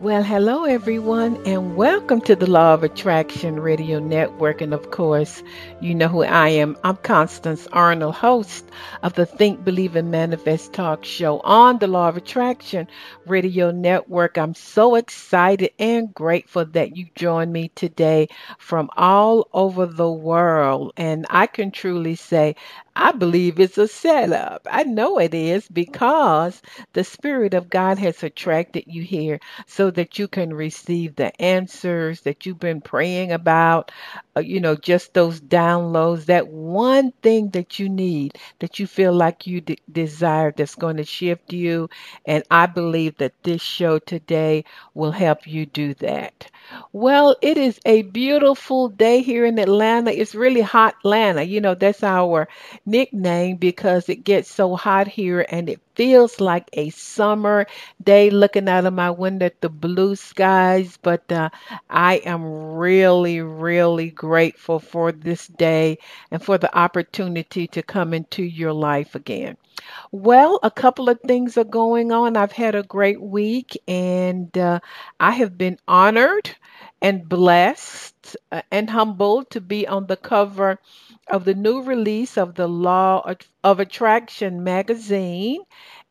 Well, 0.00 0.24
hello 0.24 0.64
everyone, 0.64 1.40
and 1.46 1.76
welcome 1.76 2.20
to 2.22 2.34
the 2.34 2.50
Law 2.50 2.74
of 2.74 2.82
Attraction 2.82 3.60
Radio 3.60 4.00
Network. 4.00 4.60
And 4.60 4.74
of 4.74 4.90
course, 4.90 5.42
you 5.80 5.94
know 5.94 6.08
who 6.08 6.24
I 6.24 6.48
am. 6.48 6.76
I'm 6.82 6.96
Constance 6.96 7.68
Arnold, 7.72 8.16
host 8.16 8.68
of 9.04 9.14
the 9.14 9.24
Think, 9.24 9.64
Believe, 9.64 9.94
and 9.94 10.10
Manifest 10.10 10.72
talk 10.72 11.04
show 11.04 11.38
on 11.40 11.78
the 11.78 11.86
Law 11.86 12.08
of 12.08 12.16
Attraction 12.16 12.88
Radio 13.24 13.70
Network. 13.70 14.36
I'm 14.36 14.54
so 14.54 14.96
excited 14.96 15.70
and 15.78 16.12
grateful 16.12 16.66
that 16.66 16.96
you 16.96 17.06
joined 17.14 17.52
me 17.52 17.68
today 17.68 18.28
from 18.58 18.90
all 18.96 19.48
over 19.52 19.86
the 19.86 20.10
world. 20.10 20.92
And 20.96 21.24
I 21.30 21.46
can 21.46 21.70
truly 21.70 22.16
say 22.16 22.56
I 22.96 23.12
believe 23.12 23.60
it's 23.60 23.78
a 23.78 23.86
setup. 23.88 24.66
I 24.70 24.82
know 24.84 25.18
it 25.18 25.34
is 25.34 25.68
because 25.68 26.60
the 26.92 27.04
Spirit 27.04 27.54
of 27.54 27.70
God 27.70 27.98
has 27.98 28.22
attracted 28.22 28.84
you 28.86 29.02
here 29.02 29.40
so 29.66 29.90
that 29.92 30.18
you 30.18 30.26
can 30.28 30.52
receive 30.54 31.14
the 31.16 31.40
answers 31.40 32.22
that 32.22 32.46
you've 32.46 32.58
been 32.60 32.80
praying 32.80 33.32
about, 33.32 33.92
Uh, 34.36 34.40
you 34.40 34.60
know, 34.60 34.74
just 34.76 35.14
those 35.14 35.40
downloads, 35.40 36.26
that 36.26 36.48
one 36.48 37.12
thing 37.22 37.50
that 37.50 37.78
you 37.78 37.88
need, 37.88 38.36
that 38.60 38.78
you 38.78 38.86
feel 38.86 39.12
like 39.12 39.46
you 39.46 39.60
de- 39.60 39.78
desire 39.90 40.52
that's 40.56 40.74
going 40.74 40.96
to 40.96 41.04
shift 41.04 41.52
you. 41.52 41.88
And 42.26 42.42
I 42.50 42.66
believe 42.66 43.16
that 43.18 43.34
this 43.42 43.62
show 43.62 43.98
today 43.98 44.64
will 44.94 45.12
help 45.12 45.46
you 45.46 45.66
do 45.66 45.94
that. 45.94 46.50
Well, 46.92 47.36
it 47.42 47.58
is 47.58 47.78
a 47.84 48.02
beautiful 48.02 48.88
day 48.88 49.22
here 49.22 49.44
in 49.44 49.58
Atlanta. 49.58 50.10
It's 50.10 50.34
really 50.34 50.62
hot 50.62 50.94
Atlanta. 51.00 51.42
You 51.42 51.60
know, 51.60 51.74
that's 51.74 52.02
our 52.02 52.48
nickname 52.86 53.56
because 53.56 54.08
it 54.08 54.24
gets 54.24 54.50
so 54.50 54.76
hot 54.76 55.06
here 55.08 55.44
and 55.48 55.68
it 55.68 55.80
feels 55.94 56.40
like 56.40 56.68
a 56.72 56.90
summer 56.90 57.66
day 58.02 58.30
looking 58.30 58.68
out 58.68 58.86
of 58.86 58.94
my 58.94 59.10
window 59.10 59.46
at 59.46 59.60
the 59.60 59.68
blue 59.68 60.16
skies. 60.16 60.98
But 61.02 61.30
uh, 61.32 61.50
I 61.90 62.16
am 62.24 62.44
really, 62.74 63.40
really 63.40 64.10
grateful 64.10 64.78
for 64.80 65.12
this 65.12 65.46
day 65.48 65.98
and 66.30 66.42
for 66.42 66.58
the 66.58 66.76
opportunity 66.76 67.66
to 67.68 67.82
come 67.82 68.14
into 68.14 68.42
your 68.42 68.72
life 68.72 69.14
again. 69.14 69.56
Well, 70.12 70.60
a 70.62 70.70
couple 70.70 71.08
of 71.08 71.20
things 71.20 71.58
are 71.58 71.64
going 71.64 72.12
on. 72.12 72.36
I've 72.36 72.52
had 72.52 72.74
a 72.74 72.82
great 72.82 73.20
week 73.20 73.76
and 73.86 74.56
uh, 74.56 74.80
I 75.20 75.32
have 75.32 75.58
been 75.58 75.78
honored 75.86 76.50
and 77.04 77.28
blessed 77.28 78.36
uh, 78.52 78.62
and 78.72 78.90
humbled 78.90 79.50
to 79.50 79.60
be 79.60 79.86
on 79.86 80.06
the 80.08 80.16
cover 80.16 80.80
of 81.28 81.44
the 81.44 81.54
new 81.54 81.82
release 81.82 82.38
of 82.38 82.54
the 82.56 82.68
Law 82.68 83.22
of 83.64 83.80
Attraction 83.80 84.64
magazine. 84.64 85.62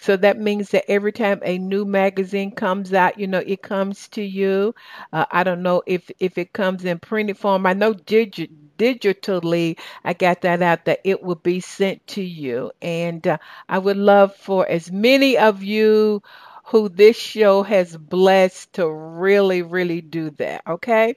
So 0.00 0.16
that 0.16 0.38
means 0.38 0.70
that 0.70 0.90
every 0.90 1.12
time 1.12 1.40
a 1.44 1.58
new 1.58 1.84
magazine 1.84 2.50
comes 2.52 2.92
out, 2.92 3.18
you 3.18 3.26
know, 3.28 3.42
it 3.46 3.62
comes 3.62 4.08
to 4.08 4.22
you. 4.22 4.74
Uh, 5.12 5.24
I 5.30 5.44
don't 5.44 5.62
know 5.62 5.82
if 5.86 6.10
if 6.18 6.38
it 6.38 6.52
comes 6.52 6.84
in 6.84 6.98
printed 6.98 7.38
form. 7.38 7.66
I 7.66 7.74
know 7.74 7.94
digi- 7.94 8.50
digitally, 8.78 9.78
I 10.04 10.14
got 10.14 10.40
that 10.42 10.62
out 10.62 10.84
that 10.86 11.00
it 11.04 11.22
will 11.22 11.34
be 11.36 11.60
sent 11.60 12.06
to 12.08 12.22
you. 12.22 12.72
And 12.82 13.26
uh, 13.26 13.38
I 13.68 13.78
would 13.78 13.96
love 13.96 14.34
for 14.36 14.68
as 14.68 14.90
many 14.90 15.36
of 15.38 15.62
you 15.62 16.22
who 16.66 16.88
this 16.88 17.16
show 17.16 17.62
has 17.62 17.96
blessed 17.96 18.74
to 18.74 18.88
really, 18.90 19.62
really 19.62 20.00
do 20.00 20.30
that. 20.30 20.62
Okay. 20.66 21.14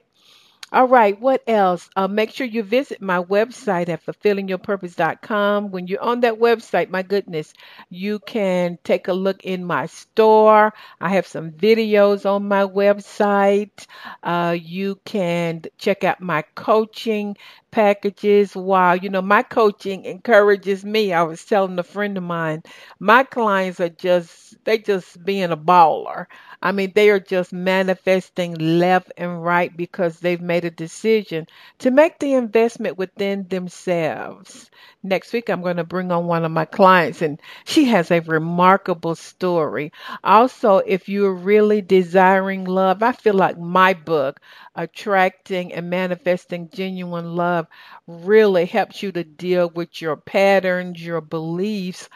All 0.72 0.88
right, 0.88 1.20
what 1.20 1.42
else? 1.46 1.88
Uh, 1.94 2.08
make 2.08 2.30
sure 2.30 2.46
you 2.46 2.62
visit 2.62 3.00
my 3.02 3.22
website 3.22 3.88
at 3.90 4.04
fulfillingyourpurpose.com. 4.04 5.70
When 5.70 5.86
you're 5.86 6.02
on 6.02 6.20
that 6.20 6.38
website, 6.40 6.88
my 6.88 7.02
goodness, 7.02 7.52
you 7.90 8.18
can 8.20 8.78
take 8.82 9.06
a 9.06 9.12
look 9.12 9.44
in 9.44 9.64
my 9.66 9.86
store. 9.86 10.72
I 11.00 11.10
have 11.10 11.26
some 11.26 11.52
videos 11.52 12.24
on 12.24 12.48
my 12.48 12.64
website. 12.64 13.86
Uh, 14.22 14.56
you 14.58 14.98
can 15.04 15.62
check 15.78 16.04
out 16.04 16.20
my 16.22 16.42
coaching 16.54 17.36
packages. 17.72 18.54
Wow, 18.54 18.92
you 18.92 19.08
know, 19.10 19.22
my 19.22 19.42
coaching 19.42 20.04
encourages 20.04 20.84
me. 20.84 21.12
I 21.12 21.22
was 21.24 21.44
telling 21.44 21.78
a 21.80 21.82
friend 21.82 22.16
of 22.16 22.22
mine, 22.22 22.62
my 23.00 23.24
clients 23.24 23.80
are 23.80 23.88
just, 23.88 24.62
they 24.64 24.78
just 24.78 25.24
being 25.24 25.50
a 25.50 25.56
baller. 25.56 26.26
I 26.62 26.70
mean, 26.72 26.92
they 26.94 27.10
are 27.10 27.18
just 27.20 27.52
manifesting 27.52 28.54
left 28.54 29.12
and 29.16 29.42
right 29.42 29.76
because 29.76 30.20
they've 30.20 30.40
made 30.40 30.64
a 30.64 30.70
decision 30.70 31.46
to 31.80 31.90
make 31.90 32.18
the 32.20 32.34
investment 32.34 32.98
within 32.98 33.48
themselves. 33.48 34.70
Next 35.02 35.32
week, 35.32 35.48
I'm 35.50 35.62
going 35.62 35.78
to 35.78 35.84
bring 35.84 36.12
on 36.12 36.26
one 36.26 36.44
of 36.44 36.52
my 36.52 36.64
clients, 36.64 37.22
and 37.22 37.40
she 37.64 37.86
has 37.86 38.10
a 38.10 38.20
remarkable 38.20 39.14
story. 39.16 39.92
Also, 40.22 40.78
if 40.78 41.08
you're 41.08 41.34
really 41.34 41.82
desiring 41.82 42.64
love, 42.64 43.02
I 43.02 43.12
feel 43.12 43.34
like 43.34 43.58
my 43.58 43.94
book, 43.94 44.40
Attracting 44.74 45.72
and 45.72 45.90
Manifesting 45.90 46.68
Genuine 46.70 47.34
Love, 47.36 47.61
really 48.06 48.66
helps 48.66 49.02
you 49.02 49.12
to 49.12 49.24
deal 49.24 49.68
with 49.70 50.00
your 50.00 50.16
patterns, 50.16 51.04
your 51.04 51.20
beliefs 51.20 52.08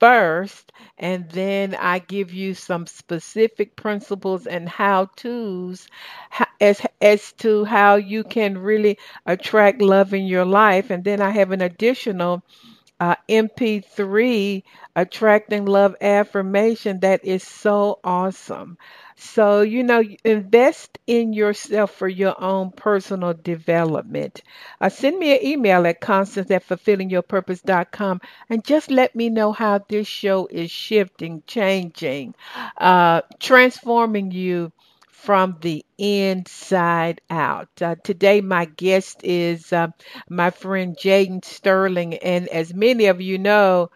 first, 0.00 0.72
and 0.98 1.28
then 1.30 1.74
I 1.74 1.98
give 1.98 2.32
you 2.32 2.54
some 2.54 2.86
specific 2.86 3.76
principles 3.76 4.46
and 4.46 4.68
how 4.68 5.06
to's 5.16 5.88
as 6.60 6.80
as 7.00 7.32
to 7.34 7.64
how 7.64 7.96
you 7.96 8.24
can 8.24 8.58
really 8.58 8.98
attract 9.26 9.80
love 9.82 10.14
in 10.14 10.26
your 10.26 10.44
life. 10.44 10.90
And 10.90 11.04
then 11.04 11.20
I 11.20 11.30
have 11.30 11.50
an 11.52 11.60
additional 11.62 12.42
uh, 13.00 13.14
MP3 13.28 14.64
attracting 14.96 15.64
love 15.66 15.94
affirmation 16.00 17.00
that 17.00 17.24
is 17.24 17.42
so 17.44 18.00
awesome. 18.04 18.78
So, 19.16 19.62
you 19.62 19.82
know, 19.82 20.02
invest 20.24 20.98
in 21.06 21.32
yourself 21.32 21.92
for 21.92 22.08
your 22.08 22.40
own 22.40 22.70
personal 22.72 23.34
development. 23.34 24.42
Uh, 24.80 24.88
send 24.88 25.18
me 25.18 25.36
an 25.36 25.44
email 25.44 25.86
at 25.86 26.00
constance 26.00 26.50
at 26.50 26.66
fulfillingyourpurpose.com 26.66 28.20
and 28.48 28.64
just 28.64 28.90
let 28.90 29.14
me 29.14 29.28
know 29.30 29.52
how 29.52 29.78
this 29.88 30.06
show 30.06 30.46
is 30.46 30.70
shifting, 30.70 31.42
changing, 31.46 32.34
uh, 32.76 33.22
transforming 33.40 34.30
you 34.30 34.72
from 35.18 35.56
the 35.60 35.84
inside 35.98 37.20
out. 37.28 37.68
Uh, 37.82 37.96
today, 38.04 38.40
my 38.40 38.64
guest 38.64 39.20
is 39.24 39.72
uh, 39.72 39.88
my 40.30 40.50
friend 40.50 40.96
Jaden 40.96 41.44
Sterling. 41.44 42.14
And 42.14 42.48
as 42.48 42.72
many 42.72 43.06
of 43.06 43.20
you 43.20 43.38
know, 43.38 43.90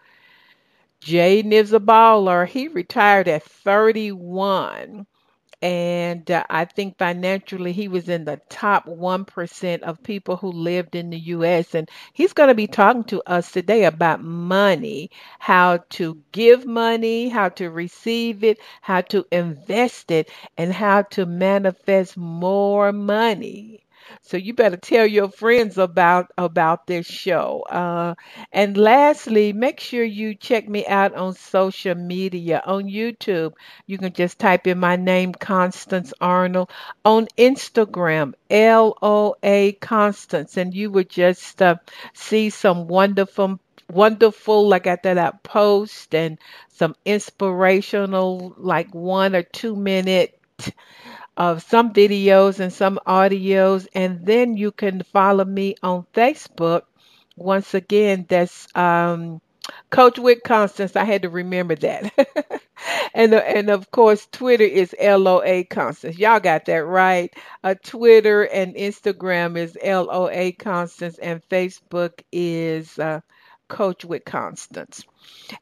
Jaden 1.01 1.51
is 1.51 1.71
a 1.71 1.79
baller. 1.79 2.47
He 2.47 2.67
retired 2.67 3.27
at 3.27 3.43
31 3.43 5.05
and 5.63 6.29
uh, 6.29 6.43
I 6.49 6.65
think 6.65 6.97
financially 6.99 7.71
he 7.73 7.87
was 7.87 8.09
in 8.09 8.25
the 8.25 8.39
top 8.49 8.85
1% 8.87 9.83
of 9.83 10.03
people 10.03 10.37
who 10.37 10.51
lived 10.51 10.95
in 10.95 11.09
the 11.09 11.19
US 11.19 11.73
and 11.73 11.89
he's 12.13 12.33
going 12.33 12.49
to 12.49 12.55
be 12.55 12.67
talking 12.67 13.05
to 13.05 13.23
us 13.23 13.51
today 13.51 13.85
about 13.85 14.21
money, 14.23 15.09
how 15.39 15.77
to 15.91 16.21
give 16.33 16.65
money, 16.67 17.29
how 17.29 17.49
to 17.49 17.69
receive 17.71 18.43
it, 18.43 18.59
how 18.81 19.01
to 19.01 19.25
invest 19.31 20.11
it 20.11 20.29
and 20.57 20.73
how 20.73 21.03
to 21.03 21.25
manifest 21.25 22.17
more 22.17 22.91
money. 22.93 23.85
So 24.21 24.37
you 24.37 24.53
better 24.53 24.77
tell 24.77 25.05
your 25.05 25.29
friends 25.29 25.77
about 25.77 26.31
about 26.37 26.87
this 26.87 27.05
show. 27.05 27.63
Uh, 27.69 28.15
and 28.51 28.77
lastly, 28.77 29.53
make 29.53 29.79
sure 29.79 30.03
you 30.03 30.35
check 30.35 30.67
me 30.67 30.85
out 30.87 31.13
on 31.15 31.33
social 31.33 31.95
media 31.95 32.61
on 32.65 32.85
YouTube. 32.85 33.53
You 33.85 33.97
can 33.97 34.13
just 34.13 34.39
type 34.39 34.67
in 34.67 34.79
my 34.79 34.95
name, 34.95 35.33
Constance 35.33 36.13
Arnold, 36.21 36.69
on 37.05 37.27
Instagram, 37.37 38.33
L 38.49 38.97
O 39.01 39.35
A 39.43 39.73
Constance, 39.73 40.57
and 40.57 40.73
you 40.73 40.91
would 40.91 41.09
just 41.09 41.61
uh, 41.61 41.75
see 42.13 42.49
some 42.49 42.87
wonderful 42.87 43.59
wonderful 43.89 44.67
like 44.67 44.85
said 44.85 45.03
that 45.03 45.43
post 45.43 46.15
and 46.15 46.39
some 46.69 46.95
inspirational 47.05 48.53
like 48.57 48.93
one 48.95 49.35
or 49.35 49.43
two 49.43 49.75
minute 49.75 50.39
of 51.37 51.63
some 51.63 51.93
videos 51.93 52.59
and 52.59 52.71
some 52.73 52.99
audios 53.07 53.87
and 53.93 54.25
then 54.25 54.55
you 54.57 54.71
can 54.71 55.03
follow 55.03 55.45
me 55.45 55.75
on 55.83 56.05
Facebook. 56.13 56.83
Once 57.35 57.73
again 57.73 58.25
that's 58.29 58.67
um 58.75 59.41
Coach 59.91 60.19
with 60.19 60.43
Constance. 60.43 60.95
I 60.95 61.05
had 61.05 61.21
to 61.23 61.29
remember 61.29 61.75
that. 61.75 62.13
And 63.13 63.33
and 63.33 63.69
of 63.69 63.91
course 63.91 64.27
Twitter 64.31 64.63
is 64.65 64.95
LOA 64.99 65.63
Constance. 65.63 66.17
Y'all 66.17 66.39
got 66.39 66.65
that 66.65 66.85
right. 66.85 67.33
Uh, 67.63 67.75
Twitter 67.83 68.43
and 68.43 68.75
Instagram 68.75 69.57
is 69.57 69.77
LOA 69.83 70.51
Constance 70.51 71.17
and 71.19 71.41
Facebook 71.49 72.21
is 72.31 72.97
uh, 72.99 73.21
Coach 73.73 74.05
with 74.05 74.25
Constance 74.25 75.01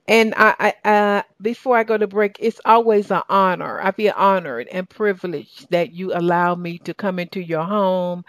and 0.07 0.35
I, 0.37 0.73
I 0.85 0.89
uh, 0.89 1.23
before 1.41 1.77
I 1.77 1.83
go 1.85 1.97
to 1.97 2.07
break, 2.07 2.37
it's 2.41 2.61
always 2.65 3.11
an 3.11 3.23
honor. 3.29 3.81
I 3.81 3.91
feel 3.91 4.13
honored 4.15 4.69
and 4.71 4.89
privileged 4.89 5.71
that 5.71 5.93
you 5.93 6.13
allow 6.13 6.55
me 6.55 6.79
to 6.79 6.93
come 6.93 7.19
into 7.19 7.41
your 7.41 7.65
home, 7.65 8.25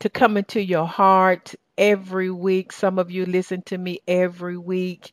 to 0.00 0.10
come 0.10 0.38
into 0.38 0.62
your 0.62 0.88
heart 0.88 1.54
every 1.78 2.32
week. 2.32 2.72
Some 2.72 2.98
of 2.98 3.12
you 3.12 3.26
listen 3.26 3.62
to 3.66 3.78
me 3.78 4.00
every 4.08 4.58
week, 4.58 5.12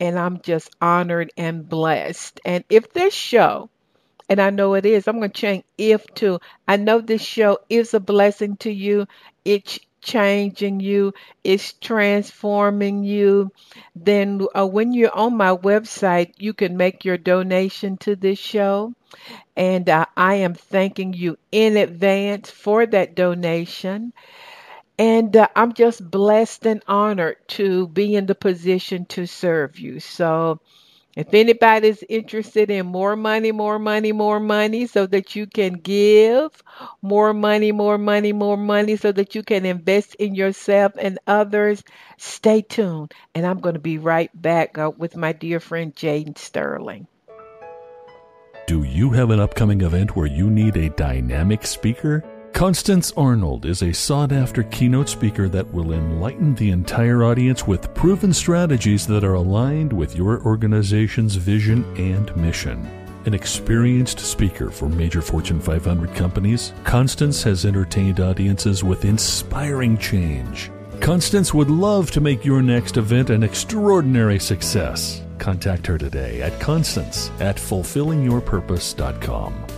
and 0.00 0.18
I'm 0.18 0.42
just 0.42 0.70
honored 0.80 1.32
and 1.38 1.68
blessed. 1.68 2.40
And 2.44 2.64
if 2.70 2.92
this 2.92 3.14
show, 3.14 3.70
and 4.28 4.40
I 4.40 4.50
know 4.50 4.74
it 4.74 4.86
is, 4.86 5.08
I'm 5.08 5.18
going 5.18 5.30
to 5.32 5.40
change 5.40 5.64
if 5.78 6.06
to, 6.16 6.40
I 6.68 6.76
know 6.76 7.00
this 7.00 7.22
show 7.22 7.58
is 7.70 7.94
a 7.94 8.00
blessing 8.00 8.56
to 8.58 8.72
you. 8.72 9.06
It 9.44 9.78
changing 10.00 10.80
you, 10.80 11.12
it's 11.44 11.72
transforming 11.74 13.04
you, 13.04 13.50
then 13.96 14.46
uh, 14.56 14.66
when 14.66 14.92
you're 14.92 15.16
on 15.16 15.36
my 15.36 15.54
website, 15.56 16.32
you 16.38 16.52
can 16.52 16.76
make 16.76 17.04
your 17.04 17.18
donation 17.18 17.96
to 17.98 18.16
this 18.16 18.38
show. 18.38 18.94
And 19.56 19.88
uh, 19.88 20.06
I 20.16 20.36
am 20.36 20.54
thanking 20.54 21.12
you 21.14 21.38
in 21.50 21.76
advance 21.76 22.50
for 22.50 22.86
that 22.86 23.14
donation. 23.14 24.12
And 24.98 25.36
uh, 25.36 25.48
I'm 25.56 25.74
just 25.74 26.08
blessed 26.08 26.66
and 26.66 26.82
honored 26.86 27.36
to 27.48 27.88
be 27.88 28.14
in 28.14 28.26
the 28.26 28.34
position 28.34 29.06
to 29.06 29.26
serve 29.26 29.78
you. 29.78 30.00
So, 30.00 30.60
if 31.18 31.34
anybody's 31.34 32.04
interested 32.08 32.70
in 32.70 32.86
more 32.86 33.16
money, 33.16 33.50
more 33.50 33.80
money, 33.80 34.12
more 34.12 34.38
money, 34.38 34.86
so 34.86 35.04
that 35.04 35.34
you 35.34 35.48
can 35.48 35.72
give 35.72 36.62
more 37.02 37.34
money, 37.34 37.72
more 37.72 37.98
money, 37.98 38.32
more 38.32 38.56
money, 38.56 38.94
so 38.94 39.10
that 39.10 39.34
you 39.34 39.42
can 39.42 39.66
invest 39.66 40.14
in 40.14 40.36
yourself 40.36 40.92
and 40.96 41.18
others, 41.26 41.82
stay 42.18 42.62
tuned. 42.62 43.12
And 43.34 43.44
I'm 43.44 43.58
going 43.58 43.74
to 43.74 43.80
be 43.80 43.98
right 43.98 44.30
back 44.32 44.78
uh, 44.78 44.92
with 44.96 45.16
my 45.16 45.32
dear 45.32 45.58
friend 45.58 45.92
Jaden 45.92 46.38
Sterling. 46.38 47.08
Do 48.68 48.84
you 48.84 49.10
have 49.10 49.30
an 49.30 49.40
upcoming 49.40 49.80
event 49.80 50.14
where 50.14 50.28
you 50.28 50.48
need 50.48 50.76
a 50.76 50.90
dynamic 50.90 51.66
speaker? 51.66 52.22
Constance 52.52 53.12
Arnold 53.16 53.64
is 53.66 53.82
a 53.82 53.92
sought 53.92 54.32
after 54.32 54.64
keynote 54.64 55.08
speaker 55.08 55.48
that 55.48 55.72
will 55.72 55.92
enlighten 55.92 56.56
the 56.56 56.70
entire 56.70 57.22
audience 57.22 57.64
with 57.66 57.94
proven 57.94 58.32
strategies 58.32 59.06
that 59.06 59.22
are 59.22 59.34
aligned 59.34 59.92
with 59.92 60.16
your 60.16 60.42
organization's 60.42 61.36
vision 61.36 61.84
and 61.96 62.34
mission. 62.36 62.84
An 63.26 63.34
experienced 63.34 64.18
speaker 64.18 64.70
for 64.70 64.88
major 64.88 65.22
Fortune 65.22 65.60
500 65.60 66.12
companies, 66.14 66.72
Constance 66.82 67.44
has 67.44 67.64
entertained 67.64 68.18
audiences 68.18 68.82
with 68.82 69.04
inspiring 69.04 69.96
change. 69.98 70.72
Constance 71.00 71.54
would 71.54 71.70
love 71.70 72.10
to 72.10 72.20
make 72.20 72.44
your 72.44 72.60
next 72.60 72.96
event 72.96 73.30
an 73.30 73.44
extraordinary 73.44 74.40
success. 74.40 75.22
Contact 75.38 75.86
her 75.86 75.96
today 75.96 76.42
at 76.42 76.58
constance 76.58 77.30
at 77.38 77.54
fulfillingyourpurpose.com. 77.56 79.77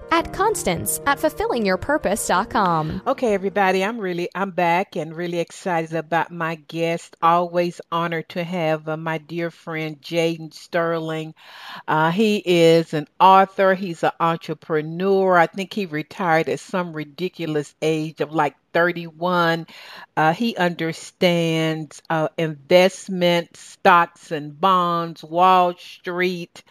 at 0.11 0.33
Constance 0.33 0.99
at 1.05 1.17
fulfillingyourpurpose.com. 1.17 3.01
Okay, 3.07 3.33
everybody, 3.33 3.83
I'm 3.83 3.97
really 3.97 4.29
I'm 4.35 4.51
back 4.51 4.97
and 4.97 5.15
really 5.15 5.39
excited 5.39 5.93
about 5.93 6.31
my 6.31 6.55
guest. 6.55 7.15
Always 7.21 7.79
honored 7.91 8.27
to 8.29 8.43
have 8.43 8.87
uh, 8.89 8.97
my 8.97 9.17
dear 9.17 9.49
friend 9.49 10.01
Jaden 10.01 10.53
Sterling. 10.53 11.33
Uh, 11.87 12.11
he 12.11 12.43
is 12.45 12.93
an 12.93 13.07
author. 13.19 13.73
He's 13.73 14.03
an 14.03 14.11
entrepreneur. 14.19 15.37
I 15.37 15.47
think 15.47 15.73
he 15.73 15.85
retired 15.85 16.49
at 16.49 16.59
some 16.59 16.93
ridiculous 16.93 17.73
age 17.81 18.19
of 18.19 18.33
like 18.33 18.55
31. 18.73 19.67
Uh, 20.17 20.33
he 20.33 20.55
understands 20.57 22.01
uh, 22.09 22.27
investment, 22.37 23.55
stocks 23.55 24.31
and 24.31 24.59
bonds, 24.59 25.23
Wall 25.23 25.73
Street 25.77 26.63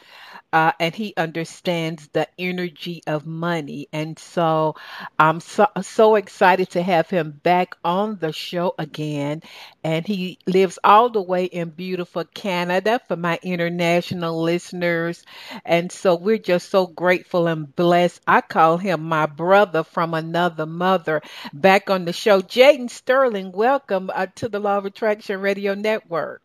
uh, 0.53 0.73
and 0.81 0.95
he 0.95 1.15
understands 1.17 2.09
the 2.13 2.27
energy 2.39 3.03
of 3.07 3.27
money. 3.27 3.89
And 3.93 4.19
so 4.19 4.77
I'm 5.19 5.41
so, 5.41 5.67
so 5.83 6.17
excited 6.17 6.71
to 6.71 6.83
have 6.83 7.09
him 7.11 7.31
back 7.43 7.77
on 7.85 8.19
the 8.19 8.33
show 8.33 8.75
again. 8.79 9.43
And 9.85 10.07
he 10.07 10.39
lives 10.47 10.79
all 10.83 11.11
the 11.11 11.23
way 11.23 11.45
in 11.45 11.71
beautiful 11.71 12.25
Canada 12.25 13.01
for 13.09 13.17
my 13.17 13.39
international 13.43 14.43
listeners. 14.43 15.25
And 15.65 15.93
so 15.93 16.17
we're 16.17 16.39
just 16.39 16.71
so 16.71 16.87
grateful 16.87 17.47
and 17.47 17.75
blessed. 17.77 18.21
I 18.27 18.41
call 18.41 18.79
him 18.79 19.03
my 19.03 19.27
brother 19.27 19.85
from 19.85 20.15
another 20.15 20.67
mother 20.67 21.23
back 21.53 21.91
on 21.91 22.05
the 22.05 22.13
show. 22.13 22.41
Jaden 22.41 22.91
Sterling, 22.91 23.53
welcome 23.53 24.11
uh, 24.13 24.27
to 24.37 24.49
the 24.49 24.59
Law 24.61 24.79
of 24.79 24.87
Attraction 24.87 25.41
Radio 25.41 25.75
Network. 25.75 26.43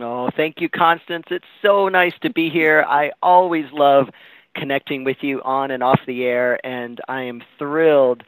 Oh, 0.00 0.30
thank 0.36 0.60
you, 0.60 0.68
Constance. 0.68 1.26
It's 1.30 1.44
so 1.60 1.88
nice 1.88 2.14
to 2.22 2.30
be 2.30 2.48
here. 2.48 2.84
I 2.88 3.12
always 3.22 3.66
love 3.72 4.08
connecting 4.54 5.04
with 5.04 5.18
you 5.20 5.42
on 5.42 5.70
and 5.70 5.82
off 5.82 6.00
the 6.06 6.24
air, 6.24 6.64
and 6.64 7.00
I 7.08 7.22
am 7.22 7.42
thrilled 7.58 8.22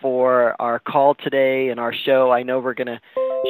for 0.00 0.54
our 0.60 0.78
call 0.78 1.14
today 1.14 1.68
and 1.68 1.80
our 1.80 1.92
show. 1.92 2.30
I 2.30 2.42
know 2.42 2.60
we're 2.60 2.74
going 2.74 2.86
to 2.86 3.00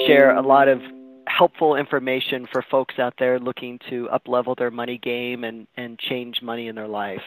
share 0.06 0.34
a 0.34 0.42
lot 0.42 0.68
of 0.68 0.80
helpful 1.26 1.76
information 1.76 2.46
for 2.50 2.62
folks 2.62 2.98
out 2.98 3.14
there 3.18 3.38
looking 3.38 3.78
to 3.90 4.08
uplevel 4.12 4.56
their 4.56 4.70
money 4.70 4.96
game 4.96 5.44
and, 5.44 5.66
and 5.76 5.98
change 5.98 6.40
money 6.40 6.68
in 6.68 6.74
their 6.74 6.88
life. 6.88 7.22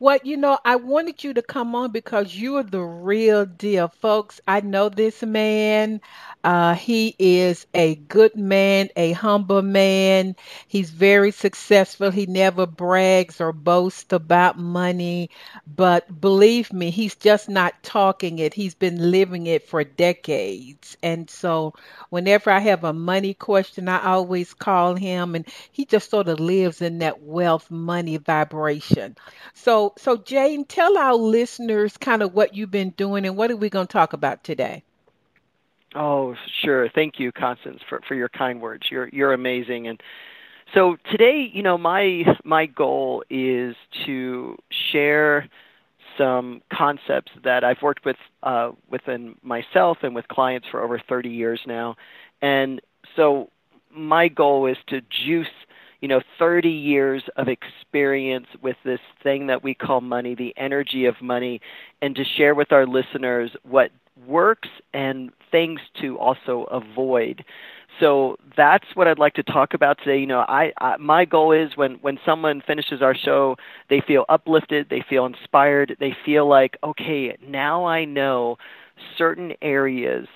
Well, 0.00 0.18
you 0.22 0.36
know, 0.36 0.58
I 0.64 0.76
wanted 0.76 1.22
you 1.24 1.34
to 1.34 1.42
come 1.42 1.74
on 1.74 1.90
because 1.92 2.34
you 2.34 2.56
are 2.56 2.62
the 2.62 2.80
real 2.80 3.46
deal, 3.46 3.88
folks. 3.88 4.40
I 4.46 4.60
know 4.60 4.88
this 4.88 5.22
man. 5.22 6.00
Uh, 6.44 6.74
he 6.74 7.14
is 7.18 7.66
a 7.74 7.96
good 7.96 8.36
man, 8.36 8.88
a 8.96 9.12
humble 9.12 9.62
man. 9.62 10.36
He's 10.68 10.90
very 10.90 11.30
successful. 11.32 12.10
He 12.10 12.26
never 12.26 12.66
brags 12.66 13.40
or 13.40 13.52
boasts 13.52 14.12
about 14.12 14.58
money. 14.58 15.30
But 15.66 16.20
believe 16.20 16.72
me, 16.72 16.90
he's 16.90 17.14
just 17.16 17.48
not 17.48 17.82
talking 17.82 18.38
it. 18.38 18.54
He's 18.54 18.74
been 18.74 19.10
living 19.10 19.46
it 19.46 19.66
for 19.68 19.84
decades. 19.84 20.96
And 21.02 21.28
so 21.28 21.74
whenever 22.10 22.50
I 22.50 22.60
have 22.60 22.84
a 22.84 22.92
money 22.92 23.34
question, 23.34 23.88
I 23.88 24.02
always 24.04 24.54
call 24.54 24.94
him 24.94 25.34
and 25.34 25.46
he 25.72 25.84
just 25.84 26.10
sort 26.10 26.28
of 26.28 26.40
lives 26.40 26.80
in 26.82 26.98
that 27.00 27.22
wealth 27.22 27.70
money 27.70 28.16
vibration. 28.16 29.16
So, 29.54 29.94
so 29.98 30.16
Jaden, 30.16 30.66
tell 30.68 30.96
our 30.98 31.14
listeners 31.14 31.96
kind 31.96 32.22
of 32.22 32.34
what 32.34 32.54
you've 32.54 32.70
been 32.70 32.90
doing 32.90 33.26
and 33.26 33.36
what 33.36 33.50
are 33.50 33.56
we 33.56 33.70
going 33.70 33.86
to 33.86 33.92
talk 33.92 34.12
about 34.12 34.44
today? 34.44 34.82
Oh, 35.94 36.34
sure. 36.62 36.88
Thank 36.88 37.18
you, 37.18 37.32
Constance, 37.32 37.80
for, 37.88 38.00
for 38.06 38.14
your 38.14 38.28
kind 38.28 38.60
words. 38.60 38.90
You're 38.90 39.08
you're 39.08 39.32
amazing. 39.32 39.88
And 39.88 40.02
so 40.74 40.96
today, 41.10 41.50
you 41.52 41.62
know, 41.62 41.78
my 41.78 42.24
my 42.44 42.66
goal 42.66 43.24
is 43.30 43.74
to 44.04 44.58
share 44.70 45.48
some 46.18 46.62
concepts 46.70 47.32
that 47.44 47.64
I've 47.64 47.80
worked 47.80 48.04
with 48.04 48.16
uh, 48.42 48.72
within 48.90 49.36
myself 49.42 49.98
and 50.02 50.14
with 50.14 50.28
clients 50.28 50.66
for 50.70 50.82
over 50.82 50.98
30 50.98 51.30
years 51.30 51.60
now. 51.66 51.96
And 52.42 52.80
so 53.16 53.50
my 53.90 54.28
goal 54.28 54.66
is 54.66 54.76
to 54.88 55.00
juice 55.00 55.46
you 56.00 56.08
know 56.08 56.20
30 56.38 56.68
years 56.68 57.22
of 57.36 57.48
experience 57.48 58.46
with 58.62 58.76
this 58.84 59.00
thing 59.22 59.46
that 59.46 59.62
we 59.62 59.74
call 59.74 60.00
money 60.00 60.34
the 60.34 60.54
energy 60.56 61.06
of 61.06 61.14
money 61.20 61.60
and 62.02 62.14
to 62.16 62.24
share 62.36 62.54
with 62.54 62.72
our 62.72 62.86
listeners 62.86 63.50
what 63.62 63.90
works 64.26 64.68
and 64.92 65.30
things 65.50 65.80
to 66.00 66.18
also 66.18 66.64
avoid 66.70 67.44
so 68.00 68.36
that's 68.56 68.84
what 68.94 69.08
I'd 69.08 69.18
like 69.18 69.34
to 69.34 69.42
talk 69.42 69.74
about 69.74 69.98
today. 69.98 70.18
You 70.18 70.26
know, 70.26 70.40
I, 70.40 70.72
I 70.80 70.96
my 70.98 71.24
goal 71.24 71.52
is 71.52 71.76
when 71.76 71.94
when 71.94 72.18
someone 72.24 72.62
finishes 72.64 73.02
our 73.02 73.14
show, 73.14 73.56
they 73.90 74.00
feel 74.06 74.24
uplifted, 74.28 74.86
they 74.88 75.04
feel 75.08 75.26
inspired, 75.26 75.96
they 75.98 76.16
feel 76.24 76.48
like, 76.48 76.76
okay, 76.84 77.36
now 77.46 77.86
I 77.86 78.04
know 78.04 78.56
certain 79.16 79.54
areas 79.62 80.28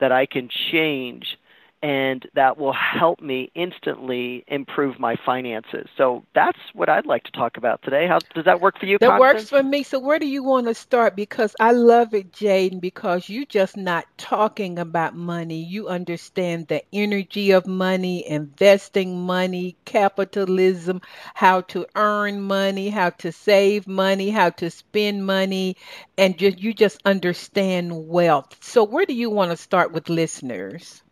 that 0.00 0.12
I 0.12 0.24
can 0.26 0.48
change 0.72 1.36
and 1.82 2.26
that 2.34 2.56
will 2.58 2.72
help 2.72 3.20
me 3.20 3.50
instantly 3.54 4.44
improve 4.48 4.98
my 4.98 5.16
finances. 5.24 5.88
So 5.96 6.24
that's 6.34 6.58
what 6.74 6.88
I'd 6.88 7.06
like 7.06 7.24
to 7.24 7.32
talk 7.32 7.56
about 7.56 7.82
today. 7.82 8.06
How 8.06 8.18
does 8.34 8.44
that 8.44 8.60
work 8.60 8.78
for 8.78 8.86
you? 8.86 8.98
That 9.00 9.08
Constance? 9.08 9.20
works 9.20 9.48
for 9.48 9.62
me. 9.62 9.82
So 9.82 9.98
where 9.98 10.18
do 10.18 10.26
you 10.26 10.42
want 10.44 10.66
to 10.66 10.74
start? 10.74 11.16
Because 11.16 11.56
I 11.58 11.72
love 11.72 12.14
it, 12.14 12.32
Jaden, 12.32 12.80
because 12.80 13.28
you 13.28 13.44
just 13.44 13.76
not 13.76 14.06
talking 14.16 14.78
about 14.78 15.14
money. 15.16 15.62
You 15.64 15.88
understand 15.88 16.68
the 16.68 16.82
energy 16.92 17.50
of 17.50 17.66
money, 17.66 18.26
investing 18.26 19.20
money, 19.20 19.76
capitalism, 19.84 21.00
how 21.34 21.62
to 21.62 21.86
earn 21.94 22.40
money, 22.40 22.90
how 22.90 23.10
to 23.10 23.32
save 23.32 23.86
money, 23.86 24.30
how 24.30 24.50
to 24.50 24.70
spend 24.70 25.26
money, 25.26 25.76
and 26.16 26.38
just 26.38 26.58
you 26.60 26.72
just 26.72 27.00
understand 27.04 28.06
wealth. 28.08 28.56
So 28.62 28.84
where 28.84 29.06
do 29.06 29.14
you 29.14 29.30
want 29.30 29.50
to 29.50 29.56
start 29.56 29.92
with 29.92 30.08
listeners? 30.08 31.02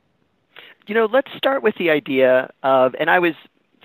You 0.88 0.94
know, 0.94 1.04
let's 1.04 1.30
start 1.36 1.62
with 1.62 1.76
the 1.76 1.90
idea 1.90 2.50
of, 2.62 2.94
and 2.98 3.10
I 3.10 3.18
was 3.18 3.34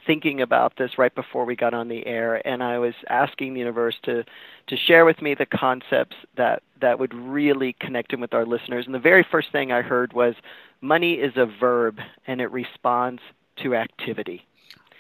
thinking 0.08 0.42
about 0.42 0.78
this 0.78 0.98
right 0.98 1.14
before 1.14 1.44
we 1.46 1.56
got 1.56 1.74
on 1.74 1.90
the 1.90 2.06
air, 2.06 2.46
and 2.48 2.64
I 2.64 2.80
was 2.80 2.94
asking 3.10 3.54
the 3.54 3.60
universe 3.60 3.98
to 4.04 4.24
to 4.68 4.78
share 4.78 5.04
with 5.04 5.22
me 5.22 5.36
the 5.36 5.46
concepts 5.46 6.16
that 6.38 6.64
that 6.80 7.00
would 7.00 7.14
really 7.14 7.74
connect 7.74 8.14
in 8.14 8.22
with 8.22 8.34
our 8.34 8.46
listeners. 8.46 8.86
And 8.86 8.96
the 8.96 9.00
very 9.00 9.26
first 9.30 9.52
thing 9.52 9.74
I 9.74 9.82
heard 9.82 10.14
was, 10.14 10.36
money 10.80 11.16
is 11.16 11.34
a 11.36 11.46
verb, 11.46 12.00
and 12.26 12.40
it 12.40 12.52
responds 12.52 13.22
to 13.58 13.76
activity. 13.76 14.46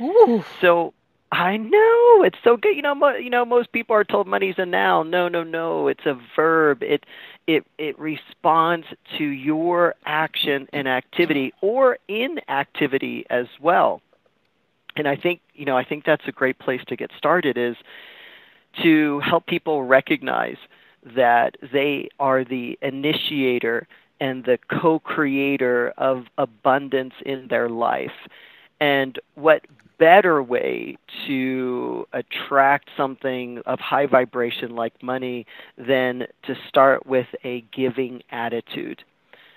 Ooh. 0.02 0.44
So 0.60 0.94
I 1.32 1.58
know 1.58 2.24
it's 2.24 2.38
so 2.44 2.58
good. 2.58 2.76
You 2.76 2.82
know, 2.82 2.96
mo- 2.96 3.16
you 3.16 3.30
know, 3.30 3.46
most 3.46 3.72
people 3.72 3.96
are 3.96 4.04
told 4.04 4.28
money's 4.28 4.56
a 4.58 4.66
noun. 4.66 5.10
No, 5.10 5.30
no, 5.30 5.44
no. 5.44 5.88
It's 5.88 6.06
a 6.06 6.20
verb. 6.36 6.84
It 6.84 7.06
it 7.48 7.66
it 7.78 7.98
responds 8.00 8.88
to 9.18 9.24
your 9.24 9.96
action 10.06 10.68
and 10.74 10.88
activity 10.88 11.54
or 11.62 11.98
inactivity 12.08 13.26
as 13.30 13.48
well. 13.62 14.02
And 14.96 15.08
I 15.08 15.16
think 15.16 15.42
you 15.54 15.66
know, 15.66 15.78
I 15.78 15.84
think 15.84 16.06
that's 16.06 16.28
a 16.28 16.32
great 16.32 16.60
place 16.60 16.82
to 16.88 16.96
get 16.96 17.12
started. 17.18 17.58
Is 17.58 17.76
to 18.82 19.20
help 19.20 19.46
people 19.46 19.84
recognize 19.84 20.58
that 21.16 21.58
they 21.72 22.10
are 22.20 22.44
the 22.44 22.78
initiator 22.82 23.88
and 24.20 24.46
the 24.46 24.58
co-creator 24.70 25.94
of 25.98 26.26
abundance 26.38 27.14
in 27.26 27.48
their 27.50 27.70
life. 27.70 28.12
And 28.84 29.18
what 29.36 29.66
better 29.98 30.44
way 30.44 30.98
to 31.26 32.06
attract 32.12 32.90
something 32.98 33.60
of 33.66 33.80
high 33.80 34.06
vibration 34.06 34.76
like 34.76 35.02
money 35.02 35.46
than 35.78 36.28
to 36.46 36.54
start 36.68 37.06
with 37.06 37.28
a 37.46 37.62
giving 37.72 38.22
attitude. 38.30 39.02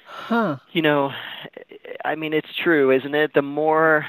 Huh. 0.06 0.58
You 0.70 0.82
know, 0.82 1.10
I 2.04 2.14
mean 2.14 2.34
it's 2.34 2.54
true, 2.62 2.92
isn't 2.92 3.16
it? 3.16 3.34
The 3.34 3.42
more 3.42 4.06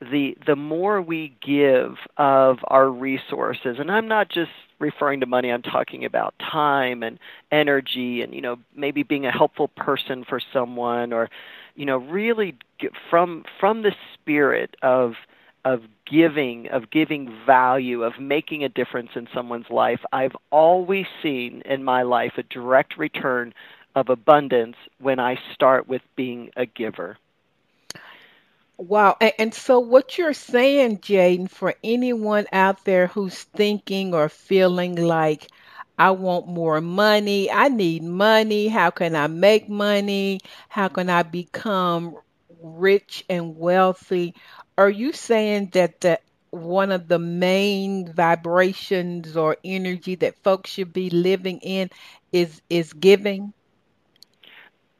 the 0.00 0.36
the 0.44 0.56
more 0.56 1.00
we 1.00 1.36
give 1.40 1.98
of 2.16 2.58
our 2.64 2.90
resources 2.90 3.76
and 3.78 3.88
I'm 3.88 4.08
not 4.08 4.28
just 4.28 4.50
referring 4.80 5.20
to 5.20 5.26
money, 5.26 5.52
I'm 5.52 5.62
talking 5.62 6.04
about 6.04 6.34
time 6.40 7.04
and 7.04 7.20
energy 7.52 8.22
and 8.22 8.34
you 8.34 8.40
know, 8.40 8.58
maybe 8.74 9.04
being 9.04 9.26
a 9.26 9.30
helpful 9.30 9.68
person 9.68 10.24
for 10.24 10.40
someone 10.52 11.12
or 11.12 11.30
you 11.76 11.86
know, 11.86 11.98
really 11.98 12.56
from 13.10 13.44
from 13.60 13.82
the 13.82 13.94
spirit 14.14 14.76
of 14.82 15.14
of 15.64 15.82
giving, 16.10 16.68
of 16.68 16.90
giving 16.90 17.28
value, 17.44 18.04
of 18.04 18.20
making 18.20 18.64
a 18.64 18.68
difference 18.68 19.10
in 19.16 19.28
someone's 19.34 19.70
life, 19.70 20.00
I've 20.12 20.36
always 20.50 21.06
seen 21.22 21.62
in 21.64 21.82
my 21.84 22.02
life 22.02 22.34
a 22.38 22.44
direct 22.44 22.96
return 22.96 23.52
of 23.96 24.08
abundance 24.08 24.76
when 25.00 25.18
I 25.18 25.38
start 25.54 25.88
with 25.88 26.02
being 26.16 26.50
a 26.56 26.66
giver. 26.66 27.18
Wow. 28.78 29.16
And, 29.38 29.54
so, 29.54 29.78
what 29.80 30.18
you're 30.18 30.32
saying, 30.34 30.98
Jaden, 30.98 31.50
for 31.50 31.74
anyone 31.82 32.46
out 32.52 32.84
there 32.84 33.06
who's 33.08 33.42
thinking 33.44 34.14
or 34.14 34.28
feeling 34.28 34.96
like, 34.96 35.48
I 35.98 36.10
want 36.10 36.46
more 36.46 36.80
money, 36.80 37.50
I 37.50 37.68
need 37.68 38.02
money, 38.02 38.68
how 38.68 38.90
can 38.90 39.16
I 39.16 39.26
make 39.28 39.68
money? 39.68 40.40
How 40.68 40.88
can 40.88 41.08
I 41.08 41.22
become 41.22 42.16
rich 42.62 43.24
and 43.28 43.56
wealthy? 43.56 44.34
Are 44.76 44.90
you 44.90 45.12
saying 45.12 45.70
that 45.72 46.00
the 46.00 46.20
one 46.50 46.92
of 46.92 47.08
the 47.08 47.18
main 47.18 48.12
vibrations 48.12 49.36
or 49.36 49.56
energy 49.64 50.14
that 50.16 50.42
folks 50.42 50.70
should 50.70 50.92
be 50.92 51.10
living 51.10 51.60
in 51.60 51.90
is 52.32 52.60
is 52.70 52.92
giving? 52.92 53.52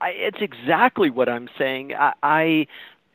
I, 0.01 0.11
it's 0.11 0.41
exactly 0.41 1.11
what 1.11 1.29
I'm 1.29 1.49
saying. 1.59 1.95
I, 1.95 2.13
I 2.23 2.67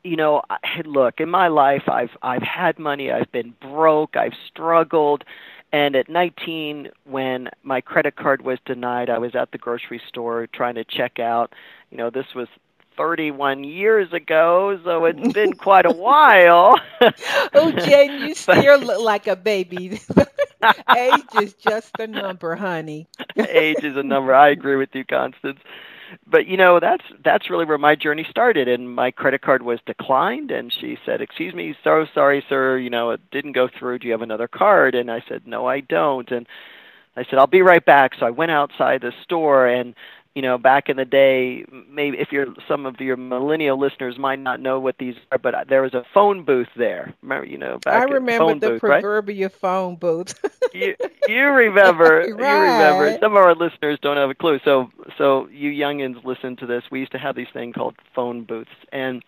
you 0.04 0.16
know, 0.16 0.42
I, 0.50 0.58
look, 0.86 1.20
in 1.20 1.30
my 1.30 1.48
life 1.48 1.84
I've 1.88 2.16
I've 2.22 2.44
had 2.44 2.80
money, 2.80 3.12
I've 3.12 3.32
been 3.32 3.54
broke, 3.62 4.16
I've 4.16 4.34
struggled, 4.48 5.24
and 5.72 5.96
at 5.96 6.10
19 6.10 6.90
when 7.06 7.50
my 7.64 7.82
credit 7.82 8.16
card 8.16 8.42
was 8.42 8.60
denied, 8.66 9.10
I 9.10 9.18
was 9.20 9.36
at 9.36 9.52
the 9.52 9.58
grocery 9.58 10.02
store 10.08 10.48
trying 10.48 10.76
to 10.76 10.84
check 10.84 11.20
out. 11.20 11.54
You 11.90 11.98
know, 11.98 12.10
this 12.10 12.28
was 12.36 12.48
31 12.98 13.64
years 13.64 14.12
ago, 14.14 14.80
so 14.84 15.06
it's 15.06 15.34
been 15.34 15.54
quite 15.54 15.86
a 15.86 15.92
while. 15.94 16.76
oh, 17.54 17.72
Jen, 17.72 18.28
you 18.28 18.36
still 18.36 18.80
look 18.80 19.02
like 19.02 19.28
a 19.28 19.36
baby. 19.36 20.00
Age 20.96 21.36
is 21.42 21.54
just 21.56 22.00
a 22.00 22.08
number, 22.08 22.56
honey. 22.56 23.08
Age 23.38 23.84
is 23.84 23.98
a 23.98 24.04
number. 24.04 24.34
I 24.34 24.50
agree 24.50 24.76
with 24.76 24.90
you, 24.94 25.04
Constance. 25.06 25.60
But 26.28 26.48
you 26.48 26.58
know, 26.58 26.80
that's 26.80 27.04
that's 27.24 27.50
really 27.50 27.66
where 27.66 27.78
my 27.78 27.96
journey 27.96 28.26
started 28.30 28.68
and 28.68 28.94
my 28.94 29.12
credit 29.12 29.42
card 29.42 29.62
was 29.62 29.80
declined 29.86 30.52
and 30.52 30.72
she 30.72 30.98
said, 31.06 31.22
"Excuse 31.22 31.54
me, 31.54 31.76
so 31.84 32.06
sorry, 32.14 32.44
sir, 32.50 32.78
you 32.78 32.90
know, 32.90 33.12
it 33.12 33.22
didn't 33.32 33.54
go 33.54 33.68
through. 33.68 34.00
Do 34.00 34.08
you 34.08 34.14
have 34.14 34.22
another 34.22 34.48
card?" 34.48 34.96
And 34.96 35.12
I 35.12 35.24
said, 35.28 35.48
"No, 35.48 35.68
I 35.68 35.82
don't." 35.82 36.30
And 36.32 36.48
I 37.16 37.24
said, 37.26 37.40
"I'll 37.40 37.48
be 37.48 37.62
right 37.62 37.84
back." 37.86 38.14
So 38.20 38.26
I 38.26 38.32
went 38.32 38.52
outside 38.52 39.02
the 39.02 39.14
store 39.24 39.68
and 39.68 39.96
you 40.36 40.42
know, 40.42 40.58
back 40.58 40.90
in 40.90 40.98
the 40.98 41.06
day, 41.06 41.66
maybe 41.90 42.18
if 42.18 42.32
you're 42.32 42.48
some 42.68 42.86
of 42.86 43.00
your 43.00 43.18
millennial 43.18 43.80
listeners 43.80 44.18
might 44.18 44.40
not 44.40 44.60
know 44.60 44.80
what 44.80 44.98
these 44.98 45.16
are, 45.32 45.38
but 45.38 45.54
there 45.68 45.82
was 45.82 45.94
a 45.94 46.04
phone 46.14 46.44
booth 46.44 46.70
there. 46.76 47.14
Remember, 47.22 47.46
you 47.46 47.58
know, 47.58 47.80
back 47.84 48.02
I 48.02 48.04
remember 48.04 48.56
the 48.56 48.72
booth, 48.72 48.82
proverbial 48.82 49.50
right? 49.50 49.60
phone 49.60 49.96
booth. 49.96 50.34
you 50.74 50.96
you 51.28 51.44
remember? 51.46 52.20
right. 52.22 52.28
You 52.28 52.58
remember? 52.58 53.18
Some 53.20 53.34
of 53.34 53.38
our 53.38 53.56
listeners 53.56 54.00
don't 54.02 54.18
have 54.18 54.30
a 54.30 54.36
clue. 54.36 54.60
So 54.64 54.90
so 55.18 55.48
you 55.50 55.72
youngins 55.72 56.24
listen 56.24 56.56
to 56.58 56.66
this. 56.66 56.84
We 56.92 57.00
used 57.00 57.12
to 57.14 57.20
have 57.20 57.36
these 57.36 57.50
things 57.54 57.76
called 57.76 57.96
phone 58.16 58.44
booths, 58.44 58.72
and 58.92 59.24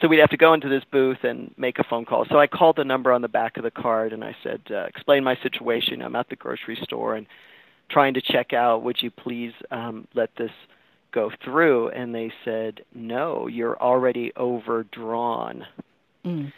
so 0.00 0.08
we'd 0.08 0.20
have 0.20 0.30
to 0.30 0.36
go 0.36 0.52
into 0.52 0.68
this 0.68 0.84
booth 0.90 1.24
and 1.24 1.54
make 1.56 1.78
a 1.78 1.84
phone 1.84 2.04
call. 2.04 2.26
So 2.26 2.38
I 2.38 2.46
called 2.46 2.76
the 2.76 2.84
number 2.84 3.12
on 3.12 3.22
the 3.22 3.28
back 3.28 3.56
of 3.56 3.62
the 3.62 3.70
card 3.70 4.12
and 4.12 4.24
I 4.24 4.36
said, 4.42 4.60
uh, 4.70 4.84
explain 4.84 5.24
my 5.24 5.36
situation. 5.42 6.02
I'm 6.02 6.16
at 6.16 6.28
the 6.28 6.36
grocery 6.36 6.76
store 6.82 7.14
and 7.14 7.26
trying 7.88 8.14
to 8.14 8.20
check 8.20 8.52
out. 8.52 8.82
Would 8.82 9.02
you 9.02 9.10
please 9.10 9.52
um, 9.70 10.06
let 10.14 10.30
this 10.36 10.50
go 11.12 11.30
through? 11.42 11.88
And 11.90 12.14
they 12.14 12.32
said, 12.44 12.82
no, 12.94 13.46
you're 13.46 13.80
already 13.80 14.32
overdrawn. 14.36 15.66
Mm. 16.24 16.52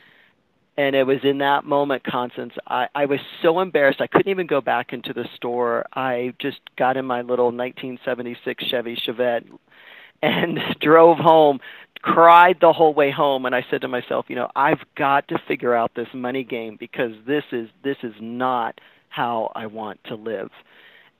And 0.78 0.94
it 0.94 1.04
was 1.04 1.20
in 1.22 1.38
that 1.38 1.64
moment, 1.64 2.04
Constance, 2.04 2.52
I, 2.66 2.88
I 2.94 3.06
was 3.06 3.20
so 3.40 3.60
embarrassed. 3.60 4.00
I 4.00 4.06
couldn't 4.06 4.30
even 4.30 4.46
go 4.46 4.60
back 4.60 4.92
into 4.92 5.14
the 5.14 5.26
store. 5.34 5.86
I 5.94 6.34
just 6.38 6.60
got 6.76 6.98
in 6.98 7.06
my 7.06 7.22
little 7.22 7.46
1976 7.46 8.64
Chevy 8.64 8.96
Chevette 8.96 9.46
and 10.22 10.58
drove 10.80 11.16
home, 11.16 11.60
cried 12.02 12.58
the 12.60 12.74
whole 12.74 12.92
way 12.92 13.10
home. 13.10 13.46
And 13.46 13.54
I 13.54 13.64
said 13.70 13.80
to 13.82 13.88
myself, 13.88 14.26
you 14.28 14.36
know, 14.36 14.50
I've 14.54 14.84
got 14.96 15.28
to 15.28 15.38
figure 15.48 15.74
out 15.74 15.94
this 15.94 16.08
money 16.12 16.44
game 16.44 16.76
because 16.78 17.12
this 17.26 17.44
is 17.52 17.70
this 17.82 17.96
is 18.02 18.14
not 18.20 18.78
how 19.08 19.50
I 19.54 19.66
want 19.66 20.04
to 20.04 20.14
live. 20.14 20.50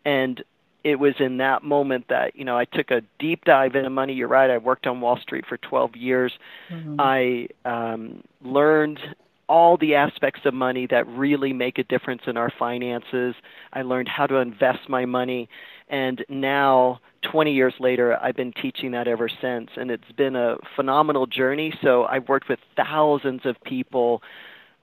And 0.07 0.43
it 0.85 1.01
was 1.01 1.15
in 1.19 1.39
that 1.39 1.65
moment 1.65 2.07
that 2.09 2.37
you 2.37 2.45
know 2.45 2.57
I 2.57 2.65
took 2.65 2.91
a 2.93 3.03
deep 3.19 3.45
dive 3.45 3.75
into 3.75 3.91
money. 3.91 4.15
You're 4.15 4.29
right. 4.29 4.49
I 4.49 4.59
worked 4.59 4.87
on 4.87 5.01
Wall 5.01 5.19
Street 5.21 5.45
for 5.47 5.57
12 5.57 5.97
years. 5.97 6.33
Mhm. 6.71 6.97
I 6.99 7.49
um, 7.69 8.23
learned 8.41 9.01
all 9.49 9.77
the 9.77 9.95
aspects 9.97 10.41
of 10.45 10.55
money 10.55 10.87
that 10.87 11.07
really 11.09 11.53
make 11.53 11.79
a 11.79 11.85
difference 11.85 12.23
in 12.27 12.37
our 12.37 12.51
finances. 12.51 13.35
I 13.73 13.83
learned 13.83 14.09
how 14.09 14.27
to 14.27 14.37
invest 14.37 14.89
my 14.89 15.05
money. 15.05 15.49
And 15.89 16.25
now, 16.29 17.01
20 17.23 17.53
years 17.53 17.75
later, 17.79 18.19
I've 18.21 18.35
been 18.35 18.53
teaching 18.53 18.91
that 18.93 19.07
ever 19.07 19.29
since. 19.29 19.71
And 19.77 19.91
it's 19.91 20.11
been 20.17 20.35
a 20.35 20.57
phenomenal 20.75 21.27
journey. 21.27 21.73
So 21.83 22.05
I've 22.05 22.29
worked 22.29 22.49
with 22.49 22.59
thousands 22.77 23.43
of 23.45 23.57
people 23.63 24.23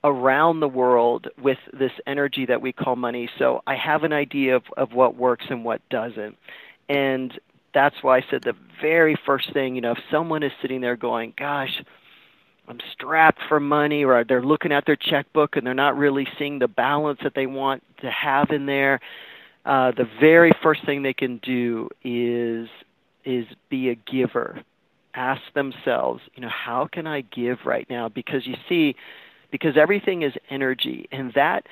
around 0.03 0.60
the 0.60 0.67
world 0.67 1.27
with 1.41 1.60
this 1.72 1.91
energy 2.05 2.45
that 2.45 2.62
we 2.62 2.74
call 2.74 2.95
money. 2.95 3.29
So 3.39 3.62
I 3.65 3.75
have 3.75 4.03
an 4.03 4.13
idea 4.13 4.57
of, 4.57 4.63
of 4.75 4.93
what 4.93 5.15
works 5.15 5.45
and 5.50 5.63
what 5.63 5.88
doesn't. 5.89 6.38
And 6.89 7.39
that's 7.74 7.95
why 8.01 8.17
I 8.17 8.25
said 8.29 8.43
the 8.43 8.55
very 8.81 9.15
first 9.25 9.53
thing, 9.53 9.75
you 9.75 9.81
know, 9.81 9.93
if 9.93 10.00
someone 10.12 10.43
is 10.43 10.51
sitting 10.62 10.81
there 10.81 10.95
going, 10.95 11.33
gosh, 11.38 11.81
I'm 12.67 12.79
strapped 12.93 13.39
for 13.50 13.60
money, 13.60 14.05
or 14.05 14.24
they're 14.24 14.43
looking 14.43 14.72
at 14.72 14.86
their 14.86 14.95
checkbook 14.95 15.55
and 15.55 15.65
they're 15.67 15.74
not 15.74 15.98
really 15.98 16.27
seeing 16.38 16.60
the 16.60 16.67
balance 16.67 17.19
that 17.24 17.36
they 17.36 17.45
want 17.45 17.83
to 18.01 18.10
have 18.10 18.51
in 18.51 18.65
there, 18.65 19.01
uh, 19.65 19.91
the 19.91 20.07
very 20.19 20.51
first 20.62 20.86
thing 20.86 21.03
they 21.03 21.13
can 21.13 21.38
do 21.38 21.89
is 22.03 22.69
is 23.25 23.45
be 23.69 23.89
a 23.89 23.95
giver. 23.95 24.62
Ask 25.13 25.41
themselves, 25.53 26.22
you 26.36 26.41
know, 26.41 26.50
how 26.50 26.88
can 26.91 27.07
I 27.07 27.22
give 27.22 27.60
right 27.65 27.89
now? 27.89 28.10
Because 28.10 28.45
you 28.45 28.55
see, 28.67 28.95
because 29.53 29.77
everything 29.77 30.24
is 30.24 30.33
energy, 30.50 31.07
and 31.12 31.31
that 31.33 31.67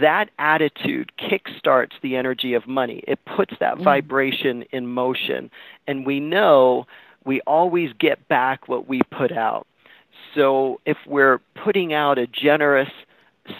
that 0.00 0.30
attitude 0.40 1.12
kickstarts 1.16 1.92
the 2.02 2.16
energy 2.16 2.54
of 2.54 2.66
money. 2.66 3.04
It 3.06 3.20
puts 3.24 3.54
that 3.60 3.76
mm. 3.76 3.84
vibration 3.84 4.64
in 4.72 4.88
motion, 4.88 5.48
and 5.86 6.04
we 6.04 6.18
know 6.18 6.88
we 7.24 7.40
always 7.42 7.92
get 8.00 8.26
back 8.26 8.66
what 8.66 8.88
we 8.88 9.00
put 9.12 9.30
out. 9.30 9.68
So 10.34 10.80
if 10.86 10.96
we're 11.06 11.38
putting 11.54 11.92
out 11.92 12.18
a 12.18 12.26
generous 12.26 12.90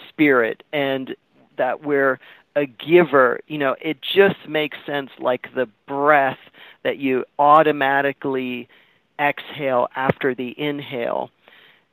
spirit 0.09 0.63
and 0.73 1.15
that 1.57 1.81
we're 1.81 2.19
a 2.57 2.65
giver, 2.65 3.39
you 3.47 3.57
know, 3.57 3.77
it 3.81 4.01
just 4.01 4.49
makes 4.49 4.77
sense 4.85 5.11
like 5.17 5.47
the 5.55 5.69
breath 5.87 6.39
that 6.83 6.97
you 6.97 7.23
automatically 7.39 8.67
exhale 9.17 9.87
after 9.95 10.35
the 10.35 10.59
inhale. 10.59 11.31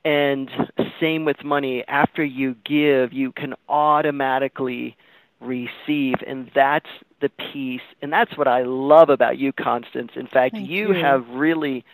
And 0.08 0.50
same 0.98 1.26
with 1.26 1.44
money. 1.44 1.84
After 1.86 2.24
you 2.24 2.56
give, 2.64 3.12
you 3.12 3.30
can 3.30 3.54
automatically 3.68 4.96
receive. 5.38 6.14
And 6.26 6.50
that's 6.54 6.88
the 7.20 7.28
piece. 7.28 7.82
And 8.00 8.10
that's 8.10 8.34
what 8.38 8.48
I 8.48 8.62
love 8.62 9.10
about 9.10 9.36
you, 9.36 9.52
Constance. 9.52 10.12
In 10.16 10.26
fact, 10.26 10.54
you, 10.56 10.88
you 10.88 10.92
have 10.94 11.28
really 11.28 11.84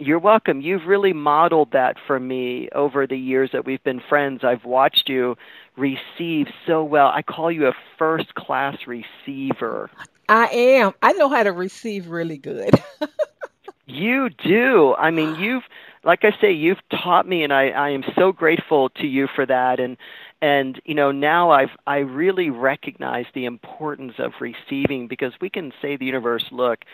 you're 0.00 0.18
welcome. 0.18 0.60
You've 0.60 0.86
really 0.86 1.12
modeled 1.12 1.70
that 1.70 1.96
for 2.04 2.18
me 2.18 2.68
over 2.74 3.06
the 3.06 3.16
years 3.16 3.50
that 3.52 3.64
we've 3.64 3.82
been 3.84 4.00
friends. 4.00 4.42
I've 4.42 4.64
watched 4.64 5.08
you 5.08 5.36
receive 5.76 6.48
so 6.66 6.82
well. 6.82 7.12
I 7.14 7.22
call 7.22 7.52
you 7.52 7.68
a 7.68 7.74
first 7.96 8.34
class 8.34 8.76
receiver. 8.88 9.90
I 10.28 10.46
am. 10.46 10.94
I 11.00 11.12
know 11.12 11.28
how 11.28 11.44
to 11.44 11.52
receive 11.52 12.08
really 12.08 12.38
good. 12.38 12.74
you 13.86 14.30
do. 14.30 14.96
I 14.98 15.12
mean, 15.12 15.36
you've 15.36 15.62
like 16.04 16.24
I 16.24 16.32
say, 16.40 16.52
you've 16.52 16.80
taught 16.90 17.26
me 17.26 17.42
and 17.42 17.52
I, 17.52 17.68
I 17.70 17.90
am 17.90 18.04
so 18.14 18.32
grateful 18.32 18.90
to 18.90 19.06
you 19.06 19.26
for 19.34 19.46
that 19.46 19.80
and 19.80 19.96
and 20.42 20.80
you 20.84 20.94
know 20.94 21.10
now 21.10 21.50
I've 21.50 21.70
I 21.86 21.98
really 21.98 22.50
recognize 22.50 23.26
the 23.34 23.46
importance 23.46 24.14
of 24.18 24.32
receiving 24.40 25.08
because 25.08 25.32
we 25.40 25.48
can 25.48 25.72
say 25.80 25.92
to 25.92 25.98
the 25.98 26.04
universe, 26.04 26.44
look, 26.50 26.84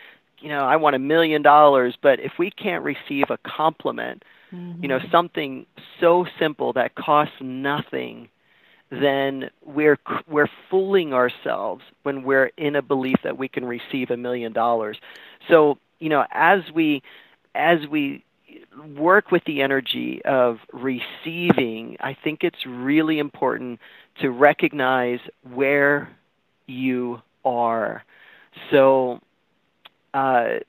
you 0.41 0.49
know, 0.49 0.65
I 0.65 0.77
want 0.77 0.97
a 0.97 0.99
million 0.99 1.43
dollars, 1.43 1.97
but 2.01 2.21
if 2.21 2.33
we 2.39 2.51
can't 2.51 2.85
receive 2.85 3.31
a 3.31 3.39
compliment, 3.39 4.25
mm-hmm. 4.53 4.83
you 4.83 4.89
know, 4.89 4.99
mm-hmm. 4.99 5.11
something 5.11 5.67
so 6.01 6.27
simple 6.39 6.73
that 6.75 6.95
costs 6.95 7.35
nothing, 7.41 8.29
then 8.91 9.51
we're 9.65 9.99
we're 10.29 10.51
fooling 10.69 11.13
ourselves 11.13 11.83
when 12.03 12.23
we're 12.23 12.51
in 12.57 12.77
a 12.77 12.83
belief 12.83 13.17
that 13.23 13.39
we 13.39 13.49
can 13.49 13.65
receive 13.65 14.11
a 14.11 14.17
million 14.17 14.53
dollars. 14.53 14.99
So, 15.49 15.79
you 15.99 16.09
know, 16.09 16.25
as 16.33 16.61
we 16.73 17.03
as 17.55 17.87
we 17.89 18.25
work 18.97 19.31
with 19.31 19.43
the 19.45 19.63
energy 19.63 20.23
of 20.25 20.59
receiving, 20.73 21.97
I 22.01 22.17
think 22.23 22.43
it's 22.43 22.67
really 22.67 23.19
important 23.19 23.81
to 24.21 24.31
recognize 24.31 25.21
where 25.43 26.11
you 26.67 27.23
are. 27.45 28.05
So, 28.71 29.21
uh, 30.15 30.61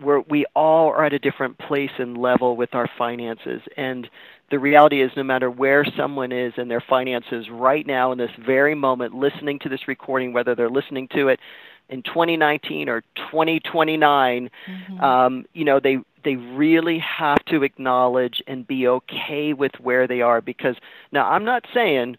where 0.00 0.20
we 0.20 0.46
all 0.54 0.90
are 0.90 1.04
at 1.04 1.12
a 1.12 1.18
different 1.18 1.58
place 1.58 1.90
and 1.98 2.16
level 2.16 2.56
with 2.56 2.74
our 2.74 2.88
finances. 2.96 3.60
And 3.76 4.08
the 4.50 4.58
reality 4.58 5.02
is, 5.02 5.10
no 5.16 5.24
matter 5.24 5.50
where 5.50 5.84
someone 5.96 6.32
is 6.32 6.52
in 6.56 6.68
their 6.68 6.82
finances 6.88 7.46
right 7.50 7.86
now, 7.86 8.12
in 8.12 8.18
this 8.18 8.30
very 8.44 8.74
moment, 8.74 9.14
listening 9.14 9.58
to 9.60 9.68
this 9.68 9.88
recording, 9.88 10.32
whether 10.32 10.54
they're 10.54 10.70
listening 10.70 11.08
to 11.08 11.28
it 11.28 11.40
in 11.88 12.02
2019 12.02 12.88
or 12.88 13.02
2029, 13.16 14.50
mm-hmm. 14.68 15.00
um, 15.00 15.44
you 15.52 15.64
know, 15.64 15.80
they 15.80 15.98
they 16.24 16.36
really 16.36 16.98
have 16.98 17.44
to 17.46 17.62
acknowledge 17.62 18.42
and 18.46 18.66
be 18.66 18.88
okay 18.88 19.52
with 19.52 19.72
where 19.80 20.06
they 20.06 20.20
are. 20.20 20.40
Because 20.40 20.76
now, 21.12 21.28
I'm 21.28 21.44
not 21.44 21.64
saying 21.72 22.16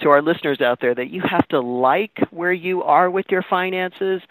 to 0.00 0.10
our 0.10 0.22
listeners 0.22 0.60
out 0.60 0.80
there 0.80 0.94
that 0.94 1.10
you 1.10 1.22
have 1.22 1.46
to 1.48 1.60
like 1.60 2.18
where 2.30 2.52
you 2.52 2.82
are 2.82 3.10
with 3.10 3.26
your 3.30 3.42
finances. 3.42 4.22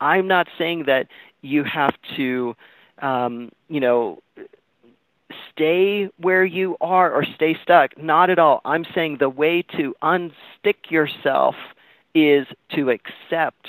I'm 0.00 0.26
not 0.26 0.48
saying 0.56 0.84
that 0.84 1.08
you 1.42 1.64
have 1.64 1.94
to, 2.16 2.56
um, 3.00 3.50
you 3.68 3.80
know, 3.80 4.22
stay 5.52 6.08
where 6.16 6.44
you 6.44 6.76
are 6.80 7.12
or 7.12 7.24
stay 7.24 7.56
stuck. 7.62 7.98
Not 7.98 8.30
at 8.30 8.38
all. 8.38 8.60
I'm 8.64 8.84
saying 8.94 9.18
the 9.18 9.28
way 9.28 9.62
to 9.76 9.94
unstick 10.02 10.90
yourself 10.90 11.54
is 12.14 12.46
to 12.74 12.90
accept 12.90 13.68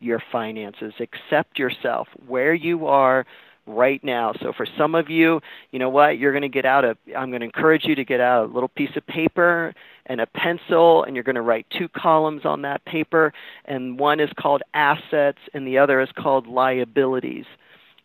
your 0.00 0.22
finances, 0.32 0.94
accept 0.98 1.58
yourself 1.58 2.08
where 2.26 2.54
you 2.54 2.86
are 2.86 3.26
right 3.74 4.02
now. 4.02 4.32
So 4.40 4.52
for 4.52 4.66
some 4.78 4.94
of 4.94 5.10
you, 5.10 5.40
you 5.70 5.78
know 5.78 5.88
what? 5.88 6.18
You're 6.18 6.32
going 6.32 6.42
to 6.42 6.48
get 6.48 6.64
out 6.64 6.84
a 6.84 6.96
I'm 7.16 7.30
going 7.30 7.40
to 7.40 7.46
encourage 7.46 7.84
you 7.84 7.94
to 7.94 8.04
get 8.04 8.20
out 8.20 8.50
a 8.50 8.52
little 8.52 8.68
piece 8.68 8.96
of 8.96 9.06
paper 9.06 9.74
and 10.06 10.20
a 10.20 10.26
pencil 10.26 11.04
and 11.04 11.14
you're 11.14 11.24
going 11.24 11.36
to 11.36 11.42
write 11.42 11.66
two 11.70 11.88
columns 11.88 12.44
on 12.44 12.62
that 12.62 12.84
paper 12.84 13.32
and 13.64 13.98
one 13.98 14.20
is 14.20 14.30
called 14.38 14.62
assets 14.74 15.38
and 15.54 15.66
the 15.66 15.78
other 15.78 16.00
is 16.00 16.10
called 16.12 16.46
liabilities. 16.46 17.46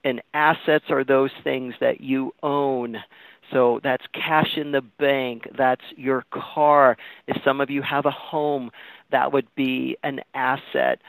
And 0.04 0.22
assets 0.34 0.86
are 0.90 1.04
those 1.04 1.32
things 1.44 1.74
that 1.80 2.00
you 2.00 2.34
own. 2.44 2.98
So 3.52 3.80
that's 3.84 4.06
cash 4.14 4.58
in 4.58 4.72
the 4.72 4.82
bank, 4.82 5.50
that's 5.58 5.84
your 5.96 6.26
car. 6.32 6.98
If 7.28 7.44
some 7.44 7.62
of 7.62 7.70
you 7.70 7.82
have 7.82 8.06
a 8.06 8.12
home, 8.12 8.72
that 9.12 9.34
would 9.34 9.48
be 9.56 9.98
an 10.04 10.22
asset 10.34 11.00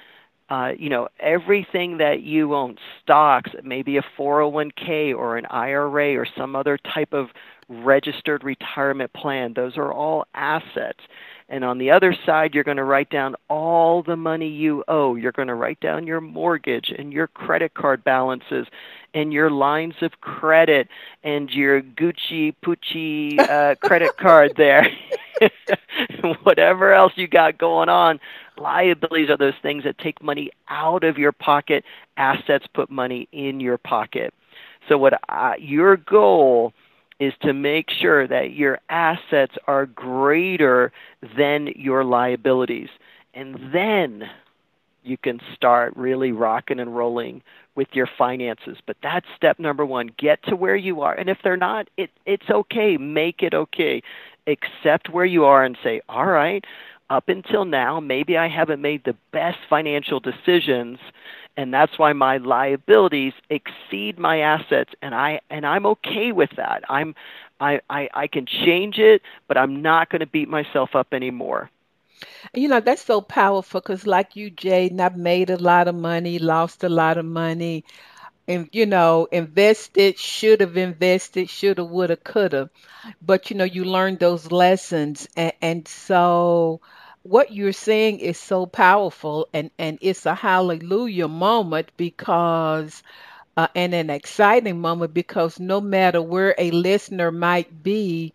uh, 0.48 0.72
you 0.78 0.88
know, 0.88 1.08
everything 1.18 1.98
that 1.98 2.22
you 2.22 2.54
own, 2.54 2.76
stocks, 3.02 3.50
maybe 3.64 3.96
a 3.96 4.02
401k 4.18 5.14
or 5.14 5.36
an 5.36 5.46
IRA 5.46 6.16
or 6.16 6.26
some 6.36 6.54
other 6.54 6.78
type 6.78 7.12
of 7.12 7.28
registered 7.68 8.44
retirement 8.44 9.12
plan, 9.12 9.54
those 9.54 9.76
are 9.76 9.92
all 9.92 10.24
assets. 10.34 11.00
And 11.48 11.64
on 11.64 11.78
the 11.78 11.90
other 11.90 12.14
side, 12.24 12.54
you're 12.54 12.64
going 12.64 12.76
to 12.76 12.84
write 12.84 13.10
down 13.10 13.36
all 13.48 14.02
the 14.02 14.16
money 14.16 14.48
you 14.48 14.84
owe. 14.88 15.14
You're 15.14 15.32
going 15.32 15.48
to 15.48 15.54
write 15.54 15.80
down 15.80 16.06
your 16.06 16.20
mortgage 16.20 16.92
and 16.96 17.12
your 17.12 17.28
credit 17.28 17.74
card 17.74 18.02
balances 18.02 18.66
and 19.16 19.32
your 19.32 19.50
lines 19.50 19.94
of 20.02 20.20
credit 20.20 20.88
and 21.24 21.48
your 21.50 21.80
Gucci 21.80 22.54
Pucci 22.62 23.40
uh, 23.40 23.74
credit 23.82 24.14
card 24.18 24.52
there. 24.58 24.86
Whatever 26.42 26.92
else 26.92 27.14
you 27.16 27.26
got 27.26 27.56
going 27.56 27.88
on, 27.88 28.20
liabilities 28.58 29.30
are 29.30 29.38
those 29.38 29.54
things 29.62 29.84
that 29.84 29.96
take 29.96 30.22
money 30.22 30.50
out 30.68 31.02
of 31.02 31.16
your 31.16 31.32
pocket. 31.32 31.82
Assets 32.18 32.66
put 32.74 32.90
money 32.90 33.26
in 33.32 33.58
your 33.58 33.78
pocket. 33.78 34.34
So 34.86 34.98
what 34.98 35.18
I, 35.30 35.56
your 35.56 35.96
goal 35.96 36.74
is 37.18 37.32
to 37.40 37.54
make 37.54 37.88
sure 37.90 38.28
that 38.28 38.52
your 38.52 38.78
assets 38.90 39.54
are 39.66 39.86
greater 39.86 40.92
than 41.38 41.68
your 41.74 42.04
liabilities. 42.04 42.90
And 43.32 43.72
then 43.72 44.28
you 45.06 45.16
can 45.16 45.40
start 45.54 45.94
really 45.96 46.32
rocking 46.32 46.80
and 46.80 46.96
rolling 46.96 47.42
with 47.74 47.88
your 47.92 48.08
finances. 48.18 48.78
But 48.86 48.96
that's 49.02 49.26
step 49.36 49.58
number 49.58 49.84
one. 49.84 50.10
Get 50.18 50.42
to 50.44 50.56
where 50.56 50.76
you 50.76 51.02
are. 51.02 51.14
And 51.14 51.28
if 51.28 51.38
they're 51.42 51.56
not, 51.56 51.88
it, 51.96 52.10
it's 52.24 52.50
okay. 52.50 52.96
Make 52.96 53.42
it 53.42 53.54
okay. 53.54 54.02
Accept 54.46 55.10
where 55.10 55.24
you 55.24 55.44
are 55.44 55.64
and 55.64 55.76
say, 55.82 56.00
all 56.08 56.26
right, 56.26 56.64
up 57.10 57.28
until 57.28 57.64
now, 57.64 58.00
maybe 58.00 58.36
I 58.36 58.48
haven't 58.48 58.80
made 58.80 59.04
the 59.04 59.16
best 59.32 59.58
financial 59.68 60.20
decisions 60.20 60.98
and 61.56 61.72
that's 61.72 61.98
why 61.98 62.12
my 62.12 62.36
liabilities 62.36 63.32
exceed 63.50 64.18
my 64.18 64.40
assets 64.40 64.92
and 65.02 65.14
i 65.14 65.40
and 65.50 65.66
i'm 65.66 65.86
okay 65.86 66.32
with 66.32 66.50
that 66.56 66.82
i'm 66.88 67.14
i 67.60 67.80
i, 67.90 68.08
I 68.14 68.26
can 68.26 68.46
change 68.46 68.98
it 68.98 69.22
but 69.48 69.56
i'm 69.56 69.82
not 69.82 70.10
going 70.10 70.20
to 70.20 70.26
beat 70.26 70.48
myself 70.48 70.90
up 70.94 71.08
anymore 71.12 71.70
you 72.54 72.68
know 72.68 72.80
that's 72.80 73.02
so 73.04 73.20
powerful 73.20 73.80
because 73.80 74.06
like 74.06 74.36
you 74.36 74.50
jaden 74.50 75.00
i've 75.00 75.16
made 75.16 75.50
a 75.50 75.56
lot 75.58 75.88
of 75.88 75.94
money 75.94 76.38
lost 76.38 76.84
a 76.84 76.88
lot 76.88 77.18
of 77.18 77.24
money 77.24 77.84
and 78.48 78.68
you 78.72 78.86
know, 78.86 79.28
invested, 79.32 80.18
should 80.18 80.60
have 80.60 80.76
invested, 80.76 81.48
shoulda, 81.50 81.84
woulda, 81.84 82.16
coulda. 82.16 82.70
But 83.22 83.50
you 83.50 83.56
know, 83.56 83.64
you 83.64 83.84
learn 83.84 84.16
those 84.16 84.52
lessons, 84.52 85.28
and, 85.36 85.52
and 85.62 85.88
so 85.88 86.80
what 87.22 87.52
you're 87.52 87.72
saying 87.72 88.20
is 88.20 88.38
so 88.38 88.66
powerful, 88.66 89.48
and 89.54 89.70
and 89.78 89.98
it's 90.02 90.26
a 90.26 90.34
hallelujah 90.34 91.28
moment 91.28 91.92
because. 91.96 93.02
Uh, 93.56 93.68
and 93.74 93.94
an 93.94 94.10
exciting 94.10 94.80
moment 94.80 95.14
because 95.14 95.58
no 95.58 95.80
matter 95.80 96.20
where 96.22 96.54
a 96.58 96.70
listener 96.70 97.30
might 97.32 97.82
be, 97.82 98.34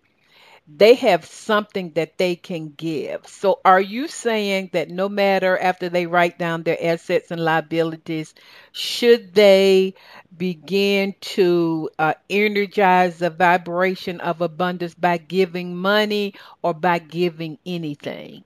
they 0.77 0.95
have 0.95 1.25
something 1.25 1.91
that 1.93 2.17
they 2.17 2.35
can 2.35 2.69
give. 2.77 3.27
So, 3.27 3.59
are 3.65 3.81
you 3.81 4.07
saying 4.07 4.69
that 4.73 4.89
no 4.89 5.09
matter 5.09 5.57
after 5.57 5.89
they 5.89 6.05
write 6.07 6.37
down 6.37 6.63
their 6.63 6.77
assets 6.81 7.31
and 7.31 7.43
liabilities, 7.43 8.33
should 8.71 9.33
they 9.33 9.95
begin 10.35 11.15
to 11.35 11.89
uh, 11.99 12.13
energize 12.29 13.19
the 13.19 13.29
vibration 13.29 14.19
of 14.21 14.41
abundance 14.41 14.93
by 14.95 15.17
giving 15.17 15.75
money 15.75 16.33
or 16.61 16.73
by 16.73 16.99
giving 16.99 17.57
anything? 17.65 18.43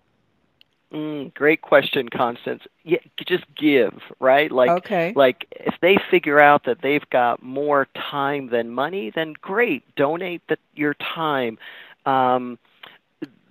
Mm, 0.94 1.34
great 1.34 1.62
question, 1.62 2.08
Constance. 2.10 2.64
Yeah, 2.84 3.00
just 3.26 3.44
give, 3.56 3.94
right? 4.20 4.52
Like, 4.52 4.84
Okay. 4.84 5.16
like 5.16 5.46
if 5.52 5.76
they 5.82 5.98
figure 6.10 6.40
out 6.40 6.64
that 6.66 6.82
they've 6.82 7.08
got 7.10 7.42
more 7.42 7.88
time 7.96 8.48
than 8.50 8.70
money, 8.70 9.12
then 9.14 9.34
great, 9.42 9.84
donate 9.96 10.42
the, 10.48 10.58
your 10.76 10.94
time. 10.96 11.58
Um, 12.06 12.58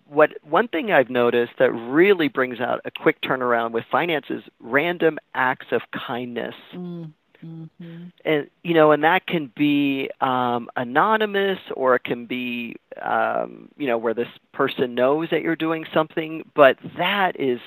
what 0.06 0.30
one 0.42 0.68
thing 0.68 0.92
I've 0.92 1.10
noticed 1.10 1.52
that 1.58 1.72
really 1.72 2.28
brings 2.28 2.60
out 2.60 2.80
a 2.84 2.90
quick 2.90 3.20
turnaround 3.22 3.72
with 3.72 3.84
finances: 3.90 4.42
random 4.60 5.18
acts 5.34 5.66
of 5.72 5.82
kindness 6.06 6.54
Mm, 6.74 7.12
mhm. 7.44 8.12
and 8.24 8.48
you 8.62 8.74
know, 8.74 8.92
and 8.92 9.04
that 9.04 9.26
can 9.26 9.52
be 9.56 10.10
um, 10.20 10.68
anonymous, 10.76 11.58
or 11.74 11.94
it 11.96 12.04
can 12.04 12.26
be 12.26 12.76
um, 13.02 13.68
you 13.76 13.86
know 13.86 13.98
where 13.98 14.14
this 14.14 14.28
person 14.52 14.94
knows 14.94 15.28
that 15.30 15.42
you're 15.42 15.56
doing 15.56 15.84
something. 15.92 16.42
But 16.54 16.78
that 16.98 17.38
is 17.38 17.60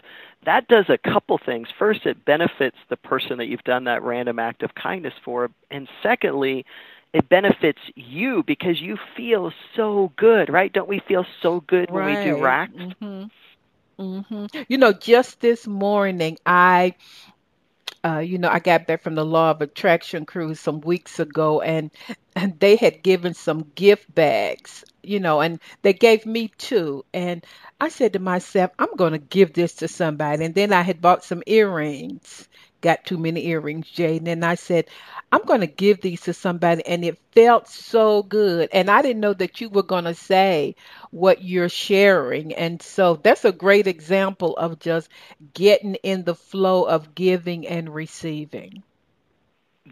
that 0.46 0.68
does 0.68 0.86
a 0.90 0.98
couple 0.98 1.40
things. 1.44 1.68
First, 1.78 2.06
it 2.06 2.26
benefits 2.26 2.78
the 2.90 2.98
person 2.98 3.38
that 3.38 3.48
you've 3.48 3.64
done 3.64 3.84
that 3.86 4.04
random 4.04 4.40
act 4.40 4.64
of 4.64 4.74
kindness 4.76 5.14
for, 5.24 5.50
and 5.72 5.88
secondly, 6.02 6.66
it 7.18 7.30
benefits 7.30 7.82
you 7.96 8.44
because 8.48 8.82
you 8.82 8.98
feel 9.18 9.52
so 9.76 10.14
good, 10.18 10.50
right? 10.50 10.72
Don't 10.74 10.90
we 10.90 11.02
feel 11.08 11.26
so 11.42 11.62
good 11.68 11.90
when 11.92 12.06
we 12.06 12.18
do 12.18 12.38
Right. 12.38 12.38
RACs? 12.38 12.84
Mhm. 13.02 13.32
Mhm. 14.00 14.48
You 14.70 14.78
know, 14.78 14.94
just 14.94 15.40
this 15.42 15.68
morning, 15.68 16.38
I 16.46 16.96
uh, 18.04 18.20
you 18.20 18.38
know, 18.38 18.50
I 18.50 18.60
got 18.60 18.88
back 18.88 19.02
from 19.04 19.16
the 19.16 19.26
Law 19.26 19.52
of 19.52 19.62
Attraction 19.62 20.26
cruise 20.26 20.60
some 20.60 20.82
weeks 20.82 21.20
ago, 21.20 21.62
and, 21.62 21.92
and 22.36 22.60
they 22.60 22.76
had 22.76 23.04
given 23.04 23.34
some 23.34 23.72
gift 23.76 24.14
bags, 24.14 24.84
you 25.04 25.20
know, 25.20 25.42
and 25.42 25.60
they 25.84 25.94
gave 25.94 26.26
me 26.26 26.50
two. 26.58 27.04
And 27.14 27.44
I 27.80 27.90
said 27.90 28.14
to 28.14 28.20
myself, 28.20 28.72
I'm 28.80 28.96
going 28.98 29.14
to 29.14 29.18
give 29.20 29.54
this 29.54 29.76
to 29.78 29.88
somebody. 29.88 30.46
And 30.46 30.56
then 30.56 30.74
I 30.74 30.82
had 30.82 31.02
bought 31.02 31.24
some 31.24 31.44
earrings, 31.48 32.48
got 32.88 33.06
too 33.06 33.18
many 33.18 33.48
earrings, 33.48 33.88
Jaden. 33.92 34.28
And 34.28 34.46
I 34.46 34.56
said, 34.56 34.88
I'm 35.32 35.44
going 35.46 35.62
to 35.62 35.68
give 35.68 36.02
these 36.02 36.22
to 36.24 36.34
somebody. 36.34 36.86
And 36.86 37.04
it 37.06 37.20
felt 37.34 37.68
so 37.68 38.24
good. 38.24 38.70
And 38.74 38.90
I 38.90 39.02
didn't 39.02 39.22
know 39.22 39.34
that 39.34 39.62
you 39.62 39.70
were 39.70 39.84
going 39.84 40.06
to 40.06 40.16
say 40.16 40.76
what 41.12 41.44
you're 41.44 41.70
sharing. 41.70 42.54
And 42.54 42.82
so 42.82 43.16
that's 43.16 43.46
a 43.46 43.52
great 43.54 43.88
example 43.88 44.56
of 44.58 44.80
just 44.80 45.10
getting 45.54 45.96
in 45.96 46.24
the 46.24 46.36
flow 46.36 46.84
of 46.84 47.16
giving 47.16 47.68
and 47.68 47.94
receiving. 47.94 48.84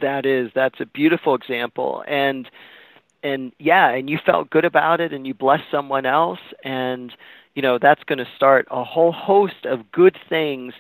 That 0.02 0.26
is, 0.26 0.52
that's 0.54 0.80
a 0.82 0.86
beautiful 0.86 1.36
example, 1.36 2.04
and 2.08 2.50
and 3.24 3.52
yeah, 3.60 3.90
and 3.90 4.10
you 4.10 4.18
felt 4.26 4.50
good 4.50 4.66
about 4.66 5.02
it, 5.02 5.14
and 5.14 5.26
you 5.26 5.34
blessed 5.34 5.64
someone 5.72 6.06
else, 6.06 6.40
and 6.64 7.14
you 7.56 7.62
know 7.62 7.78
that's 7.80 8.04
going 8.04 8.20
to 8.20 8.28
start 8.36 8.68
a 8.72 8.84
whole 8.84 9.12
host 9.12 9.66
of 9.66 9.92
good 9.92 10.18
things 10.30 10.74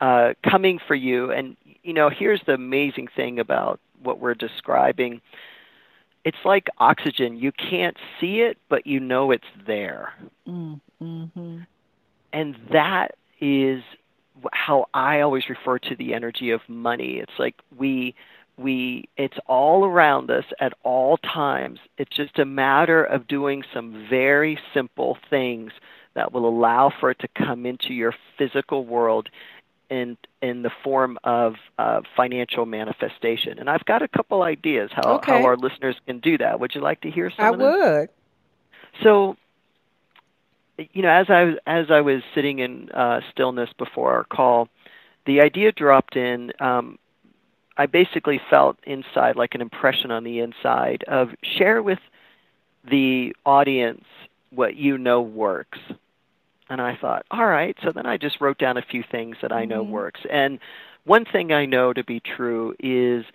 uh, 0.00 0.34
coming 0.48 0.78
for 0.86 0.94
you. 0.94 1.30
And 1.32 1.56
you 1.82 1.92
know, 1.92 2.10
here's 2.10 2.40
the 2.46 2.54
amazing 2.54 3.08
thing 3.14 3.38
about 3.38 3.80
what 4.02 4.20
we're 4.20 4.34
describing. 4.34 5.20
It's 6.24 6.44
like 6.44 6.68
oxygen. 6.78 7.36
You 7.36 7.52
can't 7.52 7.96
see 8.20 8.40
it, 8.40 8.58
but 8.68 8.86
you 8.86 9.00
know 9.00 9.30
it's 9.30 9.44
there. 9.66 10.12
Mm, 10.46 10.80
hmm 10.98 11.58
And 12.32 12.56
that 12.72 13.16
is 13.40 13.82
how 14.52 14.86
I 14.94 15.20
always 15.20 15.48
refer 15.48 15.78
to 15.78 15.96
the 15.96 16.14
energy 16.14 16.50
of 16.50 16.60
money. 16.68 17.18
It's 17.18 17.38
like 17.38 17.56
we 17.76 18.14
we 18.56 19.08
it's 19.16 19.38
all 19.46 19.84
around 19.84 20.30
us 20.30 20.44
at 20.60 20.74
all 20.82 21.16
times. 21.18 21.78
It's 21.98 22.14
just 22.14 22.38
a 22.38 22.44
matter 22.44 23.02
of 23.02 23.26
doing 23.26 23.62
some 23.72 24.06
very 24.08 24.58
simple 24.74 25.18
things 25.30 25.72
that 26.14 26.32
will 26.32 26.46
allow 26.46 26.92
for 27.00 27.10
it 27.10 27.18
to 27.20 27.28
come 27.28 27.64
into 27.64 27.94
your 27.94 28.14
physical 28.36 28.84
world 28.84 29.28
in 29.90 30.16
in 30.40 30.62
the 30.62 30.70
form 30.82 31.18
of 31.24 31.56
uh, 31.78 32.00
financial 32.16 32.66
manifestation. 32.66 33.58
And 33.58 33.68
I've 33.70 33.84
got 33.84 34.02
a 34.02 34.08
couple 34.08 34.42
ideas 34.42 34.90
how 34.92 35.16
Okay. 35.16 35.32
how 35.32 35.44
our 35.44 35.56
listeners 35.56 35.96
can 36.06 36.20
do 36.20 36.38
that. 36.38 36.60
Would 36.60 36.74
you 36.74 36.80
like 36.80 37.00
to 37.02 37.10
hear 37.10 37.30
some 37.30 37.46
I 37.46 37.50
of 37.50 37.58
them? 37.58 37.74
would. 37.74 38.10
So, 39.02 39.36
you 40.92 41.02
know, 41.02 41.10
as 41.10 41.28
I 41.30 41.44
was 41.44 41.54
as 41.66 41.90
I 41.90 42.00
was 42.00 42.22
sitting 42.34 42.58
in 42.58 42.90
uh, 42.90 43.20
stillness 43.30 43.70
before 43.78 44.12
our 44.12 44.24
call, 44.24 44.68
the 45.26 45.40
idea 45.40 45.72
dropped 45.72 46.16
in. 46.16 46.52
Um, 46.60 46.98
I 47.76 47.86
basically 47.86 48.40
felt 48.50 48.78
inside 48.84 49.36
like 49.36 49.54
an 49.54 49.60
impression 49.62 50.10
on 50.10 50.24
the 50.24 50.40
inside 50.40 51.04
of 51.08 51.30
share 51.42 51.82
with 51.82 51.98
the 52.84 53.34
audience 53.46 54.04
what 54.50 54.76
you 54.76 54.98
know 54.98 55.22
works. 55.22 55.78
And 56.70 56.80
I 56.80 56.96
thought, 56.96 57.26
all 57.30 57.46
right. 57.46 57.76
So 57.84 57.92
then 57.92 58.06
I 58.06 58.16
just 58.18 58.40
wrote 58.40 58.58
down 58.58 58.78
a 58.78 58.82
few 58.82 59.04
things 59.10 59.36
that 59.42 59.52
I 59.52 59.66
know 59.66 59.82
Mhm. 59.82 59.84
works. 59.84 60.20
And 60.30 60.58
one 61.04 61.26
thing 61.26 61.52
I 61.52 61.66
know 61.66 61.92
to 61.92 62.04
be 62.04 62.20
true 62.20 62.74
is 62.80 63.26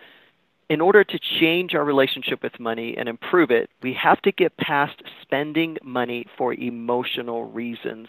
in 0.70 0.82
order 0.82 1.04
to 1.04 1.20
change 1.20 1.76
our 1.76 1.84
relationship 1.86 2.44
with 2.44 2.60
money 2.60 2.98
and 2.98 3.10
improve 3.10 3.52
it, 3.52 3.70
we 3.82 3.94
have 3.94 4.22
to 4.24 4.32
get 4.32 4.58
past 4.58 5.02
spending 5.22 5.78
money 5.84 6.26
for 6.38 6.54
emotional 6.54 7.46
reasons. 7.46 8.08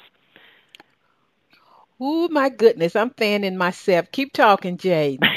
Oh 2.00 2.28
my 2.28 2.48
goodness, 2.50 2.96
I'm 2.96 3.10
fanning 3.10 3.56
myself. 3.56 4.10
Keep 4.12 4.32
talking, 4.32 4.78
Jade. 4.78 5.24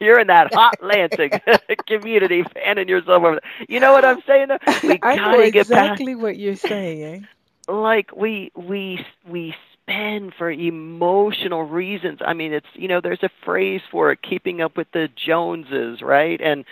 You're 0.00 0.20
in 0.20 0.28
that 0.28 0.52
hot 0.52 0.78
Atlanta 0.80 1.30
community 1.86 2.44
fanning 2.54 2.88
yourself 2.88 3.22
over. 3.24 3.32
there. 3.40 3.66
You 3.68 3.80
know 3.80 3.92
what 3.92 4.04
I'm 4.04 4.20
saying? 4.26 4.48
though? 4.48 4.58
We 4.82 4.98
I 5.02 5.18
know 5.18 5.18
gotta 5.18 5.48
get 5.48 5.70
past 5.70 5.70
exactly 5.70 6.14
what 6.14 6.38
you're 6.38 6.56
saying. 6.56 7.28
Like 7.70 8.14
we 8.16 8.50
we 8.54 9.04
we 9.26 9.54
spend 9.72 10.34
for 10.34 10.50
emotional 10.50 11.64
reasons. 11.64 12.20
I 12.24 12.32
mean, 12.34 12.52
it's 12.52 12.66
you 12.74 12.88
know, 12.88 13.00
there's 13.00 13.22
a 13.22 13.30
phrase 13.44 13.82
for 13.90 14.12
it, 14.12 14.22
keeping 14.22 14.60
up 14.60 14.76
with 14.76 14.90
the 14.92 15.08
Joneses, 15.16 16.02
right? 16.02 16.40
And 16.40 16.64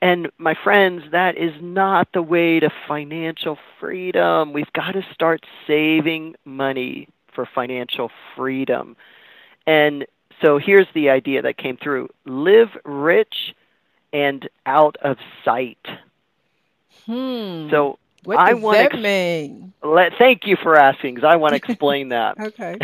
and 0.00 0.30
my 0.38 0.54
friends, 0.54 1.04
that 1.12 1.36
is 1.36 1.52
not 1.60 2.08
the 2.12 2.22
way 2.22 2.60
to 2.60 2.70
financial 2.88 3.58
freedom. 3.78 4.52
We've 4.52 4.72
got 4.72 4.92
to 4.92 5.02
start 5.12 5.44
saving 5.66 6.36
money 6.44 7.08
for 7.34 7.46
financial 7.46 8.10
freedom. 8.36 8.96
And 9.66 10.06
so 10.40 10.58
here's 10.58 10.88
the 10.94 11.10
idea 11.10 11.42
that 11.42 11.56
came 11.56 11.76
through. 11.76 12.08
Live 12.24 12.70
rich 12.84 13.54
and 14.12 14.48
out 14.66 14.96
of 15.02 15.16
sight. 15.44 15.86
Hmm. 17.06 17.70
So 17.70 17.98
what 18.24 18.38
I 18.38 18.52
does 18.52 18.62
want 18.62 18.78
that 18.78 18.92
ex- 18.92 19.02
mean? 19.02 19.72
let, 19.82 20.12
thank 20.18 20.46
you 20.46 20.56
for 20.56 20.76
asking 20.76 21.14
because 21.14 21.28
I 21.28 21.36
want 21.36 21.52
to 21.52 21.56
explain 21.70 22.10
that. 22.10 22.38
Okay. 22.40 22.78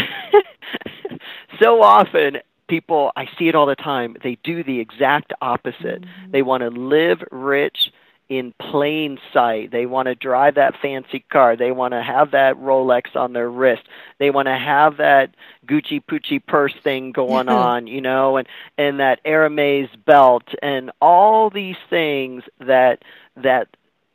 so 1.60 1.82
often, 1.82 2.38
people, 2.68 3.12
I 3.16 3.28
see 3.38 3.48
it 3.48 3.54
all 3.54 3.66
the 3.66 3.76
time, 3.76 4.16
they 4.22 4.38
do 4.42 4.62
the 4.62 4.80
exact 4.80 5.32
opposite. 5.40 6.02
Mm-hmm. 6.02 6.30
They 6.30 6.42
want 6.42 6.62
to 6.62 6.70
live 6.70 7.22
rich 7.30 7.90
in 8.28 8.52
plain 8.58 9.18
sight. 9.32 9.70
They 9.70 9.86
want 9.86 10.06
to 10.06 10.14
drive 10.14 10.56
that 10.56 10.74
fancy 10.82 11.24
car. 11.32 11.56
They 11.56 11.72
want 11.72 11.92
to 11.92 12.02
have 12.02 12.32
that 12.32 12.56
Rolex 12.56 13.16
on 13.16 13.32
their 13.32 13.48
wrist. 13.48 13.82
They 14.18 14.30
want 14.30 14.46
to 14.46 14.56
have 14.56 14.98
that 14.98 15.34
Gucci 15.66 16.04
Poochie 16.04 16.44
purse 16.44 16.74
thing 16.84 17.12
going 17.12 17.48
on, 17.48 17.86
you 17.86 18.02
know, 18.02 18.36
and 18.36 18.46
and 18.76 19.00
that 19.00 19.20
Hermes 19.24 19.88
belt 20.04 20.42
and 20.62 20.90
all 21.00 21.48
these 21.48 21.76
things 21.88 22.42
that 22.60 23.02
that 23.36 23.68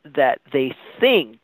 that 0.04 0.40
they 0.52 0.74
think 1.00 1.38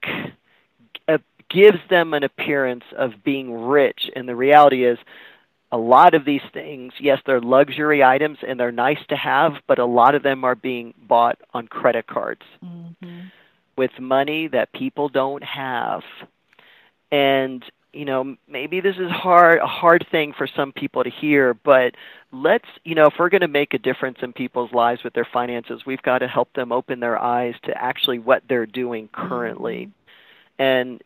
uh, 1.08 1.18
gives 1.48 1.78
them 1.88 2.14
an 2.14 2.22
appearance 2.22 2.84
of 2.96 3.22
being 3.24 3.52
rich. 3.52 4.10
And 4.14 4.28
the 4.28 4.36
reality 4.36 4.84
is 4.84 4.98
a 5.72 5.78
lot 5.78 6.14
of 6.14 6.24
these 6.24 6.42
things 6.52 6.92
yes 6.98 7.20
they're 7.24 7.40
luxury 7.40 8.02
items 8.02 8.38
and 8.44 8.58
they're 8.58 8.72
nice 8.72 8.98
to 9.08 9.14
have 9.14 9.52
but 9.68 9.78
a 9.78 9.84
lot 9.84 10.16
of 10.16 10.24
them 10.24 10.42
are 10.42 10.56
being 10.56 10.92
bought 11.06 11.38
on 11.54 11.68
credit 11.68 12.08
cards 12.08 12.42
hmm 12.60 13.20
with 13.80 13.98
money 13.98 14.46
that 14.46 14.70
people 14.74 15.08
don't 15.08 15.42
have. 15.42 16.02
And 17.10 17.64
you 17.94 18.04
know, 18.04 18.36
maybe 18.46 18.80
this 18.80 18.96
is 18.96 19.10
hard 19.10 19.58
a 19.58 19.66
hard 19.66 20.06
thing 20.12 20.34
for 20.36 20.46
some 20.46 20.70
people 20.70 21.02
to 21.02 21.10
hear, 21.10 21.54
but 21.54 21.94
let's, 22.32 22.68
you 22.84 22.94
know, 22.94 23.06
if 23.06 23.14
we're 23.18 23.28
going 23.28 23.40
to 23.40 23.48
make 23.48 23.74
a 23.74 23.78
difference 23.78 24.18
in 24.22 24.32
people's 24.32 24.72
lives 24.72 25.02
with 25.04 25.14
their 25.14 25.28
finances, 25.30 25.82
we've 25.86 26.02
got 26.02 26.18
to 26.18 26.28
help 26.28 26.52
them 26.54 26.72
open 26.72 27.00
their 27.00 27.18
eyes 27.18 27.54
to 27.64 27.76
actually 27.76 28.18
what 28.18 28.42
they're 28.48 28.66
doing 28.66 29.08
currently. 29.12 29.90
And 30.58 31.02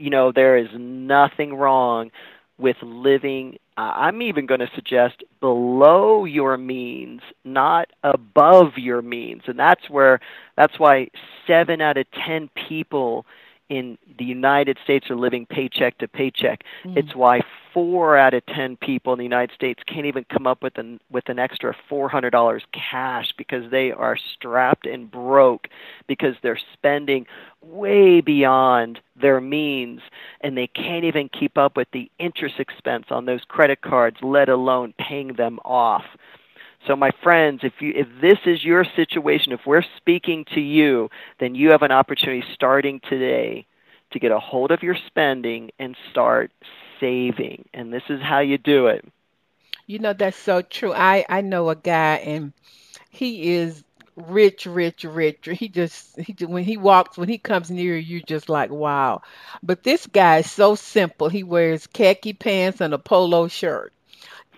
you 0.00 0.08
know, 0.08 0.32
there 0.32 0.56
is 0.56 0.68
nothing 0.74 1.54
wrong 1.54 2.10
with 2.58 2.76
living 2.82 3.58
I'm 3.76 4.20
even 4.20 4.44
going 4.44 4.60
to 4.60 4.70
suggest 4.74 5.24
below 5.40 6.26
your 6.26 6.58
means, 6.58 7.22
not 7.44 7.88
above 8.02 8.76
your 8.76 9.00
means. 9.00 9.42
And 9.46 9.58
that's 9.58 9.88
where 9.88 10.20
that's 10.56 10.78
why 10.78 11.08
7 11.46 11.80
out 11.80 11.96
of 11.96 12.04
10 12.10 12.50
people 12.68 13.24
in 13.70 13.96
the 14.18 14.24
United 14.24 14.76
States 14.82 15.08
are 15.08 15.16
living 15.16 15.46
paycheck 15.46 15.96
to 15.98 16.08
paycheck. 16.08 16.64
Mm. 16.84 16.98
It's 16.98 17.14
why 17.14 17.40
four 17.72 18.18
out 18.18 18.34
of 18.34 18.44
ten 18.46 18.76
people 18.76 19.12
in 19.12 19.18
the 19.18 19.24
United 19.24 19.54
States 19.54 19.80
can't 19.86 20.06
even 20.06 20.24
come 20.24 20.46
up 20.46 20.62
with 20.62 20.76
an 20.76 21.00
with 21.10 21.28
an 21.28 21.38
extra 21.38 21.74
four 21.88 22.08
hundred 22.08 22.30
dollars 22.30 22.64
cash 22.72 23.32
because 23.38 23.70
they 23.70 23.92
are 23.92 24.18
strapped 24.34 24.86
and 24.86 25.08
broke 25.10 25.68
because 26.08 26.34
they're 26.42 26.58
spending 26.72 27.26
way 27.62 28.20
beyond 28.20 29.00
their 29.14 29.40
means 29.40 30.00
and 30.40 30.58
they 30.58 30.66
can't 30.66 31.04
even 31.04 31.28
keep 31.28 31.56
up 31.56 31.76
with 31.76 31.88
the 31.92 32.10
interest 32.18 32.56
expense 32.58 33.06
on 33.10 33.24
those 33.24 33.42
credit 33.46 33.82
cards, 33.82 34.16
let 34.20 34.48
alone 34.48 34.92
paying 34.98 35.34
them 35.34 35.60
off. 35.64 36.04
So 36.86 36.96
my 36.96 37.10
friends, 37.22 37.60
if 37.62 37.74
you 37.80 37.92
if 37.94 38.08
this 38.20 38.38
is 38.46 38.64
your 38.64 38.84
situation, 38.84 39.52
if 39.52 39.66
we're 39.66 39.84
speaking 39.98 40.44
to 40.54 40.60
you, 40.60 41.10
then 41.38 41.54
you 41.54 41.70
have 41.70 41.82
an 41.82 41.92
opportunity 41.92 42.44
starting 42.54 43.00
today 43.00 43.66
to 44.12 44.18
get 44.18 44.32
a 44.32 44.40
hold 44.40 44.70
of 44.70 44.82
your 44.82 44.96
spending 45.06 45.70
and 45.78 45.96
start 46.10 46.50
saving. 46.98 47.68
And 47.74 47.92
this 47.92 48.02
is 48.08 48.20
how 48.20 48.40
you 48.40 48.58
do 48.58 48.86
it. 48.86 49.04
You 49.86 49.98
know 49.98 50.12
that's 50.14 50.38
so 50.38 50.62
true. 50.62 50.92
I 50.92 51.24
I 51.28 51.42
know 51.42 51.68
a 51.68 51.76
guy 51.76 52.16
and 52.16 52.52
he 53.10 53.54
is 53.54 53.84
rich, 54.16 54.66
rich, 54.66 55.04
rich. 55.04 55.48
He 55.52 55.68
just 55.68 56.18
he 56.18 56.34
when 56.46 56.64
he 56.64 56.76
walks 56.76 57.18
when 57.18 57.28
he 57.28 57.38
comes 57.38 57.70
near 57.70 57.96
you, 57.96 58.22
just 58.22 58.48
like 58.48 58.70
wow. 58.70 59.22
But 59.62 59.82
this 59.82 60.06
guy 60.06 60.38
is 60.38 60.50
so 60.50 60.76
simple. 60.76 61.28
He 61.28 61.42
wears 61.42 61.86
khaki 61.86 62.32
pants 62.32 62.80
and 62.80 62.94
a 62.94 62.98
polo 62.98 63.48
shirt 63.48 63.92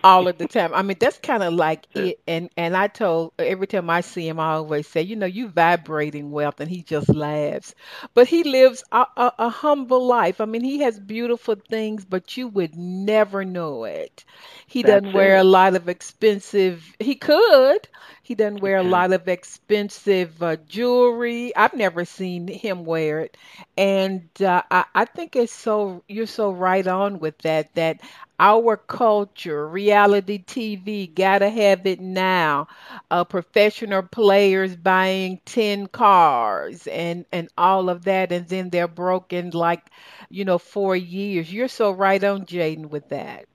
all 0.03 0.27
of 0.27 0.37
the 0.37 0.45
time. 0.47 0.73
I 0.73 0.81
mean, 0.83 0.97
that's 0.99 1.17
kind 1.19 1.43
of 1.43 1.53
like 1.53 1.87
it. 1.93 2.19
And 2.27 2.49
and 2.57 2.75
I 2.75 2.87
told 2.87 3.33
every 3.39 3.67
time 3.67 3.89
I 3.89 4.01
see 4.01 4.27
him, 4.27 4.39
I 4.39 4.53
always 4.53 4.87
say, 4.87 5.01
you 5.01 5.15
know, 5.15 5.25
you 5.25 5.47
vibrating 5.49 6.31
wealth, 6.31 6.59
and 6.59 6.69
he 6.69 6.81
just 6.83 7.13
laughs. 7.13 7.73
But 8.13 8.27
he 8.27 8.43
lives 8.43 8.83
a, 8.91 9.05
a, 9.17 9.33
a 9.39 9.49
humble 9.49 10.05
life. 10.05 10.41
I 10.41 10.45
mean, 10.45 10.63
he 10.63 10.79
has 10.81 10.99
beautiful 10.99 11.55
things, 11.55 12.05
but 12.05 12.37
you 12.37 12.47
would 12.49 12.75
never 12.75 13.43
know 13.45 13.83
it. 13.85 14.23
He 14.67 14.81
that's 14.81 15.05
doesn't 15.05 15.11
wear 15.13 15.35
it. 15.35 15.37
a 15.37 15.43
lot 15.43 15.75
of 15.75 15.87
expensive. 15.89 16.95
He 16.99 17.15
could. 17.15 17.87
He 18.23 18.35
doesn't 18.35 18.59
wear 18.61 18.77
a 18.77 18.83
lot 18.83 19.11
of 19.13 19.27
expensive 19.27 20.41
uh, 20.41 20.57
jewelry. 20.67 21.55
I've 21.55 21.73
never 21.73 22.05
seen 22.05 22.47
him 22.47 22.85
wear 22.85 23.21
it, 23.21 23.37
and 23.77 24.29
uh, 24.41 24.63
I, 24.69 24.85
I 24.93 25.05
think 25.05 25.35
it's 25.35 25.53
so. 25.53 26.03
You're 26.07 26.25
so 26.27 26.51
right 26.51 26.85
on 26.87 27.19
with 27.19 27.37
that. 27.39 27.73
That 27.75 28.01
our 28.43 28.75
culture, 28.75 29.65
reality 29.65 30.37
TV, 30.37 31.13
gotta 31.15 31.49
have 31.49 31.87
it 31.87 32.01
now. 32.01 32.67
Uh, 33.09 33.23
professional 33.23 34.03
players 34.03 34.75
buying 34.75 35.39
10 35.45 35.87
cars 35.87 36.85
and, 36.87 37.25
and 37.31 37.47
all 37.57 37.89
of 37.89 38.03
that, 38.03 38.33
and 38.33 38.45
then 38.49 38.69
they're 38.69 38.89
broken 38.89 39.51
like, 39.51 39.85
you 40.29 40.43
know, 40.43 40.57
four 40.57 40.93
years. 40.93 41.53
You're 41.53 41.69
so 41.69 41.91
right 41.91 42.21
on, 42.21 42.45
Jaden, 42.45 42.89
with 42.89 43.07
that. 43.09 43.45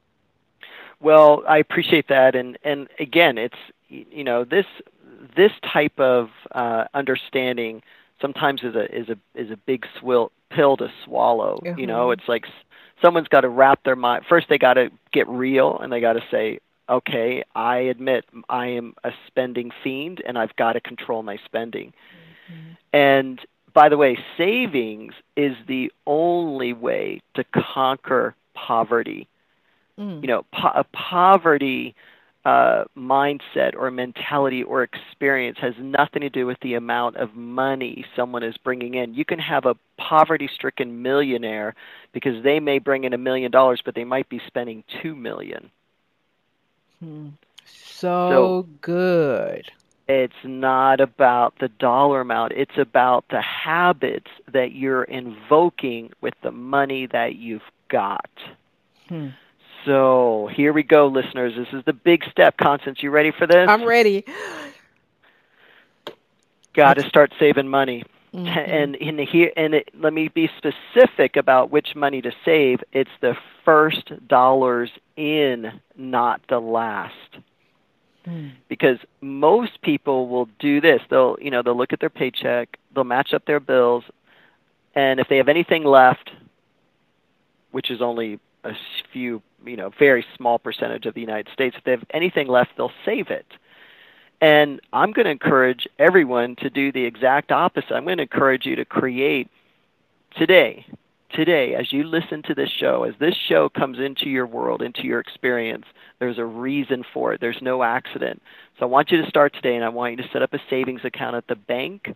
Well, 1.01 1.42
I 1.46 1.59
appreciate 1.59 2.09
that, 2.09 2.35
and 2.35 2.59
and 2.64 2.88
again, 2.98 3.38
it's 3.38 3.59
you 3.88 4.24
know 4.24 4.44
this 4.44 4.66
this 5.37 5.53
type 5.62 6.01
of 6.01 6.31
uh, 6.51 6.85
understanding 6.92 7.83
sometimes 8.20 8.62
is 8.64 8.74
a 8.74 8.92
is 8.92 9.09
a 9.09 9.16
is 9.35 9.51
a 9.51 9.57
big 9.57 9.87
swill, 10.01 10.33
pill 10.51 10.77
to 10.79 10.90
swallow. 11.05 11.61
You 11.77 11.87
know, 11.87 12.07
mm-hmm. 12.09 12.20
it's 12.20 12.29
like 12.29 12.46
someone's 13.02 13.28
got 13.28 13.42
to 13.42 13.48
wrap 13.48 13.84
their 13.84 13.96
mind. 13.96 14.24
First, 14.28 14.48
they 14.48 14.58
got 14.58 14.74
to 14.74 14.90
get 15.12 15.28
real, 15.28 15.78
and 15.78 15.92
they 15.92 16.00
got 16.00 16.14
to 16.14 16.24
say, 16.30 16.61
"Okay, 16.88 17.44
I 17.54 17.78
admit 17.78 18.24
I 18.48 18.66
am 18.68 18.94
a 19.04 19.12
spending 19.26 19.70
fiend, 19.82 20.22
and 20.26 20.38
I've 20.38 20.54
got 20.56 20.74
to 20.74 20.80
control 20.80 21.22
my 21.22 21.38
spending." 21.44 21.92
Mm-hmm. 22.50 22.72
And 22.92 23.40
by 23.74 23.88
the 23.88 23.96
way, 23.96 24.18
savings 24.37 25.14
is 25.37 25.56
the 25.66 25.92
only 26.06 26.72
way 26.72 27.20
to 27.34 27.44
conquer 27.44 28.34
poverty. 28.54 29.28
Mm. 29.98 30.22
You 30.22 30.28
know, 30.28 30.44
po- 30.52 30.84
poverty 30.92 31.94
uh, 32.44 32.85
mindset 32.96 33.74
or 33.77 33.90
mentality 33.90 34.62
or 34.62 34.83
experience 34.83 35.59
has 35.61 35.74
nothing 35.79 36.22
to 36.22 36.31
do 36.31 36.46
with 36.46 36.59
the 36.61 36.74
amount 36.74 37.16
of 37.16 37.35
money 37.35 38.07
someone 38.16 38.42
is 38.42 38.57
bringing 38.59 38.94
in. 38.94 39.14
You 39.14 39.24
can 39.24 39.38
have 39.38 39.66
a 39.66 39.77
poverty 39.96 40.48
stricken 40.53 41.03
millionaire 41.03 41.74
because 42.12 42.42
they 42.42 42.61
may 42.61 42.79
bring 42.79 43.05
in 43.05 43.12
a 43.12 43.18
million 43.18 43.51
dollars, 43.51 43.83
but 43.85 43.94
they 43.94 44.05
might 44.05 44.29
be 44.29 44.40
spending 44.46 44.85
two 45.03 45.14
million. 45.14 45.70
Hmm. 47.01 47.29
So, 47.66 48.31
so 48.31 48.68
good. 48.81 49.70
It's 50.09 50.33
not 50.42 51.01
about 51.01 51.59
the 51.59 51.68
dollar 51.68 52.22
amount. 52.22 52.53
It's 52.53 52.79
about 52.79 53.27
the 53.29 53.42
habits 53.42 54.31
that 54.51 54.72
you're 54.72 55.05
invoking 55.05 56.12
with 56.22 56.35
the 56.42 56.51
money 56.51 57.07
that 57.07 57.35
you've 57.35 57.61
got. 57.88 58.31
Hmm. 59.09 59.29
So 59.84 60.48
here 60.52 60.72
we 60.72 60.82
go, 60.82 61.06
listeners. 61.06 61.54
This 61.56 61.68
is 61.72 61.84
the 61.84 61.92
big 61.92 62.24
step. 62.30 62.56
Constance, 62.56 63.02
you 63.02 63.10
ready 63.10 63.30
for 63.30 63.46
this? 63.46 63.68
I'm 63.68 63.84
ready. 63.84 64.24
Got 66.74 66.94
to 66.94 67.08
start 67.08 67.32
saving 67.38 67.68
money. 67.68 68.04
Mm-hmm. 68.34 68.46
And 68.58 68.94
in 68.96 69.18
here, 69.18 69.50
and 69.56 69.74
it, 69.74 69.88
let 69.98 70.12
me 70.12 70.28
be 70.28 70.50
specific 70.58 71.36
about 71.36 71.70
which 71.70 71.96
money 71.96 72.20
to 72.20 72.30
save. 72.44 72.80
It's 72.92 73.10
the 73.20 73.34
first 73.64 74.12
dollars 74.28 74.90
in, 75.16 75.80
not 75.96 76.42
the 76.48 76.60
last. 76.60 77.38
Mm. 78.26 78.52
Because 78.68 78.98
most 79.20 79.80
people 79.82 80.28
will 80.28 80.48
do 80.58 80.80
this. 80.80 81.00
They'll, 81.08 81.38
you 81.40 81.50
know, 81.50 81.62
they'll 81.62 81.76
look 81.76 81.92
at 81.92 82.00
their 82.00 82.10
paycheck, 82.10 82.78
they'll 82.94 83.04
match 83.04 83.32
up 83.32 83.46
their 83.46 83.60
bills, 83.60 84.04
and 84.94 85.20
if 85.20 85.28
they 85.28 85.38
have 85.38 85.48
anything 85.48 85.84
left, 85.84 86.30
which 87.70 87.90
is 87.90 88.02
only 88.02 88.38
a 88.64 88.74
few, 89.12 89.42
you 89.64 89.76
know, 89.76 89.90
very 89.98 90.24
small 90.36 90.58
percentage 90.58 91.06
of 91.06 91.14
the 91.14 91.20
United 91.20 91.52
States. 91.52 91.76
If 91.76 91.84
they 91.84 91.92
have 91.92 92.04
anything 92.10 92.48
left, 92.48 92.72
they'll 92.76 92.92
save 93.04 93.30
it. 93.30 93.46
And 94.40 94.80
I'm 94.92 95.12
going 95.12 95.24
to 95.24 95.32
encourage 95.32 95.88
everyone 95.98 96.56
to 96.56 96.70
do 96.70 96.92
the 96.92 97.04
exact 97.04 97.50
opposite. 97.50 97.92
I'm 97.92 98.04
going 98.04 98.18
to 98.18 98.22
encourage 98.22 98.66
you 98.66 98.76
to 98.76 98.84
create 98.84 99.48
today, 100.36 100.86
today, 101.30 101.74
as 101.74 101.92
you 101.92 102.04
listen 102.04 102.42
to 102.42 102.54
this 102.54 102.70
show, 102.70 103.02
as 103.02 103.14
this 103.18 103.34
show 103.34 103.68
comes 103.68 103.98
into 103.98 104.28
your 104.28 104.46
world, 104.46 104.80
into 104.80 105.02
your 105.02 105.18
experience, 105.18 105.86
there's 106.20 106.38
a 106.38 106.44
reason 106.44 107.04
for 107.12 107.32
it. 107.32 107.40
There's 107.40 107.60
no 107.60 107.82
accident. 107.82 108.40
So 108.78 108.86
I 108.86 108.88
want 108.88 109.10
you 109.10 109.22
to 109.22 109.28
start 109.28 109.54
today, 109.54 109.74
and 109.74 109.84
I 109.84 109.88
want 109.88 110.12
you 110.12 110.16
to 110.18 110.28
set 110.32 110.42
up 110.42 110.54
a 110.54 110.60
savings 110.70 111.04
account 111.04 111.34
at 111.34 111.48
the 111.48 111.56
bank. 111.56 112.14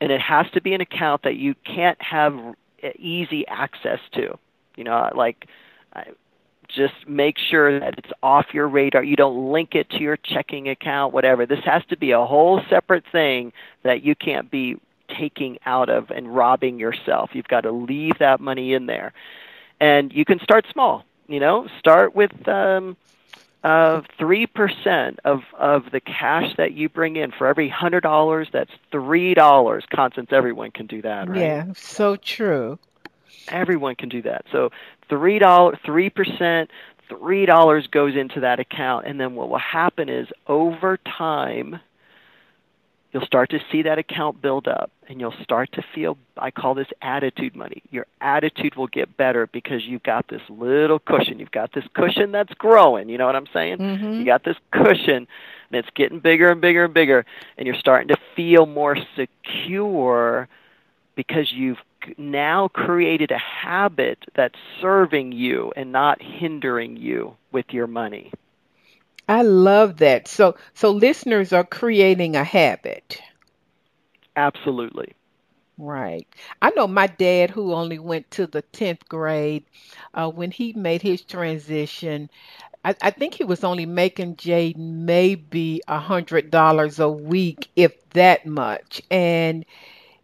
And 0.00 0.12
it 0.12 0.20
has 0.20 0.50
to 0.52 0.60
be 0.60 0.74
an 0.74 0.82
account 0.82 1.22
that 1.22 1.36
you 1.36 1.54
can't 1.64 2.00
have 2.02 2.54
easy 2.98 3.46
access 3.46 4.00
to. 4.12 4.38
You 4.76 4.84
know, 4.84 5.10
like 5.14 5.46
just 6.68 6.94
make 7.06 7.38
sure 7.38 7.78
that 7.78 7.98
it's 7.98 8.10
off 8.22 8.46
your 8.52 8.68
radar. 8.68 9.02
You 9.02 9.16
don't 9.16 9.52
link 9.52 9.74
it 9.74 9.88
to 9.90 9.98
your 9.98 10.16
checking 10.16 10.68
account, 10.68 11.14
whatever. 11.14 11.46
This 11.46 11.64
has 11.64 11.84
to 11.86 11.96
be 11.96 12.10
a 12.10 12.24
whole 12.24 12.60
separate 12.68 13.04
thing 13.10 13.52
that 13.82 14.02
you 14.02 14.14
can't 14.14 14.50
be 14.50 14.78
taking 15.08 15.58
out 15.64 15.88
of 15.88 16.10
and 16.10 16.34
robbing 16.34 16.78
yourself. 16.78 17.30
You've 17.32 17.48
got 17.48 17.62
to 17.62 17.72
leave 17.72 18.18
that 18.18 18.40
money 18.40 18.74
in 18.74 18.86
there. 18.86 19.12
And 19.78 20.12
you 20.12 20.24
can 20.24 20.40
start 20.40 20.66
small, 20.72 21.04
you 21.28 21.40
know, 21.40 21.68
start 21.78 22.14
with 22.14 22.48
um 22.48 22.96
uh, 23.62 24.02
three 24.16 24.46
percent 24.46 25.18
of 25.24 25.42
of 25.58 25.90
the 25.90 25.98
cash 25.98 26.54
that 26.56 26.72
you 26.72 26.88
bring 26.88 27.16
in 27.16 27.32
for 27.32 27.48
every 27.48 27.68
hundred 27.68 28.02
dollars. 28.02 28.48
That's 28.52 28.70
three 28.92 29.34
dollars. 29.34 29.84
Constance, 29.92 30.28
everyone 30.30 30.70
can 30.70 30.86
do 30.86 31.02
that, 31.02 31.28
right? 31.28 31.40
Yeah, 31.40 31.64
so 31.74 32.14
true. 32.16 32.78
Everyone 33.48 33.94
can 33.94 34.08
do 34.08 34.22
that. 34.22 34.44
So 34.52 34.70
three 35.08 35.38
dollar 35.38 35.78
three 35.84 36.10
percent 36.10 36.70
three 37.08 37.46
dollars 37.46 37.86
goes 37.86 38.16
into 38.16 38.40
that 38.40 38.58
account 38.58 39.06
and 39.06 39.20
then 39.20 39.34
what 39.34 39.48
will 39.48 39.58
happen 39.58 40.08
is 40.08 40.28
over 40.48 40.96
time 40.96 41.78
you'll 43.12 43.24
start 43.24 43.50
to 43.50 43.60
see 43.70 43.82
that 43.82 43.98
account 43.98 44.42
build 44.42 44.68
up 44.68 44.90
and 45.08 45.20
you'll 45.20 45.34
start 45.42 45.70
to 45.72 45.82
feel 45.94 46.18
I 46.36 46.50
call 46.50 46.74
this 46.74 46.88
attitude 47.00 47.54
money. 47.54 47.82
Your 47.90 48.06
attitude 48.20 48.74
will 48.74 48.88
get 48.88 49.16
better 49.16 49.46
because 49.46 49.84
you've 49.86 50.02
got 50.02 50.28
this 50.28 50.42
little 50.48 50.98
cushion. 50.98 51.38
You've 51.38 51.50
got 51.50 51.72
this 51.72 51.84
cushion 51.94 52.32
that's 52.32 52.52
growing, 52.54 53.08
you 53.08 53.18
know 53.18 53.26
what 53.26 53.36
I'm 53.36 53.46
saying? 53.52 53.78
Mm-hmm. 53.78 54.12
You 54.14 54.24
got 54.24 54.44
this 54.44 54.56
cushion 54.70 55.26
and 55.70 55.72
it's 55.72 55.88
getting 55.94 56.20
bigger 56.20 56.50
and 56.50 56.60
bigger 56.60 56.84
and 56.84 56.92
bigger 56.92 57.24
and 57.56 57.66
you're 57.66 57.78
starting 57.78 58.08
to 58.08 58.16
feel 58.34 58.66
more 58.66 58.96
secure 59.14 60.48
because 61.14 61.52
you've 61.52 61.80
now 62.16 62.68
created 62.68 63.30
a 63.30 63.38
habit 63.38 64.24
that's 64.34 64.58
serving 64.80 65.32
you 65.32 65.72
and 65.76 65.92
not 65.92 66.22
hindering 66.22 66.96
you 66.96 67.36
with 67.52 67.66
your 67.72 67.86
money. 67.86 68.32
I 69.28 69.42
love 69.42 69.98
that. 69.98 70.26
So 70.28 70.56
so 70.74 70.90
listeners 70.90 71.52
are 71.52 71.64
creating 71.64 72.36
a 72.36 72.44
habit. 72.44 73.20
Absolutely. 74.36 75.14
Right. 75.78 76.26
I 76.62 76.70
know 76.70 76.86
my 76.86 77.06
dad, 77.06 77.50
who 77.50 77.72
only 77.72 77.98
went 77.98 78.30
to 78.32 78.46
the 78.46 78.62
10th 78.62 79.08
grade, 79.08 79.64
uh, 80.14 80.30
when 80.30 80.50
he 80.50 80.72
made 80.72 81.02
his 81.02 81.22
transition, 81.22 82.30
I, 82.84 82.94
I 83.02 83.10
think 83.10 83.34
he 83.34 83.44
was 83.44 83.64
only 83.64 83.86
making 83.86 84.36
Jade 84.36 84.76
maybe 84.78 85.80
a 85.88 85.98
hundred 85.98 86.50
dollars 86.50 86.98
a 86.98 87.08
week, 87.08 87.68
if 87.76 88.08
that 88.10 88.46
much. 88.46 89.02
And 89.10 89.64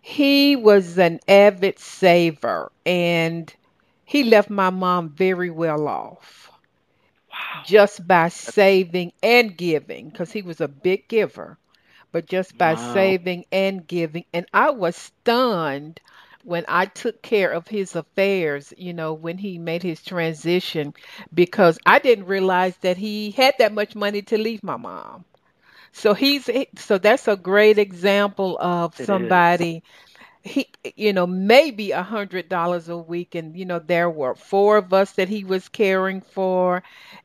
he 0.03 0.55
was 0.55 0.99
an 0.99 1.19
avid 1.27 1.79
saver, 1.79 2.71
and 2.85 3.55
he 4.05 4.25
left 4.25 4.51
my 4.51 4.71
mom 4.71 5.09
very 5.15 5.51
well 5.51 5.89
off 5.89 6.53
Wow. 7.31 7.65
just 7.65 8.07
by 8.07 8.29
saving 8.29 9.13
and 9.23 9.57
giving, 9.57 10.09
because 10.11 10.33
he 10.33 10.43
was 10.43 10.61
a 10.61 10.69
big 10.69 11.09
giver 11.09 11.59
but 12.13 12.27
just 12.27 12.57
by 12.59 12.75
Wow. 12.75 12.77
saving 12.77 13.45
and 13.53 13.87
giving. 13.87 14.25
And 14.33 14.47
I 14.53 14.71
was 14.71 14.97
stunned 14.97 16.01
when 16.45 16.65
I 16.69 16.87
took 16.87 17.23
care 17.23 17.51
of 17.53 17.69
his 17.69 17.95
affairs, 17.97 18.73
you 18.79 18.93
know, 18.95 19.15
when 19.15 19.39
he 19.39 19.59
made 19.59 19.83
his 19.83 20.03
transition, 20.03 20.95
because 21.35 21.79
I 21.87 21.99
didn't 21.99 22.27
realize 22.27 22.77
that 22.79 22.97
he 22.99 23.31
had 23.33 23.55
that 23.59 23.73
much 23.75 23.95
money 23.97 24.23
to 24.23 24.39
leave 24.39 24.63
my 24.63 24.77
mom. 24.77 25.25
So 25.93 26.15
he's 26.15 26.51
so 26.77 26.99
that's 26.99 27.29
a 27.29 27.37
great 27.37 27.79
example 27.79 28.59
of 28.61 28.97
It 28.99 29.11
is. 29.11 29.39
somebody 29.39 29.83
he 30.43 30.69
you 30.97 31.13
know 31.13 31.27
maybe 31.27 31.91
a 31.93 32.03
hundred 32.03 32.49
dollars 32.49 32.89
a 32.89 32.97
week 32.97 33.35
and 33.35 33.57
you 33.57 33.65
know 33.65 33.79
there 33.79 34.09
were 34.11 34.35
four 34.35 34.77
of 34.79 34.93
us 34.93 35.13
that 35.13 35.29
he 35.29 35.45
was 35.45 35.69
caring 35.69 36.21
for 36.21 36.83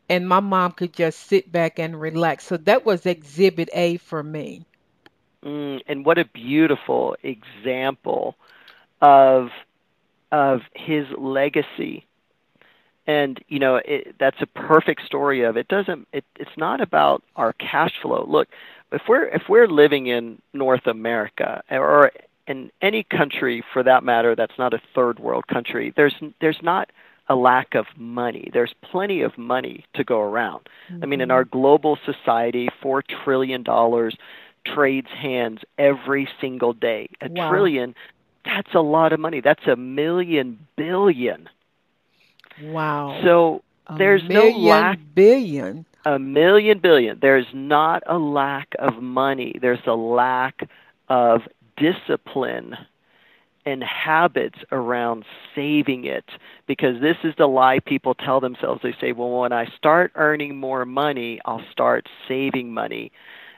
and 0.09 0.27
my 0.27 0.39
mom 0.39 0.71
could 0.71 0.93
just 0.93 1.19
sit 1.19 1.51
back 1.51 1.79
and 1.79 1.99
relax 1.99 2.45
so 2.45 2.57
that 2.57 2.85
was 2.85 3.05
exhibit 3.05 3.69
a 3.73 3.97
for 3.97 4.23
me 4.23 4.65
Mm, 5.43 5.79
and 5.87 6.05
what 6.05 6.17
a 6.17 6.25
beautiful 6.25 7.15
example 7.23 8.35
of 9.01 9.47
of 10.31 10.61
his 10.75 11.05
legacy. 11.17 12.05
And 13.07 13.41
you 13.47 13.59
know 13.59 13.77
it, 13.77 14.15
that's 14.19 14.41
a 14.41 14.45
perfect 14.45 15.05
story 15.05 15.43
of 15.43 15.57
it. 15.57 15.67
Doesn't 15.69 16.07
it? 16.11 16.25
It's 16.37 16.57
not 16.57 16.81
about 16.81 17.23
our 17.35 17.53
cash 17.53 17.93
flow. 18.01 18.25
Look, 18.27 18.49
if 18.91 19.03
we're 19.07 19.25
if 19.25 19.43
we're 19.49 19.67
living 19.67 20.07
in 20.07 20.41
North 20.53 20.87
America 20.87 21.63
or 21.71 22.11
in 22.47 22.71
any 22.81 23.03
country 23.03 23.63
for 23.73 23.83
that 23.83 24.03
matter 24.03 24.35
that's 24.35 24.57
not 24.57 24.73
a 24.73 24.81
third 24.93 25.19
world 25.19 25.47
country, 25.47 25.93
there's 25.95 26.15
there's 26.41 26.59
not 26.61 26.91
a 27.29 27.35
lack 27.35 27.75
of 27.75 27.85
money. 27.97 28.49
There's 28.53 28.73
plenty 28.81 29.21
of 29.21 29.37
money 29.37 29.85
to 29.95 30.03
go 30.03 30.21
around. 30.21 30.69
I 31.01 31.05
mean, 31.05 31.19
in 31.21 31.27
mm-hmm. 31.27 31.31
our 31.31 31.43
global 31.43 31.97
society, 32.05 32.69
four 32.81 33.01
trillion 33.01 33.63
dollars 33.63 34.15
trades 34.65 35.07
hands 35.09 35.61
every 35.77 36.27
single 36.41 36.73
day. 36.73 37.09
A 37.21 37.29
Wow. 37.29 37.49
trillion, 37.49 37.95
that's 38.45 38.73
a 38.73 38.81
lot 38.81 39.13
of 39.13 39.19
money. 39.19 39.41
That's 39.41 39.65
a 39.67 39.75
million 39.75 40.59
billion. 40.75 41.49
Wow 42.61 43.19
So 43.23 43.63
a 43.87 43.97
there's 43.97 44.23
no 44.29 44.49
lack 44.49 44.99
billion 45.15 45.85
a 46.05 46.19
million 46.19 46.79
billion. 46.79 47.19
There's 47.21 47.47
not 47.53 48.03
a 48.07 48.17
lack 48.17 48.69
of 48.79 49.01
money. 49.01 49.55
There's 49.61 49.85
a 49.85 49.93
lack 49.93 50.69
of 51.09 51.41
discipline 51.75 52.75
and 53.65 53.83
habits 53.83 54.57
around 54.71 55.25
saving 55.53 56.05
it 56.05 56.23
because 56.65 57.01
this 57.01 57.17
is 57.23 57.33
the 57.37 57.47
lie 57.47 57.79
people 57.79 58.13
tell 58.15 58.39
themselves. 58.39 58.81
They 58.81 58.95
say, 59.01 59.11
well, 59.11 59.39
when 59.41 59.51
I 59.51 59.65
start 59.75 60.13
earning 60.15 60.55
more 60.55 60.85
money, 60.85 61.41
I'll 61.43 61.65
start 61.71 62.07
saving 62.27 62.73
money. 62.73 63.11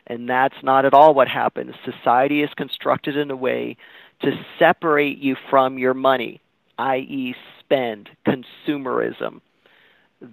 And 0.07 0.27
that's 0.27 0.55
not 0.63 0.85
at 0.85 0.93
all 0.95 1.13
what 1.13 1.27
happens. 1.27 1.75
Society 1.85 2.41
is 2.41 2.49
constructed 2.55 3.15
in 3.15 3.29
a 3.29 3.35
way 3.35 3.77
to 4.23 4.31
separate 4.57 5.19
you 5.19 5.35
from 5.49 5.77
your 5.77 5.93
money, 5.93 6.41
i.e., 6.79 7.35
spend, 7.59 8.09
consumerism. 8.25 9.41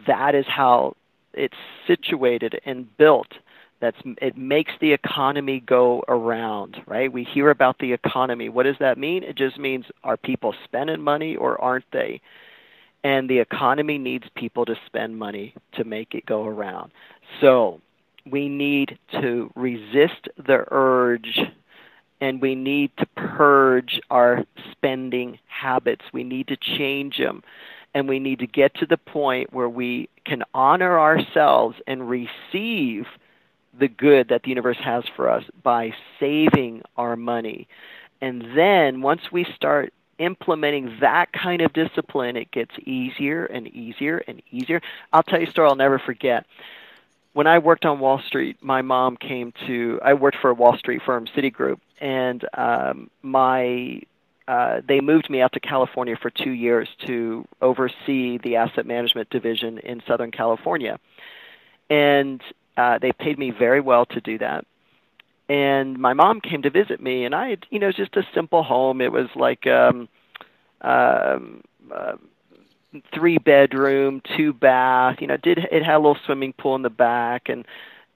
That 0.06 0.34
is 0.34 0.46
how 0.46 0.96
it's 1.34 1.56
situated 1.86 2.60
and 2.64 2.96
built 2.96 3.34
that's 3.80 3.98
it 4.22 4.36
makes 4.36 4.72
the 4.80 4.92
economy 4.92 5.60
go 5.60 6.02
around 6.08 6.78
right 6.86 7.12
we 7.12 7.24
hear 7.24 7.50
about 7.50 7.78
the 7.78 7.92
economy 7.92 8.48
what 8.48 8.62
does 8.62 8.76
that 8.80 8.96
mean 8.96 9.22
it 9.22 9.36
just 9.36 9.58
means 9.58 9.84
are 10.02 10.16
people 10.16 10.54
spending 10.64 11.00
money 11.00 11.36
or 11.36 11.60
aren't 11.60 11.84
they 11.92 12.20
and 13.04 13.28
the 13.28 13.38
economy 13.38 13.98
needs 13.98 14.24
people 14.34 14.64
to 14.64 14.74
spend 14.86 15.18
money 15.18 15.54
to 15.72 15.84
make 15.84 16.14
it 16.14 16.24
go 16.24 16.46
around 16.46 16.90
so 17.40 17.80
we 18.30 18.48
need 18.48 18.98
to 19.12 19.50
resist 19.54 20.28
the 20.38 20.64
urge 20.70 21.40
and 22.20 22.40
we 22.40 22.54
need 22.54 22.90
to 22.96 23.06
purge 23.16 24.00
our 24.10 24.44
spending 24.72 25.38
habits 25.46 26.04
we 26.12 26.24
need 26.24 26.48
to 26.48 26.56
change 26.56 27.18
them 27.18 27.42
and 27.96 28.08
we 28.08 28.18
need 28.18 28.40
to 28.40 28.46
get 28.46 28.74
to 28.74 28.84
the 28.84 28.98
point 28.98 29.54
where 29.54 29.70
we 29.70 30.10
can 30.26 30.42
honor 30.52 30.98
ourselves 30.98 31.78
and 31.86 32.10
receive 32.10 33.06
the 33.78 33.88
good 33.88 34.28
that 34.28 34.42
the 34.42 34.50
universe 34.50 34.76
has 34.78 35.04
for 35.16 35.30
us 35.30 35.44
by 35.62 35.94
saving 36.20 36.82
our 36.98 37.16
money. 37.16 37.66
And 38.20 38.44
then 38.54 39.00
once 39.00 39.32
we 39.32 39.44
start 39.54 39.94
implementing 40.18 40.98
that 41.00 41.32
kind 41.32 41.62
of 41.62 41.72
discipline, 41.72 42.36
it 42.36 42.50
gets 42.50 42.72
easier 42.84 43.46
and 43.46 43.66
easier 43.68 44.22
and 44.28 44.42
easier. 44.50 44.82
I'll 45.14 45.22
tell 45.22 45.40
you 45.40 45.46
a 45.46 45.50
story 45.50 45.68
I'll 45.68 45.74
never 45.74 45.98
forget. 45.98 46.44
When 47.36 47.46
I 47.46 47.58
worked 47.58 47.84
on 47.84 48.00
Wall 48.00 48.18
Street, 48.26 48.56
my 48.62 48.80
mom 48.80 49.18
came 49.18 49.52
to, 49.66 50.00
I 50.02 50.14
worked 50.14 50.38
for 50.40 50.48
a 50.48 50.54
Wall 50.54 50.78
Street 50.78 51.02
firm, 51.04 51.26
Citigroup, 51.36 51.80
and 52.00 52.42
um, 52.54 53.10
my 53.20 54.00
uh, 54.48 54.80
they 54.88 55.02
moved 55.02 55.28
me 55.28 55.42
out 55.42 55.52
to 55.52 55.60
California 55.60 56.16
for 56.16 56.30
two 56.30 56.52
years 56.52 56.88
to 57.06 57.46
oversee 57.60 58.38
the 58.38 58.56
asset 58.56 58.86
management 58.86 59.28
division 59.28 59.76
in 59.76 60.02
Southern 60.08 60.30
California. 60.30 60.98
And 61.90 62.40
uh, 62.78 63.00
they 63.00 63.12
paid 63.12 63.38
me 63.38 63.50
very 63.50 63.82
well 63.82 64.06
to 64.06 64.20
do 64.22 64.38
that. 64.38 64.64
And 65.46 65.98
my 65.98 66.14
mom 66.14 66.40
came 66.40 66.62
to 66.62 66.70
visit 66.70 67.02
me, 67.02 67.26
and 67.26 67.34
I 67.34 67.50
had, 67.50 67.66
you 67.68 67.80
know, 67.80 67.92
just 67.92 68.16
a 68.16 68.26
simple 68.32 68.62
home. 68.62 69.02
It 69.02 69.12
was 69.12 69.28
like 69.36 69.66
um, 69.66 70.08
um, 70.80 71.62
uh, 71.94 72.16
three 73.14 73.38
bedroom, 73.38 74.22
two 74.36 74.52
bath. 74.52 75.16
You 75.20 75.26
know, 75.26 75.36
did 75.36 75.58
it 75.58 75.82
had 75.82 75.94
a 75.94 75.98
little 75.98 76.18
swimming 76.24 76.52
pool 76.52 76.74
in 76.74 76.82
the 76.82 76.90
back, 76.90 77.48
and 77.48 77.66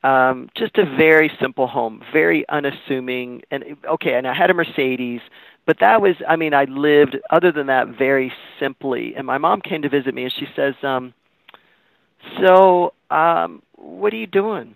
um, 0.03 0.49
just 0.57 0.79
a 0.79 0.85
very 0.85 1.31
simple 1.41 1.67
home, 1.67 2.03
very 2.13 2.49
unassuming. 2.49 3.43
And 3.51 3.65
okay, 3.85 4.15
and 4.15 4.27
I 4.27 4.35
had 4.35 4.51
a 4.51 4.55
Mercedes, 4.55 5.21
but 5.67 5.79
that 5.81 6.01
was, 6.01 6.17
I 6.29 6.37
mean, 6.37 6.55
I 6.55 6.65
lived 6.65 7.19
other 7.31 7.53
than 7.53 7.67
that 7.67 7.89
very 7.89 8.33
simply. 8.59 9.15
And 9.15 9.27
my 9.27 9.39
mom 9.39 9.61
came 9.61 9.83
to 9.83 9.89
visit 9.89 10.15
me, 10.15 10.25
and 10.25 10.33
she 10.33 10.47
says, 10.57 10.75
um, 10.83 11.15
"So, 12.41 12.95
um, 13.11 13.63
what 13.77 14.13
are 14.13 14.19
you 14.19 14.27
doing?" 14.27 14.75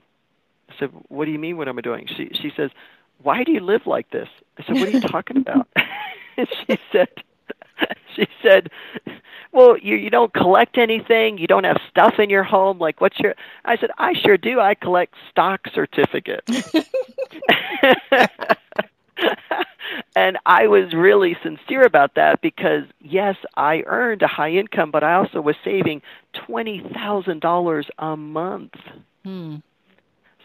I 0.70 0.74
said, 0.78 0.90
"What 1.08 1.24
do 1.24 1.30
you 1.30 1.38
mean? 1.38 1.56
What 1.56 1.68
am 1.68 1.78
I 1.78 1.82
doing?" 1.82 2.06
She 2.06 2.30
she 2.34 2.52
says, 2.56 2.70
"Why 3.22 3.44
do 3.44 3.52
you 3.52 3.60
live 3.60 3.86
like 3.86 4.10
this?" 4.10 4.28
I 4.58 4.64
said, 4.64 4.76
"What 4.76 4.88
are 4.88 4.92
you 4.92 5.00
talking 5.00 5.38
about?" 5.38 5.68
and 6.36 6.48
she 6.66 6.78
said, 6.92 7.08
"She 8.16 8.26
said." 8.42 8.70
Well, 9.52 9.78
you 9.78 9.94
you 9.94 10.10
don't 10.10 10.34
collect 10.34 10.78
anything. 10.78 11.38
You 11.38 11.46
don't 11.46 11.62
have 11.62 11.76
stuff 11.88 12.18
in 12.18 12.28
your 12.28 12.42
home. 12.42 12.80
Like, 12.80 13.00
what's 13.00 13.20
your? 13.20 13.36
I 13.64 13.76
said, 13.76 13.90
I 13.98 14.14
sure 14.14 14.36
do. 14.36 14.58
I 14.58 14.74
collect 14.74 15.14
stock 15.30 15.68
certificates. 15.72 16.50
and 20.16 20.38
I 20.46 20.66
was 20.66 20.92
really 20.92 21.36
sincere 21.42 21.84
about 21.84 22.14
that 22.16 22.40
because 22.40 22.84
yes, 23.00 23.36
I 23.56 23.82
earned 23.86 24.22
a 24.22 24.26
high 24.26 24.52
income, 24.52 24.90
but 24.90 25.04
I 25.04 25.14
also 25.14 25.40
was 25.40 25.56
saving 25.64 26.02
twenty 26.32 26.80
thousand 26.92 27.40
dollars 27.40 27.86
a 27.98 28.16
month. 28.16 28.74
Hmm. 29.24 29.56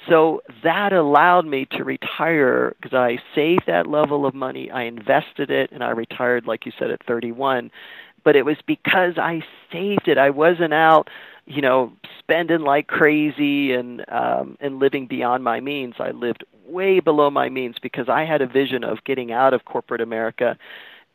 So 0.08 0.42
that 0.64 0.94
allowed 0.94 1.46
me 1.46 1.66
to 1.72 1.84
retire 1.84 2.76
because 2.82 2.96
I 2.96 3.20
saved 3.36 3.64
that 3.68 3.88
level 3.88 4.26
of 4.26 4.34
money, 4.34 4.72
I 4.72 4.84
invested 4.84 5.52
it, 5.52 5.72
and 5.72 5.84
I 5.84 5.90
retired, 5.90 6.48
like 6.48 6.66
you 6.66 6.72
said, 6.78 6.90
at 6.90 7.06
31. 7.06 7.72
But 8.24 8.36
it 8.36 8.46
was 8.46 8.58
because 8.66 9.18
I 9.18 9.42
saved 9.72 10.08
it. 10.08 10.18
I 10.18 10.30
wasn't 10.30 10.74
out, 10.74 11.10
you 11.46 11.62
know, 11.62 11.94
spending 12.18 12.62
like 12.62 12.88
crazy 12.88 13.74
and 13.74 14.06
um, 14.10 14.58
and 14.60 14.80
living 14.80 15.08
beyond 15.08 15.44
my 15.44 15.60
means. 15.60 15.96
I 16.00 16.12
lived 16.12 16.44
way 16.66 17.00
below 17.00 17.30
my 17.30 17.50
means 17.50 17.78
because 17.82 18.10
I 18.10 18.26
had 18.26 18.42
a 18.42 18.48
vision 18.48 18.84
of 18.84 19.04
getting 19.04 19.32
out 19.32 19.54
of 19.54 19.66
corporate 19.66 20.02
America 20.02 20.58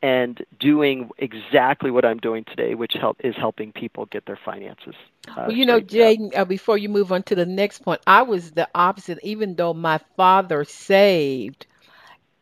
and 0.05 0.45
doing 0.59 1.09
exactly 1.17 1.91
what 1.91 2.05
I'm 2.05 2.17
doing 2.19 2.45
today, 2.45 2.75
which 2.75 2.93
help 2.99 3.17
is 3.23 3.35
helping 3.35 3.71
people 3.73 4.05
get 4.05 4.25
their 4.25 4.39
finances. 4.45 4.95
Uh, 5.35 5.41
Well, 5.45 5.55
you 5.55 5.65
know. 5.65 5.79
Jaden, 5.79 6.35
uh, 6.35 6.45
before 6.45 6.77
you 6.77 6.89
move 6.89 7.11
on 7.11 7.23
to 7.23 7.35
the 7.35 7.45
next 7.45 7.79
point, 7.79 8.01
I 8.07 8.23
was 8.23 8.51
the 8.51 8.67
opposite. 8.75 9.19
Even 9.23 9.55
though 9.55 9.73
my 9.73 9.99
father 10.17 10.63
saved, 10.65 11.65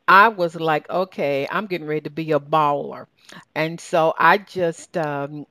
I 0.07 0.29
was 0.29 0.55
like, 0.55 0.89
okay, 0.89 1.47
I'm 1.49 1.67
getting 1.67 1.87
ready 1.87 2.01
to 2.01 2.09
be 2.09 2.31
a 2.31 2.39
baller. 2.39 3.05
And 3.55 3.79
so 3.79 4.13
I 4.17 4.37
just 4.37 4.97
um 4.97 5.45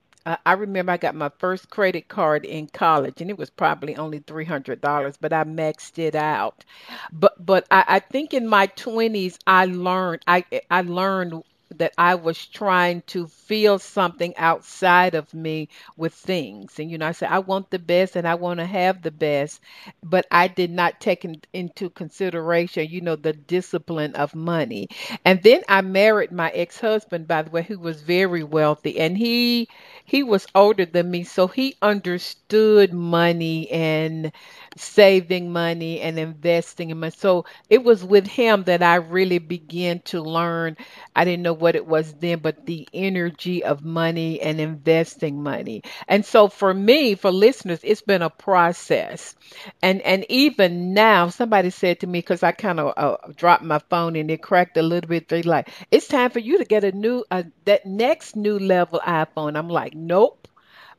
I 0.46 0.52
remember 0.54 0.92
I 0.92 0.98
got 0.98 1.14
my 1.14 1.30
first 1.38 1.70
credit 1.70 2.08
card 2.08 2.44
in 2.44 2.66
college, 2.68 3.20
and 3.20 3.30
it 3.30 3.38
was 3.38 3.50
probably 3.50 3.96
only 3.96 4.18
three 4.20 4.44
hundred 4.44 4.80
dollars, 4.80 5.16
but 5.18 5.32
I 5.32 5.44
maxed 5.44 5.98
it 5.98 6.14
out. 6.14 6.64
But 7.12 7.44
but 7.44 7.66
I, 7.70 7.84
I 7.88 7.98
think 8.00 8.32
in 8.34 8.46
my 8.48 8.66
twenties 8.66 9.38
I 9.46 9.66
learned 9.66 10.22
I 10.26 10.44
I 10.70 10.82
learned 10.82 11.42
that 11.78 11.92
I 11.98 12.14
was 12.16 12.46
trying 12.46 13.02
to 13.08 13.26
feel 13.26 13.78
something 13.78 14.36
outside 14.36 15.14
of 15.14 15.32
me 15.34 15.68
with 15.96 16.14
things. 16.14 16.78
And, 16.78 16.90
you 16.90 16.98
know, 16.98 17.06
I 17.08 17.12
said, 17.12 17.30
I 17.30 17.40
want 17.40 17.70
the 17.70 17.78
best 17.78 18.16
and 18.16 18.26
I 18.26 18.34
want 18.36 18.60
to 18.60 18.66
have 18.66 19.02
the 19.02 19.10
best. 19.10 19.60
But 20.02 20.26
I 20.30 20.48
did 20.48 20.70
not 20.70 21.00
take 21.00 21.24
in, 21.24 21.40
into 21.52 21.90
consideration, 21.90 22.86
you 22.88 23.00
know, 23.00 23.16
the 23.16 23.32
discipline 23.32 24.14
of 24.14 24.34
money. 24.34 24.88
And 25.24 25.42
then 25.42 25.62
I 25.68 25.80
married 25.82 26.32
my 26.32 26.50
ex 26.50 26.78
husband, 26.80 27.26
by 27.28 27.42
the 27.42 27.50
way, 27.50 27.62
who 27.62 27.78
was 27.78 28.00
very 28.02 28.42
wealthy. 28.44 28.98
And 29.00 29.16
he, 29.16 29.68
he 30.04 30.22
was 30.22 30.46
older 30.54 30.84
than 30.86 31.10
me. 31.10 31.24
So 31.24 31.46
he 31.48 31.76
understood 31.82 32.92
money 32.92 33.70
and 33.70 34.32
saving 34.76 35.50
money 35.52 36.00
and 36.00 36.18
investing 36.18 36.90
in 36.90 37.00
money. 37.00 37.12
So 37.16 37.44
it 37.68 37.82
was 37.84 38.04
with 38.04 38.26
him 38.26 38.64
that 38.64 38.82
I 38.82 38.96
really 38.96 39.38
began 39.38 40.00
to 40.06 40.22
learn. 40.22 40.76
I 41.14 41.24
didn't 41.24 41.42
know 41.42 41.52
what 41.62 41.76
it 41.76 41.86
was 41.86 42.12
then, 42.14 42.40
but 42.40 42.66
the 42.66 42.88
energy 42.92 43.64
of 43.64 43.84
money 43.84 44.40
and 44.42 44.60
investing 44.60 45.42
money. 45.42 45.82
And 46.08 46.26
so 46.26 46.48
for 46.48 46.74
me, 46.74 47.14
for 47.14 47.30
listeners, 47.32 47.80
it's 47.82 48.02
been 48.02 48.22
a 48.22 48.30
process. 48.30 49.34
And 49.82 50.02
and 50.02 50.26
even 50.28 50.94
now, 50.94 51.28
somebody 51.28 51.70
said 51.70 52.00
to 52.00 52.06
me 52.06 52.18
because 52.18 52.42
I 52.42 52.52
kind 52.52 52.80
of 52.80 52.94
uh, 52.96 53.16
dropped 53.36 53.64
my 53.64 53.78
phone 53.78 54.16
and 54.16 54.30
it 54.30 54.42
cracked 54.42 54.76
a 54.76 54.82
little 54.82 55.08
bit. 55.08 55.28
They 55.28 55.42
like, 55.42 55.70
it's 55.90 56.08
time 56.08 56.30
for 56.30 56.40
you 56.40 56.58
to 56.58 56.64
get 56.64 56.84
a 56.84 56.92
new 56.92 57.24
uh, 57.30 57.44
that 57.64 57.86
next 57.86 58.36
new 58.36 58.58
level 58.58 59.00
iPhone. 59.06 59.56
I'm 59.56 59.68
like, 59.68 59.94
nope 59.94 60.48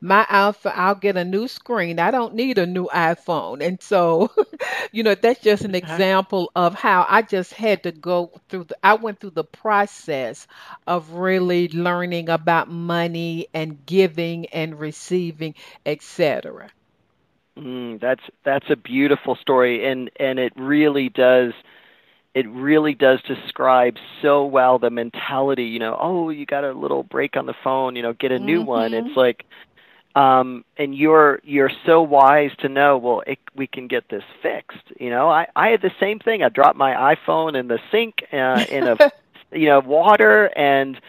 my 0.03 0.25
iPhone, 0.29 0.73
I'll 0.75 0.95
get 0.95 1.15
a 1.15 1.23
new 1.23 1.47
screen. 1.47 1.97
I 1.97 2.11
don't 2.11 2.35
need 2.35 2.57
a 2.57 2.65
new 2.65 2.87
iPhone. 2.87 3.65
And 3.65 3.81
so, 3.81 4.29
you 4.91 5.01
know, 5.01 5.15
that's 5.15 5.39
just 5.39 5.63
an 5.63 5.75
example 5.75 6.51
of 6.57 6.75
how 6.75 7.05
I 7.07 7.21
just 7.21 7.53
had 7.53 7.83
to 7.83 7.93
go 7.93 8.29
through 8.49 8.65
the, 8.65 8.77
I 8.83 8.95
went 8.95 9.21
through 9.21 9.29
the 9.29 9.45
process 9.45 10.45
of 10.85 11.11
really 11.13 11.69
learning 11.69 12.27
about 12.27 12.69
money 12.69 13.47
and 13.53 13.85
giving 13.85 14.47
and 14.47 14.77
receiving, 14.77 15.55
etc. 15.85 16.69
Mm, 17.57 18.01
that's 18.01 18.23
that's 18.43 18.69
a 18.69 18.75
beautiful 18.75 19.37
story, 19.37 19.87
and 19.89 20.09
and 20.19 20.37
it 20.37 20.51
really 20.57 21.07
does 21.07 21.53
it 22.33 22.49
really 22.49 22.93
does 22.93 23.21
describe 23.21 23.95
so 24.21 24.43
well 24.43 24.79
the 24.79 24.89
mentality 24.89 25.65
you 25.65 25.77
know 25.77 25.95
oh 26.01 26.31
you 26.31 26.47
got 26.47 26.63
a 26.63 26.73
little 26.73 27.03
break 27.03 27.37
on 27.37 27.45
the 27.45 27.53
phone 27.63 27.95
you 27.95 28.01
know 28.01 28.11
get 28.13 28.31
a 28.31 28.39
new 28.39 28.61
mm-hmm. 28.61 28.69
one 28.69 28.93
it's 28.95 29.15
like 29.15 29.45
um, 30.15 30.63
and 30.77 30.95
you're 30.95 31.39
you're 31.43 31.71
so 31.85 32.01
wise 32.01 32.51
to 32.59 32.69
know 32.69 32.97
well 32.97 33.23
it, 33.25 33.39
we 33.55 33.67
can 33.67 33.87
get 33.87 34.09
this 34.09 34.23
fixed 34.41 34.91
you 34.99 35.09
know? 35.09 35.29
I 35.29 35.47
i 35.55 35.69
had 35.69 35.81
the 35.81 35.91
same 35.99 36.19
thing. 36.19 36.43
I 36.43 36.49
dropped 36.49 36.77
my 36.77 37.15
iphone 37.15 37.59
in 37.59 37.67
the 37.67 37.79
sink 37.91 38.23
uh, 38.31 38.65
in 38.69 38.87
a 38.87 38.97
you 39.51 39.67
know 39.67 39.79
water 39.79 40.45
and 40.57 40.99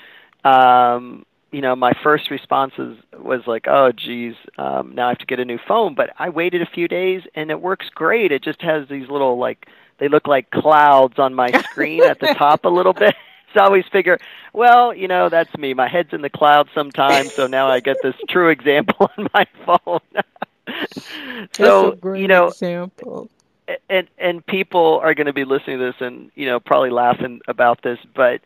um 0.44 1.24
you 1.50 1.60
know 1.60 1.76
my 1.76 1.92
first 2.02 2.30
response 2.30 2.76
was, 2.76 2.96
was 3.18 3.46
like 3.46 3.66
oh 3.68 3.92
geez 3.92 4.34
um 4.58 4.94
now 4.94 5.06
i 5.06 5.08
have 5.10 5.18
to 5.18 5.26
get 5.26 5.40
a 5.40 5.44
new 5.44 5.58
phone. 5.68 5.94
But 5.94 6.10
i 6.18 6.28
waited 6.28 6.62
a 6.62 6.66
few 6.66 6.88
days 6.88 7.22
and 7.34 7.50
it 7.50 7.60
works 7.60 7.88
great. 7.94 8.32
It 8.32 8.42
just 8.42 8.62
has 8.62 8.88
these 8.88 9.08
little 9.08 9.38
like 9.38 9.66
they 9.98 10.08
look 10.08 10.26
like 10.26 10.50
clouds 10.50 11.18
on 11.18 11.34
my 11.34 11.52
screen 11.70 12.02
at 12.02 12.20
the 12.20 12.34
top 12.34 12.64
a 12.64 12.68
little 12.68 12.92
bit 12.92 13.14
always 13.60 13.84
figure, 13.90 14.18
well, 14.52 14.94
you 14.94 15.08
know, 15.08 15.28
that's 15.28 15.54
me. 15.56 15.74
My 15.74 15.88
head's 15.88 16.12
in 16.12 16.22
the 16.22 16.30
clouds 16.30 16.70
sometimes, 16.74 17.32
so 17.32 17.46
now 17.46 17.68
I 17.68 17.80
get 17.80 17.96
this 18.02 18.14
true 18.28 18.48
example 18.48 19.10
on 19.18 19.28
my 19.34 19.46
phone. 19.64 20.00
so 21.52 21.98
you 22.14 22.28
know, 22.28 22.48
example. 22.48 23.28
And 23.88 24.08
and 24.18 24.44
people 24.44 25.00
are 25.02 25.14
going 25.14 25.26
to 25.26 25.32
be 25.32 25.44
listening 25.44 25.78
to 25.78 25.84
this 25.86 25.94
and 26.00 26.30
you 26.34 26.46
know 26.46 26.60
probably 26.60 26.90
laughing 26.90 27.40
about 27.48 27.82
this, 27.82 27.98
but 28.14 28.40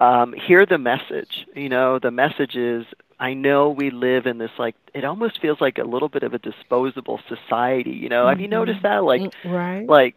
um, 0.00 0.32
hear 0.32 0.66
the 0.66 0.78
message. 0.78 1.46
You 1.54 1.68
know, 1.68 1.98
the 1.98 2.10
message 2.10 2.56
is 2.56 2.84
I 3.18 3.34
know 3.34 3.70
we 3.70 3.90
live 3.90 4.26
in 4.26 4.38
this 4.38 4.50
like 4.58 4.74
it 4.94 5.04
almost 5.04 5.40
feels 5.40 5.60
like 5.60 5.78
a 5.78 5.84
little 5.84 6.08
bit 6.08 6.22
of 6.22 6.34
a 6.34 6.38
disposable 6.38 7.20
society. 7.28 7.90
You 7.90 8.08
know, 8.08 8.22
mm-hmm. 8.22 8.28
have 8.30 8.40
you 8.40 8.48
noticed 8.48 8.82
that? 8.82 9.04
Like, 9.04 9.22
mm, 9.22 9.32
right? 9.44 9.86
Like 9.86 10.14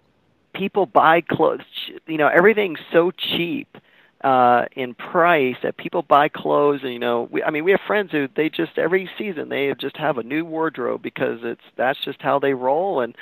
people 0.53 0.85
buy 0.85 1.21
clothes. 1.21 1.61
You 2.07 2.17
know, 2.17 2.27
everything's 2.27 2.79
so 2.91 3.11
cheap 3.11 3.77
uh, 4.23 4.65
in 4.75 4.93
price 4.93 5.55
that 5.63 5.77
people 5.77 6.01
buy 6.01 6.29
clothes 6.29 6.79
and 6.83 6.93
you 6.93 6.99
know 6.99 7.27
we, 7.29 7.43
I 7.43 7.49
mean 7.49 7.63
we 7.63 7.71
have 7.71 7.81
friends 7.85 8.11
who 8.11 8.27
they 8.35 8.49
just 8.49 8.77
every 8.77 9.09
season 9.17 9.49
they 9.49 9.73
just 9.77 9.97
have 9.97 10.17
a 10.17 10.23
new 10.23 10.45
wardrobe 10.45 11.01
because 11.01 11.39
it's 11.43 11.61
that's 11.75 11.99
just 12.03 12.21
how 12.21 12.39
they 12.39 12.53
roll 12.53 13.01
and 13.01 13.15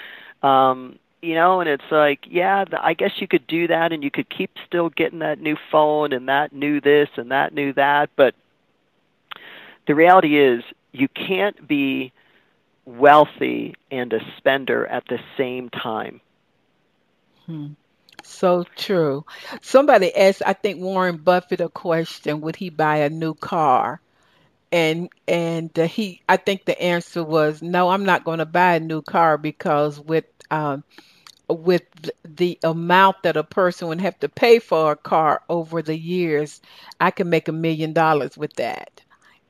um 0.43 0.99
you 1.22 1.34
know 1.34 1.60
and 1.60 1.68
it's 1.68 1.84
like 1.89 2.20
yeah 2.30 2.66
I 2.80 2.93
guess 2.93 3.14
you 3.18 3.28
could 3.28 3.47
do 3.47 3.68
that 3.68 3.91
and 3.91 4.04
you 4.04 4.12
could 4.12 4.30
keep 4.30 4.52
still 4.68 4.89
getting 4.89 5.20
that 5.20 5.39
new 5.39 5.58
phone 5.72 6.14
and 6.14 6.30
that 6.30 6.54
new 6.54 6.80
this 6.80 7.10
and 7.18 7.32
that 7.32 7.54
new 7.54 7.74
that 7.74 8.12
but 8.16 8.36
the 9.88 9.95
reality 9.95 10.39
is 10.39 10.64
you 10.91 11.08
can't 11.08 11.68
be 11.68 12.14
wealthy 12.86 13.76
and 13.89 14.14
a 14.14 14.20
spender 14.38 14.86
at 14.88 15.04
the 15.08 15.20
same 15.38 15.70
time. 15.70 16.22
Hmm. 17.45 17.68
So 18.24 18.66
true. 18.76 19.26
Somebody 19.62 20.14
asked, 20.16 20.42
I 20.46 20.54
think 20.54 20.80
Warren 20.82 21.18
Buffett, 21.18 21.62
a 21.62 21.70
question: 21.70 22.42
Would 22.42 22.56
he 22.56 22.70
buy 22.70 22.98
a 22.98 23.10
new 23.10 23.34
car? 23.36 24.02
And 24.72 25.10
and 25.28 25.78
uh, 25.80 25.88
he, 25.88 26.22
I 26.30 26.38
think 26.38 26.66
the 26.66 26.80
answer 26.82 27.24
was 27.24 27.62
no. 27.62 27.90
I'm 27.90 28.06
not 28.06 28.24
going 28.26 28.40
to 28.40 28.46
buy 28.46 28.76
a 28.76 28.80
new 28.80 29.02
car 29.02 29.38
because 29.38 30.00
with 30.00 30.26
um, 30.52 30.84
with 31.50 31.84
the 32.24 32.60
amount 32.64 33.24
that 33.24 33.38
a 33.38 33.44
person 33.44 33.88
would 33.90 34.02
have 34.02 34.20
to 34.20 34.30
pay 34.30 34.60
for 34.60 34.92
a 34.92 34.96
car 34.98 35.42
over 35.50 35.82
the 35.82 35.98
years, 35.98 36.62
I 37.00 37.12
can 37.12 37.30
make 37.30 37.48
a 37.48 37.54
million 37.54 37.94
dollars 37.94 38.38
with 38.38 38.54
that. 38.56 39.02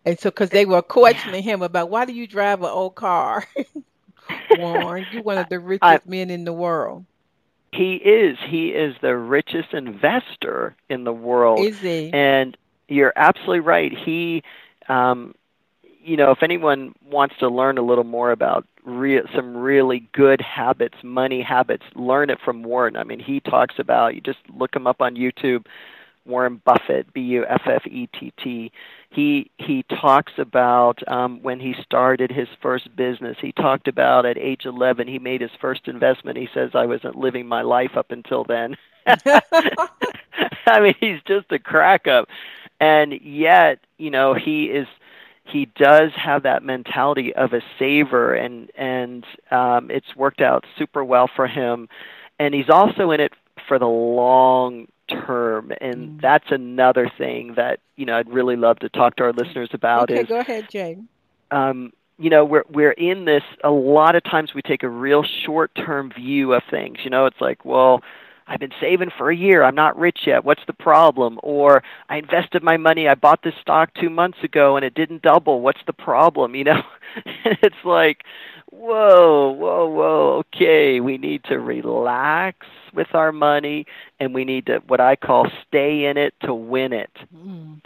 And 0.05 0.19
so, 0.19 0.29
because 0.29 0.51
they 0.51 0.65
were 0.65 0.81
questioning 0.81 1.43
him 1.43 1.61
about 1.61 1.89
why 1.89 2.05
do 2.05 2.13
you 2.13 2.27
drive 2.27 2.61
an 2.61 2.69
old 2.69 2.95
car, 2.95 3.45
Warren? 4.49 5.07
You're 5.09 5.23
one 5.23 5.37
of 5.37 5.49
the 5.49 5.59
richest 5.59 5.99
I, 5.99 5.99
men 6.05 6.29
in 6.29 6.43
the 6.45 6.53
world. 6.53 7.05
He 7.71 7.95
is. 7.95 8.37
He 8.45 8.69
is 8.69 8.95
the 9.01 9.15
richest 9.15 9.73
investor 9.73 10.75
in 10.89 11.03
the 11.05 11.13
world. 11.13 11.65
Is 11.65 11.79
he? 11.79 12.11
And 12.13 12.57
you're 12.87 13.13
absolutely 13.15 13.61
right. 13.61 13.97
He, 13.97 14.43
um, 14.89 15.35
you 16.03 16.17
know, 16.17 16.31
if 16.31 16.43
anyone 16.43 16.93
wants 17.09 17.35
to 17.39 17.47
learn 17.47 17.77
a 17.77 17.81
little 17.81 18.03
more 18.03 18.31
about 18.31 18.67
re- 18.83 19.21
some 19.33 19.55
really 19.55 20.09
good 20.11 20.41
habits, 20.41 20.97
money 21.03 21.41
habits, 21.41 21.83
learn 21.95 22.29
it 22.29 22.39
from 22.43 22.63
Warren. 22.63 22.97
I 22.97 23.03
mean, 23.03 23.19
he 23.19 23.39
talks 23.39 23.75
about. 23.77 24.15
You 24.15 24.21
just 24.21 24.39
look 24.53 24.75
him 24.75 24.87
up 24.87 25.01
on 25.01 25.15
YouTube. 25.15 25.65
Warren 26.25 26.61
Buffett, 26.63 27.13
B 27.13 27.21
U 27.21 27.45
F 27.45 27.63
F 27.65 27.85
E 27.87 28.07
T 28.07 28.33
T 28.41 28.71
he 29.11 29.51
he 29.57 29.83
talks 29.83 30.31
about 30.37 31.05
um, 31.11 31.43
when 31.43 31.59
he 31.59 31.75
started 31.83 32.31
his 32.31 32.47
first 32.61 32.95
business. 32.95 33.37
He 33.41 33.51
talked 33.51 33.89
about 33.89 34.25
at 34.25 34.37
age 34.37 34.65
11 34.65 35.07
he 35.07 35.19
made 35.19 35.41
his 35.41 35.51
first 35.59 35.87
investment. 35.87 36.37
He 36.37 36.47
says 36.53 36.71
I 36.73 36.85
wasn't 36.85 37.17
living 37.17 37.45
my 37.45 37.61
life 37.61 37.97
up 37.97 38.11
until 38.11 38.45
then. 38.45 38.77
I 39.05 40.79
mean, 40.79 40.95
he's 40.99 41.21
just 41.27 41.51
a 41.51 41.59
crack 41.59 42.07
up, 42.07 42.29
and 42.79 43.13
yet 43.21 43.79
you 43.97 44.09
know 44.11 44.33
he 44.33 44.65
is 44.65 44.87
he 45.43 45.65
does 45.75 46.11
have 46.15 46.43
that 46.43 46.63
mentality 46.63 47.35
of 47.35 47.51
a 47.51 47.61
saver, 47.77 48.33
and 48.33 48.71
and 48.75 49.25
um, 49.51 49.91
it's 49.91 50.15
worked 50.15 50.39
out 50.39 50.65
super 50.77 51.03
well 51.03 51.29
for 51.35 51.47
him. 51.47 51.89
And 52.39 52.53
he's 52.55 52.69
also 52.69 53.11
in 53.11 53.19
it 53.19 53.33
for 53.67 53.77
the 53.77 53.87
long 53.87 54.87
term 55.11 55.71
and 55.81 56.09
mm. 56.09 56.21
that's 56.21 56.51
another 56.51 57.11
thing 57.17 57.53
that 57.55 57.79
you 57.95 58.05
know 58.05 58.17
I'd 58.17 58.29
really 58.29 58.55
love 58.55 58.79
to 58.79 58.89
talk 58.89 59.15
to 59.17 59.23
our 59.23 59.33
listeners 59.33 59.69
about 59.73 60.11
okay, 60.11 60.21
is 60.21 60.27
go 60.27 60.39
ahead 60.39 60.69
Jay. 60.69 60.97
um, 61.51 61.93
you 62.17 62.29
know 62.29 62.45
we're 62.45 62.63
we're 62.69 62.91
in 62.91 63.25
this 63.25 63.43
a 63.63 63.71
lot 63.71 64.15
of 64.15 64.23
times 64.23 64.53
we 64.53 64.61
take 64.61 64.83
a 64.83 64.89
real 64.89 65.23
short 65.23 65.73
term 65.75 66.11
view 66.11 66.53
of 66.53 66.63
things. 66.69 66.99
You 67.03 67.09
know 67.09 67.25
it's 67.25 67.41
like 67.41 67.65
well 67.65 68.01
I've 68.47 68.59
been 68.59 68.73
saving 68.81 69.11
for 69.17 69.29
a 69.29 69.35
year. 69.35 69.63
I'm 69.63 69.75
not 69.75 69.97
rich 69.97 70.21
yet. 70.25 70.43
What's 70.43 70.65
the 70.67 70.73
problem? 70.73 71.39
Or 71.41 71.83
I 72.09 72.17
invested 72.17 72.63
my 72.63 72.75
money. 72.75 73.07
I 73.07 73.15
bought 73.15 73.43
this 73.43 73.53
stock 73.61 73.93
2 73.93 74.09
months 74.09 74.39
ago 74.43 74.75
and 74.75 74.83
it 74.83 74.93
didn't 74.93 75.21
double. 75.21 75.61
What's 75.61 75.79
the 75.85 75.93
problem? 75.93 76.55
You 76.55 76.65
know? 76.65 76.83
It's 77.45 77.83
like 77.83 78.23
whoa, 78.71 79.51
whoa, 79.51 79.87
whoa, 79.87 80.43
okay, 80.55 80.99
we 80.99 81.17
need 81.17 81.43
to 81.45 81.59
relax 81.59 82.65
with 82.93 83.13
our 83.13 83.31
money 83.31 83.85
and 84.19 84.33
we 84.33 84.45
need 84.45 84.65
to, 84.67 84.81
what 84.87 84.99
I 84.99 85.15
call, 85.15 85.47
stay 85.67 86.05
in 86.05 86.17
it 86.17 86.33
to 86.41 86.53
win 86.53 86.93
it. 86.93 87.11
Mm. 87.35 87.81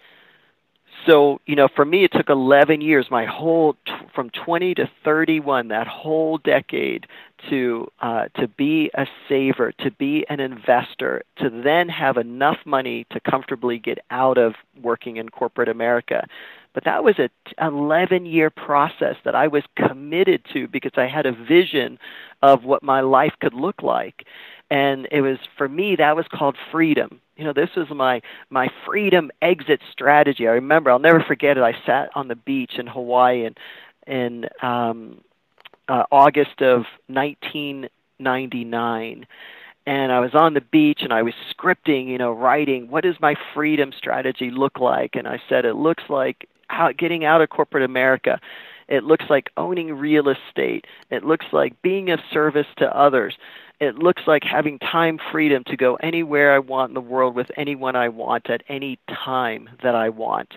So, 1.06 1.40
you 1.46 1.56
know, 1.56 1.68
for 1.68 1.86
me, 1.86 2.04
it 2.04 2.12
took 2.12 2.30
11 2.30 2.82
years, 2.82 3.08
my 3.12 3.26
whole, 3.26 3.76
from 4.16 4.32
20 4.32 4.74
to 4.76 4.90
31, 5.04 5.68
that 5.68 5.88
whole 5.88 6.38
decade, 6.40 7.06
to 7.50 7.92
uh, 8.02 8.26
to 8.40 8.48
be 8.48 8.90
a 8.96 9.06
saver, 9.30 9.72
to 9.74 9.92
be 9.92 10.26
an 10.30 10.40
investor, 10.40 11.22
to 11.38 11.50
then 11.50 11.90
have 11.90 12.18
enough 12.18 12.58
money 12.66 13.06
to 13.12 13.20
comfortably 13.20 13.78
get 13.78 14.00
out 14.10 14.40
of 14.40 14.56
working 14.82 15.18
in 15.18 15.30
corporate 15.30 15.70
America. 15.70 16.26
But 16.76 16.84
that 16.84 17.04
was 17.04 17.18
a 17.18 17.32
11 17.60 18.28
year 18.28 18.52
process 18.52 19.16
that 19.24 19.34
I 19.34 19.48
was 19.48 19.64
committed 19.78 20.46
to 20.54 20.68
because 20.68 20.92
I 20.98 21.08
had 21.08 21.26
a 21.26 21.32
vision 21.32 21.98
of 22.44 22.66
what 22.66 22.84
my 22.84 23.02
life 23.02 23.34
could 23.40 23.56
look 23.56 23.82
like. 23.82 24.28
And 24.70 25.08
it 25.12 25.22
was 25.22 25.38
for 25.58 25.68
me 25.70 25.96
that 25.96 26.18
was 26.18 26.28
called 26.32 26.58
freedom. 26.72 27.22
You 27.38 27.46
know, 27.46 27.54
this 27.54 27.70
was 27.78 27.90
my 27.90 28.22
my 28.50 28.68
freedom 28.86 29.32
exit 29.42 29.82
strategy. 29.92 30.48
I 30.48 30.52
remember 30.52 30.92
I'll 30.92 31.00
never 31.00 31.22
forget 31.22 31.58
it. 31.58 31.64
I 31.64 31.76
sat 31.86 32.10
on 32.14 32.28
the 32.28 32.36
beach 32.36 32.78
in 32.78 32.88
Hawaii 32.88 33.46
in 33.46 33.56
in 34.06 34.50
um 34.62 35.22
uh, 35.88 36.04
August 36.12 36.62
of 36.62 36.86
1999 37.08 39.26
and 39.88 40.12
I 40.12 40.20
was 40.20 40.34
on 40.34 40.56
the 40.56 40.62
beach 40.62 41.04
and 41.04 41.14
I 41.14 41.22
was 41.22 41.36
scripting, 41.56 42.08
you 42.08 42.18
know, 42.18 42.32
writing 42.32 42.90
what 42.90 43.04
does 43.04 43.20
my 43.22 43.36
freedom 43.54 43.94
strategy 43.96 44.50
look 44.50 44.80
like? 44.80 45.16
And 45.16 45.28
I 45.28 45.40
said 45.48 45.64
it 45.64 45.76
looks 45.76 46.04
like 46.10 46.50
how, 46.68 46.92
getting 46.92 47.26
out 47.26 47.42
of 47.42 47.50
corporate 47.50 47.84
America. 47.84 48.40
It 48.88 49.04
looks 49.04 49.26
like 49.30 49.52
owning 49.58 49.94
real 49.94 50.30
estate. 50.30 50.86
It 51.10 51.24
looks 51.24 51.48
like 51.52 51.82
being 51.82 52.12
of 52.12 52.20
service 52.32 52.68
to 52.78 52.96
others. 52.96 53.36
It 53.80 53.98
looks 53.98 54.24
like 54.28 54.44
having 54.44 54.80
time 54.80 55.20
freedom 55.32 55.64
to 55.66 55.76
go 55.76 55.96
anywhere 55.96 56.54
I 56.54 56.60
want 56.60 56.92
in 56.92 56.94
the 56.94 57.02
world 57.02 57.36
with 57.36 57.52
anyone 57.58 57.96
I 57.96 58.10
want 58.10 58.50
at 58.50 58.64
any 58.70 59.00
time 59.10 59.70
that 59.84 59.96
I 59.96 60.10
want. 60.10 60.54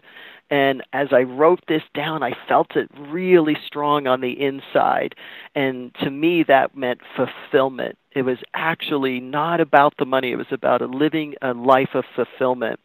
And 0.50 0.82
as 0.92 1.08
I 1.12 1.22
wrote 1.22 1.60
this 1.68 1.82
down, 1.94 2.22
I 2.22 2.32
felt 2.46 2.76
it 2.76 2.90
really 2.98 3.56
strong 3.66 4.06
on 4.06 4.20
the 4.20 4.40
inside. 4.40 5.14
And 5.54 5.94
to 5.96 6.10
me, 6.10 6.42
that 6.44 6.76
meant 6.76 7.00
fulfillment. 7.16 7.98
It 8.12 8.22
was 8.22 8.38
actually 8.54 9.20
not 9.20 9.60
about 9.60 9.94
the 9.98 10.06
money, 10.06 10.32
it 10.32 10.36
was 10.36 10.46
about 10.50 10.80
a 10.80 10.86
living 10.86 11.34
a 11.42 11.52
life 11.52 11.94
of 11.94 12.04
fulfillment. 12.14 12.80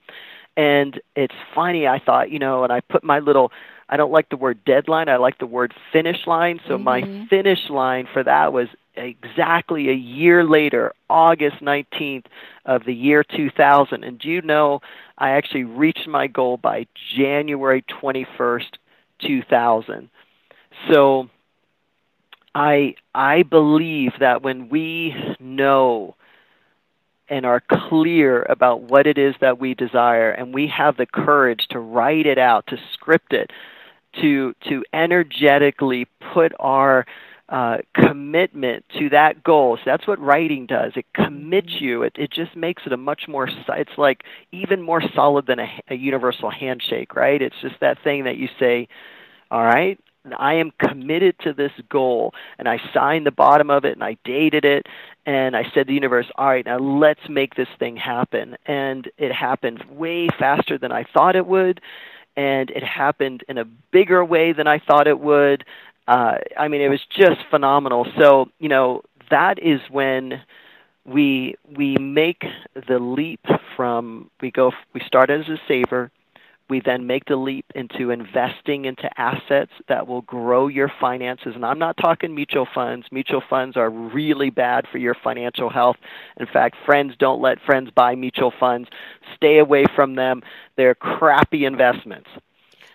And 0.56 1.02
it's 1.16 1.34
funny, 1.56 1.88
I 1.88 2.00
thought, 2.00 2.30
you 2.30 2.40
know, 2.40 2.64
and 2.64 2.72
I 2.72 2.82
put 2.82 3.04
my 3.04 3.20
little 3.20 3.52
I 3.90 3.98
don't 3.98 4.12
like 4.12 4.30
the 4.30 4.38
word 4.38 4.64
deadline, 4.66 5.10
I 5.10 5.18
like 5.18 5.38
the 5.38 5.46
word 5.46 5.74
finish 5.92 6.26
line. 6.26 6.60
So 6.68 6.76
mm-hmm. 6.76 6.84
my 6.84 7.28
finish 7.30 7.70
line 7.70 8.08
for 8.12 8.24
that 8.24 8.54
was 8.54 8.68
exactly 8.96 9.90
a 9.90 9.94
year 9.94 10.44
later, 10.44 10.94
August 11.10 11.58
19th 11.62 12.26
of 12.66 12.86
the 12.86 12.94
year 12.94 13.24
2000. 13.24 14.04
And 14.04 14.18
do 14.18 14.30
you 14.30 14.42
know, 14.42 14.82
I 15.18 15.32
actually 15.32 15.66
reached 15.66 16.08
my 16.08 16.28
goal 16.28 16.58
by 16.58 16.88
January 17.16 17.84
21st, 17.84 18.78
2000. 19.20 20.10
So 20.90 21.30
I 22.56 22.96
I 23.14 23.44
believe 23.44 24.14
that 24.20 24.42
when 24.44 24.70
we 24.70 25.16
know 25.40 26.16
and 27.30 27.46
are 27.46 27.62
clear 27.62 28.44
about 28.44 28.82
what 28.82 29.08
it 29.08 29.18
is 29.18 29.36
that 29.42 29.60
we 29.60 29.74
desire 29.74 30.32
and 30.32 30.54
we 30.54 30.68
have 30.68 30.98
the 30.98 31.06
courage 31.06 31.68
to 31.70 31.80
write 31.80 32.26
it 32.26 32.38
out, 32.38 32.68
to 32.68 32.78
script 32.94 33.34
it, 33.34 33.52
to 34.22 34.54
to 34.70 34.84
energetically 34.94 36.08
put 36.34 36.54
our 36.60 37.06
uh, 37.50 37.78
commitment 37.94 38.86
to 38.98 39.10
that 39.10 39.44
goal. 39.44 39.78
So 39.78 39.84
that's 39.86 40.08
what 40.08 40.20
writing 40.20 40.66
does. 40.66 40.94
It 40.96 41.06
commits 41.14 41.80
you. 41.80 42.04
It 42.04 42.14
it 42.18 42.32
just 42.32 42.56
makes 42.56 42.84
it 42.86 42.94
a 42.94 42.98
much 42.98 43.28
more. 43.28 43.48
It's 43.48 43.98
like 43.98 44.24
even 44.52 44.82
more 44.82 45.02
solid 45.14 45.46
than 45.46 45.60
a, 45.60 45.82
a 45.90 45.96
universal 45.96 46.50
handshake, 46.50 47.16
right? 47.16 47.42
It's 47.42 47.56
just 47.62 47.80
that 47.82 48.02
thing 48.04 48.26
that 48.26 48.38
you 48.38 48.50
say, 48.60 48.88
"All 49.52 49.64
right, 49.64 50.00
I 50.32 50.54
am 50.56 50.72
committed 50.80 51.38
to 51.40 51.54
this 51.54 51.72
goal. 51.90 52.34
And 52.58 52.68
I 52.68 52.80
signed 52.94 53.26
the 53.26 53.32
bottom 53.32 53.70
of 53.70 53.84
it 53.84 53.94
and 53.94 54.04
I 54.04 54.18
dated 54.24 54.64
it. 54.64 54.88
And 55.26 55.56
I 55.56 55.64
said 55.64 55.74
to 55.74 55.84
the 55.86 55.94
universe, 55.94 56.28
all 56.36 56.48
right, 56.48 56.66
now 56.66 56.78
let's 56.78 57.28
make 57.28 57.56
this 57.56 57.68
thing 57.80 57.98
happen. 57.98 58.56
And 58.66 59.10
it 59.18 59.32
happened 59.32 59.84
way 59.90 60.28
faster 60.40 60.78
than 60.78 60.92
I 60.92 61.04
thought 61.04 61.36
it 61.36 61.48
would. 61.48 61.82
And 62.36 62.70
it 62.72 62.84
happened 62.84 63.44
in 63.48 63.58
a 63.58 63.66
bigger 63.66 64.24
way 64.24 64.54
than 64.54 64.68
I 64.68 64.80
thought 64.80 65.08
it 65.08 65.20
would. 65.20 65.66
Uh, 66.08 66.36
I 66.58 66.68
mean, 66.68 66.82
it 66.82 66.90
was 66.90 67.02
just 67.10 67.42
phenomenal. 67.50 68.08
So, 68.18 68.50
you 68.60 68.70
know, 68.70 69.04
that 69.30 69.60
is 69.60 69.82
when 69.90 70.42
we 71.06 71.56
we 71.76 71.98
make 71.98 72.46
the 72.88 73.00
leap 73.00 73.46
from 73.76 74.30
we 74.42 74.52
go 74.52 74.72
we 74.94 75.02
start 75.02 75.30
as 75.30 75.48
a 75.50 75.58
saver 75.68 76.12
we 76.74 76.82
then 76.84 77.06
make 77.06 77.26
the 77.26 77.36
leap 77.36 77.66
into 77.76 78.10
investing 78.10 78.86
into 78.86 79.08
assets 79.16 79.72
that 79.88 80.08
will 80.08 80.24
grow 80.24 80.68
your 80.68 80.92
finances. 81.00 81.54
And 81.54 81.64
I'm 81.64 81.78
not 81.78 81.98
talking 81.98 82.34
mutual 82.34 82.68
funds. 82.74 83.06
Mutual 83.12 83.44
funds 83.48 83.78
are 83.78 83.92
really 83.92 84.50
bad 84.50 84.88
for 84.92 84.98
your 84.98 85.14
financial 85.14 85.70
health. 85.70 85.98
In 86.40 86.48
fact, 86.48 86.76
friends 86.84 87.14
don't 87.20 87.40
let 87.44 87.62
friends 87.62 87.92
buy 87.92 88.16
mutual 88.16 88.52
funds. 88.60 88.90
Stay 89.36 89.60
away 89.60 89.86
from 89.96 90.16
them. 90.16 90.42
They're 90.76 90.96
crappy 90.96 91.66
investments. 91.66 92.30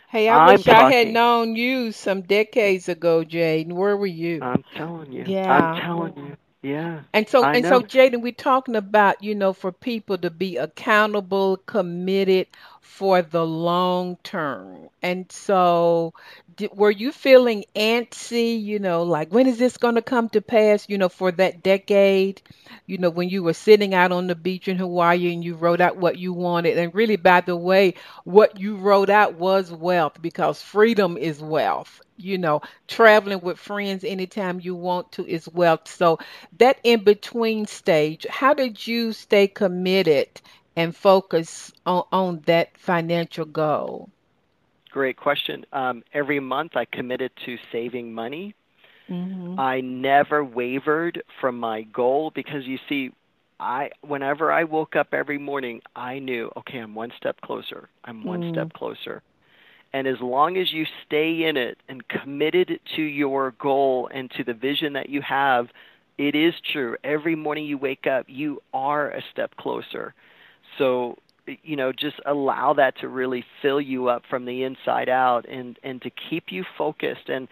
Hey, 0.09 0.29
I 0.29 0.39
I'm 0.39 0.47
wish 0.47 0.64
talking, 0.64 0.72
I 0.72 0.93
had 0.93 1.09
known 1.09 1.55
you 1.55 1.93
some 1.93 2.22
decades 2.22 2.89
ago, 2.89 3.22
Jaden. 3.24 3.74
Where 3.74 3.97
were 3.97 4.07
you? 4.07 4.43
I'm 4.43 4.64
telling 4.74 5.12
you. 5.12 5.24
Yeah. 5.26 5.53
I'm 5.53 5.81
telling 5.81 6.16
you. 6.16 6.37
Yeah. 6.62 7.03
And 7.12 7.29
so 7.29 7.45
I 7.45 7.55
and 7.55 7.62
know. 7.62 7.68
so 7.68 7.83
Jaden, 7.83 8.22
we're 8.22 8.33
talking 8.33 8.76
about, 8.76 9.22
you 9.22 9.35
know, 9.35 9.53
for 9.53 9.72
people 9.72 10.18
to 10.18 10.31
be 10.31 10.57
accountable, 10.57 11.57
committed 11.59 12.49
for 12.89 13.22
the 13.22 13.45
long 13.47 14.16
term. 14.24 14.89
And 15.03 15.30
so 15.30 16.14
did, 16.57 16.70
were 16.74 16.91
you 16.91 17.12
feeling 17.12 17.64
antsy, 17.76 18.61
you 18.61 18.78
know, 18.78 19.03
like 19.05 19.32
when 19.32 19.47
is 19.47 19.59
this 19.59 19.76
going 19.76 19.95
to 19.97 20.03
come 20.03 20.28
to 20.30 20.41
pass, 20.41 20.89
you 20.89 20.99
know, 20.99 21.09
for 21.11 21.30
that 21.32 21.62
decade? 21.62 22.43
You 22.86 22.99
know, 22.99 23.11
when 23.11 23.28
you 23.28 23.43
were 23.43 23.53
sitting 23.53 23.95
out 23.95 24.11
on 24.11 24.26
the 24.26 24.34
beach 24.34 24.68
in 24.68 24.78
Hawaii 24.78 25.32
and 25.32 25.45
you 25.45 25.55
wrote 25.55 25.80
out 25.80 25.99
what 25.99 26.18
you 26.18 26.32
wanted. 26.32 26.78
And 26.78 26.95
really, 26.95 27.16
by 27.16 27.43
the 27.43 27.57
way, 27.57 27.95
what 28.24 28.59
you 28.59 28.76
wrote 28.76 29.11
out 29.11 29.34
was 29.34 29.70
wealth 29.70 30.20
because 30.20 30.61
freedom 30.62 31.16
is 31.16 31.41
wealth. 31.41 32.01
You 32.16 32.39
know, 32.39 32.62
traveling 32.89 33.41
with 33.43 33.59
friends 33.59 34.03
anytime 34.03 34.61
you 34.61 34.74
want 34.74 35.12
to 35.12 35.26
is 35.26 35.49
wealth. 35.49 35.86
So, 35.86 36.18
that 36.59 36.80
in 36.82 37.05
between 37.05 37.66
stage, 37.66 38.26
how 38.28 38.55
did 38.55 38.84
you 38.89 39.12
stay 39.12 39.47
committed 39.47 40.28
and 40.79 40.95
focus 40.95 41.72
on, 41.85 42.05
on 42.12 42.43
that 42.47 42.79
financial 42.79 43.45
goal? 43.45 44.09
Great 44.93 45.16
question. 45.16 45.66
Um, 45.72 46.05
every 46.14 46.39
month 46.39 46.76
I 46.76 46.85
committed 46.85 47.33
to 47.47 47.59
saving 47.72 48.12
money. 48.12 48.55
Mm-hmm. 49.11 49.59
I 49.59 49.81
never 49.81 50.45
wavered 50.45 51.22
from 51.41 51.59
my 51.59 51.83
goal 51.83 52.31
because 52.33 52.64
you 52.64 52.79
see, 52.89 53.11
I 53.59 53.91
whenever 54.03 54.53
I 54.53 54.64
woke 54.64 54.95
up 54.95 55.09
every 55.12 55.39
morning, 55.39 55.83
I 55.97 56.20
knew, 56.20 56.53
okay, 56.57 56.79
I'm 56.79 56.95
one 56.95 57.12
step 57.16 57.41
closer. 57.41 57.89
I'm 58.05 58.22
one 58.22 58.43
mm. 58.43 58.53
step 58.53 58.72
closer. 58.72 59.22
And 59.93 60.07
as 60.07 60.20
long 60.20 60.57
as 60.59 60.72
you 60.72 60.87
stay 61.07 61.45
in 61.45 61.57
it 61.57 61.79
and 61.89 62.07
committed 62.07 62.79
to 62.95 63.03
your 63.03 63.51
goal 63.53 64.09
and 64.12 64.31
to 64.33 64.45
the 64.45 64.55
vision 64.55 64.93
that 64.93 65.09
you 65.09 65.22
have, 65.22 65.70
it 66.18 66.37
is 66.37 66.55
true. 66.72 66.97
Every 67.03 67.35
morning 67.35 67.64
you 67.64 67.79
wake 67.79 68.07
up, 68.07 68.26
you 68.29 68.62
are 68.72 69.11
a 69.11 69.22
step 69.33 69.57
closer. 69.57 70.14
So 70.79 71.18
you 71.62 71.76
know 71.76 71.93
just 71.93 72.16
allow 72.26 72.74
that 72.74 72.99
to 73.01 73.09
really 73.09 73.45
fill 73.62 73.81
you 73.81 74.09
up 74.09 74.22
from 74.29 74.45
the 74.45 74.64
inside 74.64 75.09
out 75.09 75.47
and 75.49 75.79
and 75.83 76.01
to 76.03 76.11
keep 76.11 76.51
you 76.51 76.64
focused. 76.76 77.29
And 77.29 77.49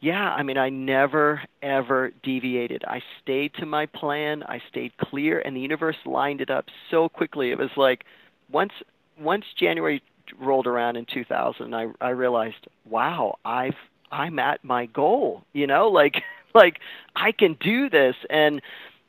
yeah 0.00 0.34
i 0.34 0.42
mean 0.42 0.58
i 0.58 0.68
never 0.68 1.42
ever 1.62 2.12
deviated. 2.22 2.84
I 2.86 3.00
stayed 3.22 3.54
to 3.54 3.66
my 3.66 3.86
plan. 3.86 4.42
I 4.42 4.60
stayed 4.68 4.96
clear 4.98 5.40
and 5.40 5.56
the 5.56 5.60
universe 5.60 5.96
lined 6.04 6.40
it 6.40 6.50
up 6.50 6.66
so 6.90 7.08
quickly. 7.08 7.50
It 7.50 7.58
was 7.58 7.70
like 7.76 8.04
once 8.50 8.72
once 9.18 9.44
january 9.58 10.02
rolled 10.38 10.66
around 10.66 10.96
in 10.96 11.04
2000 11.06 11.74
i 11.74 11.86
i 12.00 12.08
realized 12.08 12.66
wow 12.88 13.38
i've 13.44 13.76
i'm 14.10 14.38
at 14.38 14.64
my 14.64 14.86
goal 14.86 15.44
you 15.52 15.66
know? 15.66 15.88
Like 15.88 16.22
like 16.54 16.78
i 17.16 17.32
can 17.32 17.54
do 17.60 17.88
this. 17.88 18.16
And 18.30 18.60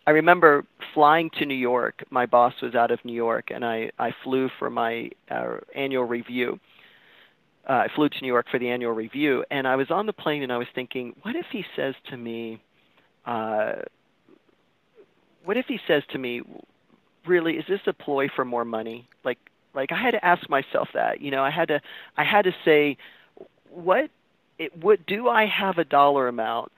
I 0.08 0.12
remember 0.12 0.66
flying 0.93 1.32
to 1.39 1.45
New 1.45 1.56
York. 1.56 2.03
My 2.12 2.26
boss 2.26 2.53
was 2.62 2.76
out 2.76 2.91
of 2.91 3.03
New 3.03 3.14
York, 3.14 3.49
and 3.49 3.66
I, 3.66 3.89
I 3.97 4.12
flew 4.24 4.49
for 4.60 4.70
my 4.70 5.10
uh, 5.32 5.58
annual 5.76 6.06
review. 6.06 6.60
Uh, 7.68 7.74
I 7.74 7.88
flew 7.95 8.10
to 8.10 8.22
New 8.22 8.28
York 8.28 8.45
for 8.51 8.60
the 8.60 8.70
annual 8.70 8.91
review, 8.91 9.43
and 9.49 9.68
I 9.68 9.76
was 9.76 9.89
on 9.89 10.06
the 10.06 10.14
plane, 10.14 10.43
and 10.43 10.51
I 10.53 10.58
was 10.58 10.68
thinking, 10.76 11.16
what 11.24 11.36
if 11.36 11.47
he 11.51 11.66
says 11.76 11.95
to 12.12 12.18
me, 12.18 12.62
uh, 13.26 13.74
what 15.43 15.58
if 15.58 15.66
he 15.66 15.80
says 15.88 16.03
to 16.12 16.20
me, 16.20 16.41
really, 17.26 17.53
is 17.53 17.66
this 17.68 17.82
a 17.88 17.93
ploy 17.93 18.28
for 18.36 18.45
more 18.45 18.66
money? 18.66 19.08
Like, 19.24 19.39
like 19.74 19.91
I 19.91 19.99
had 19.99 20.12
to 20.12 20.24
ask 20.24 20.47
myself 20.47 20.89
that. 20.93 21.22
You 21.22 21.32
know, 21.32 21.43
I 21.43 21.49
had 21.49 21.70
to, 21.70 21.82
I 22.16 22.24
had 22.24 22.43
to 22.43 22.51
say, 22.64 22.97
what, 23.72 24.12
it, 24.60 24.78
what 24.78 25.06
do 25.08 25.28
I 25.28 25.47
have 25.47 25.80
a 25.80 25.84
dollar 25.84 26.28
amount 26.28 26.72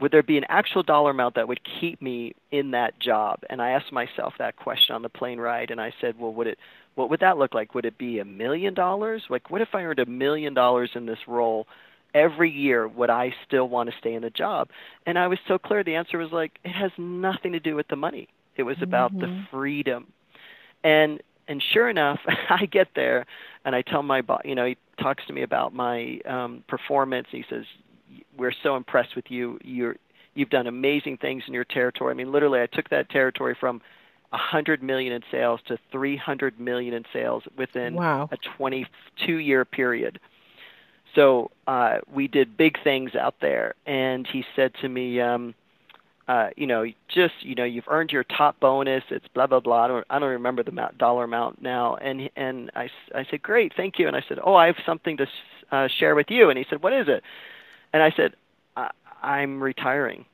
would 0.00 0.12
there 0.12 0.22
be 0.22 0.36
an 0.36 0.44
actual 0.48 0.82
dollar 0.82 1.10
amount 1.10 1.36
that 1.36 1.48
would 1.48 1.60
keep 1.80 2.02
me 2.02 2.34
in 2.50 2.72
that 2.72 2.98
job? 2.98 3.40
And 3.48 3.62
I 3.62 3.70
asked 3.70 3.92
myself 3.92 4.34
that 4.38 4.56
question 4.56 4.94
on 4.94 5.02
the 5.02 5.08
plane 5.08 5.38
ride, 5.38 5.70
and 5.70 5.80
I 5.80 5.92
said, 6.00 6.18
well, 6.18 6.32
would 6.34 6.46
it, 6.46 6.58
what 6.96 7.10
would 7.10 7.20
that 7.20 7.38
look 7.38 7.54
like? 7.54 7.74
Would 7.74 7.84
it 7.84 7.96
be 7.96 8.18
a 8.18 8.24
million 8.24 8.74
dollars? 8.74 9.22
Like, 9.30 9.50
what 9.50 9.60
if 9.60 9.68
I 9.74 9.82
earned 9.82 10.00
a 10.00 10.06
million 10.06 10.54
dollars 10.54 10.90
in 10.94 11.06
this 11.06 11.18
role? 11.26 11.66
every 12.14 12.50
year 12.50 12.86
would 12.86 13.10
I 13.10 13.34
still 13.44 13.68
want 13.68 13.90
to 13.90 13.96
stay 13.98 14.14
in 14.14 14.22
the 14.22 14.30
job? 14.30 14.68
And 15.04 15.18
I 15.18 15.26
was 15.26 15.38
so 15.48 15.58
clear. 15.58 15.82
The 15.82 15.96
answer 15.96 16.16
was 16.16 16.30
like, 16.30 16.58
it 16.64 16.70
has 16.70 16.92
nothing 16.96 17.52
to 17.52 17.60
do 17.60 17.74
with 17.74 17.88
the 17.88 17.96
money. 17.96 18.28
It 18.56 18.62
was 18.62 18.76
about 18.80 19.12
mm-hmm. 19.12 19.20
the 19.20 19.46
freedom. 19.50 20.06
And 20.82 21.20
and 21.46 21.62
sure 21.72 21.90
enough, 21.90 22.20
I 22.48 22.66
get 22.66 22.88
there 22.94 23.26
and 23.64 23.74
I 23.74 23.82
tell 23.82 24.02
my 24.02 24.22
boss, 24.22 24.42
you 24.44 24.54
know, 24.54 24.64
he 24.64 24.76
talks 25.00 25.26
to 25.26 25.32
me 25.32 25.42
about 25.42 25.74
my 25.74 26.20
um, 26.24 26.64
performance. 26.68 27.26
He 27.30 27.44
says, 27.50 27.64
"We're 28.36 28.54
so 28.62 28.76
impressed 28.76 29.16
with 29.16 29.30
you. 29.30 29.58
You're 29.62 29.96
you've 30.34 30.50
done 30.50 30.66
amazing 30.66 31.18
things 31.18 31.44
in 31.46 31.54
your 31.54 31.64
territory. 31.64 32.10
I 32.12 32.14
mean, 32.14 32.32
literally, 32.32 32.60
I 32.60 32.66
took 32.66 32.88
that 32.90 33.08
territory 33.08 33.56
from 33.58 33.80
100 34.30 34.82
million 34.82 35.12
in 35.12 35.22
sales 35.30 35.60
to 35.68 35.78
300 35.92 36.58
million 36.58 36.92
in 36.94 37.04
sales 37.12 37.44
within 37.56 37.94
wow. 37.94 38.28
a 38.32 38.36
22 38.58 39.36
year 39.36 39.64
period. 39.64 40.18
So 41.14 41.52
uh, 41.68 41.98
we 42.12 42.26
did 42.26 42.56
big 42.56 42.82
things 42.82 43.14
out 43.14 43.36
there, 43.40 43.74
and 43.86 44.26
he 44.26 44.44
said 44.56 44.72
to 44.80 44.88
me, 44.88 45.20
um, 45.20 45.54
uh, 46.26 46.48
you 46.56 46.66
know, 46.66 46.84
just 47.08 47.34
you 47.40 47.54
know, 47.54 47.64
you've 47.64 47.86
earned 47.86 48.10
your 48.10 48.24
top 48.24 48.58
bonus. 48.58 49.04
It's 49.10 49.28
blah 49.28 49.46
blah 49.46 49.60
blah. 49.60 49.84
I 49.84 49.88
don't, 49.88 50.06
I 50.10 50.18
don't 50.18 50.30
remember 50.30 50.62
the 50.62 50.70
amount, 50.70 50.98
dollar 50.98 51.24
amount 51.24 51.62
now. 51.62 51.96
And 51.96 52.30
and 52.34 52.70
I, 52.74 52.88
I 53.14 53.26
said, 53.30 53.42
great, 53.42 53.72
thank 53.76 53.98
you. 53.98 54.08
And 54.08 54.16
I 54.16 54.24
said, 54.28 54.38
oh, 54.42 54.54
I 54.54 54.66
have 54.66 54.76
something 54.86 55.18
to 55.18 55.26
uh, 55.70 55.88
share 55.88 56.14
with 56.14 56.30
you. 56.30 56.48
And 56.48 56.58
he 56.58 56.64
said, 56.68 56.82
what 56.82 56.94
is 56.94 57.06
it? 57.08 57.22
And 57.94 58.02
I 58.02 58.10
said, 58.10 58.34
I, 58.76 58.90
I'm 59.22 59.62
retiring. 59.62 60.26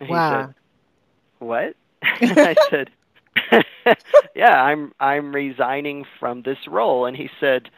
And 0.00 0.08
wow. 0.08 0.30
He 0.30 0.46
said, 0.46 0.54
what? 1.38 1.76
and 2.22 2.38
I 2.40 2.56
said, 2.70 2.90
yeah, 4.34 4.62
I'm 4.62 4.92
I'm 4.98 5.32
resigning 5.34 6.06
from 6.18 6.42
this 6.42 6.66
role. 6.66 7.04
And 7.04 7.16
he 7.16 7.28
said, 7.38 7.70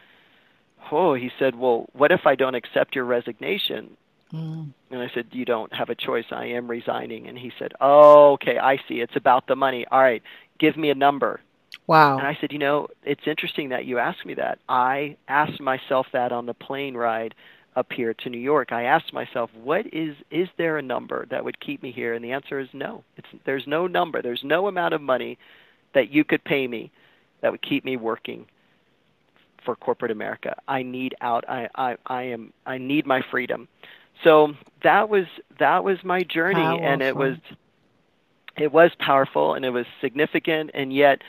oh, 0.91 1.14
he 1.14 1.31
said, 1.39 1.57
well, 1.57 1.87
what 1.93 2.12
if 2.12 2.27
I 2.27 2.37
don't 2.37 2.55
accept 2.55 2.95
your 2.95 3.05
resignation? 3.05 3.97
Mm. 4.33 4.73
And 4.91 5.03
I 5.03 5.11
said, 5.12 5.27
You 5.33 5.45
don't 5.45 5.73
have 5.75 5.91
a 5.91 5.95
choice. 5.95 6.25
I 6.31 6.47
am 6.47 6.68
resigning. 6.68 7.29
And 7.29 7.39
he 7.39 7.53
said, 7.59 7.73
Oh, 7.81 8.33
okay, 8.33 8.59
I 8.59 8.79
see. 8.89 9.01
It's 9.01 9.16
about 9.16 9.47
the 9.47 9.57
money. 9.57 9.87
All 9.91 10.01
right, 10.01 10.23
give 10.59 10.77
me 10.77 10.91
a 10.91 10.95
number. 10.95 11.41
Wow. 11.87 12.16
And 12.16 12.27
I 12.27 12.39
said, 12.41 12.53
You 12.53 12.59
know, 12.59 12.89
it's 13.05 13.27
interesting 13.27 13.70
that 13.70 13.85
you 13.85 13.99
asked 13.99 14.25
me 14.25 14.35
that. 14.35 14.59
I 14.68 15.16
asked 15.29 15.61
myself 15.61 16.07
that 16.12 16.33
on 16.33 16.47
the 16.47 16.55
plane 16.55 16.97
ride 16.97 17.35
up 17.75 17.93
here 17.93 18.14
to 18.14 18.29
New 18.31 18.39
York. 18.39 18.73
I 18.73 18.85
asked 18.85 19.12
myself, 19.12 19.51
what 19.55 19.87
is 19.93 20.14
is 20.31 20.49
there 20.59 20.79
a 20.79 20.83
number 20.83 21.27
that 21.31 21.45
would 21.45 21.61
keep 21.61 21.83
me 21.83 21.93
here? 21.93 22.14
And 22.14 22.25
the 22.25 22.33
answer 22.33 22.59
is 22.59 22.68
no. 22.73 23.05
It's 23.16 23.29
there's 23.45 23.66
no 23.66 23.87
number. 23.87 24.23
There's 24.23 24.45
no 24.45 24.68
amount 24.68 24.95
of 24.95 25.01
money 25.01 25.39
that 25.95 26.11
you 26.11 26.25
could 26.25 26.45
pay 26.45 26.66
me 26.66 26.91
that 27.41 27.51
would 27.51 27.62
keep 27.62 27.85
me 27.85 27.97
working 27.97 28.47
for 29.64 29.77
corporate 29.77 30.11
America. 30.11 30.57
I 30.68 30.83
need 30.83 31.14
out. 31.20 31.45
I 31.49 31.68
I 31.75 31.97
I 32.07 32.23
am 32.25 32.53
I 32.66 32.79
need 32.79 33.07
my 33.07 33.23
freedom 33.31 33.68
so 34.25 34.55
that 34.83 35.09
was 35.09 35.27
that 35.59 35.85
was 35.85 35.99
my 36.05 36.23
journey 36.23 36.55
powerful. 36.55 36.87
and 36.87 37.03
it 37.03 37.16
was 37.16 37.37
it 38.57 38.73
was 38.73 38.91
powerful 38.99 39.55
and 39.55 39.64
it 39.64 39.70
was 39.70 39.87
significant 40.01 40.70
and 40.75 40.93
yet 40.93 41.23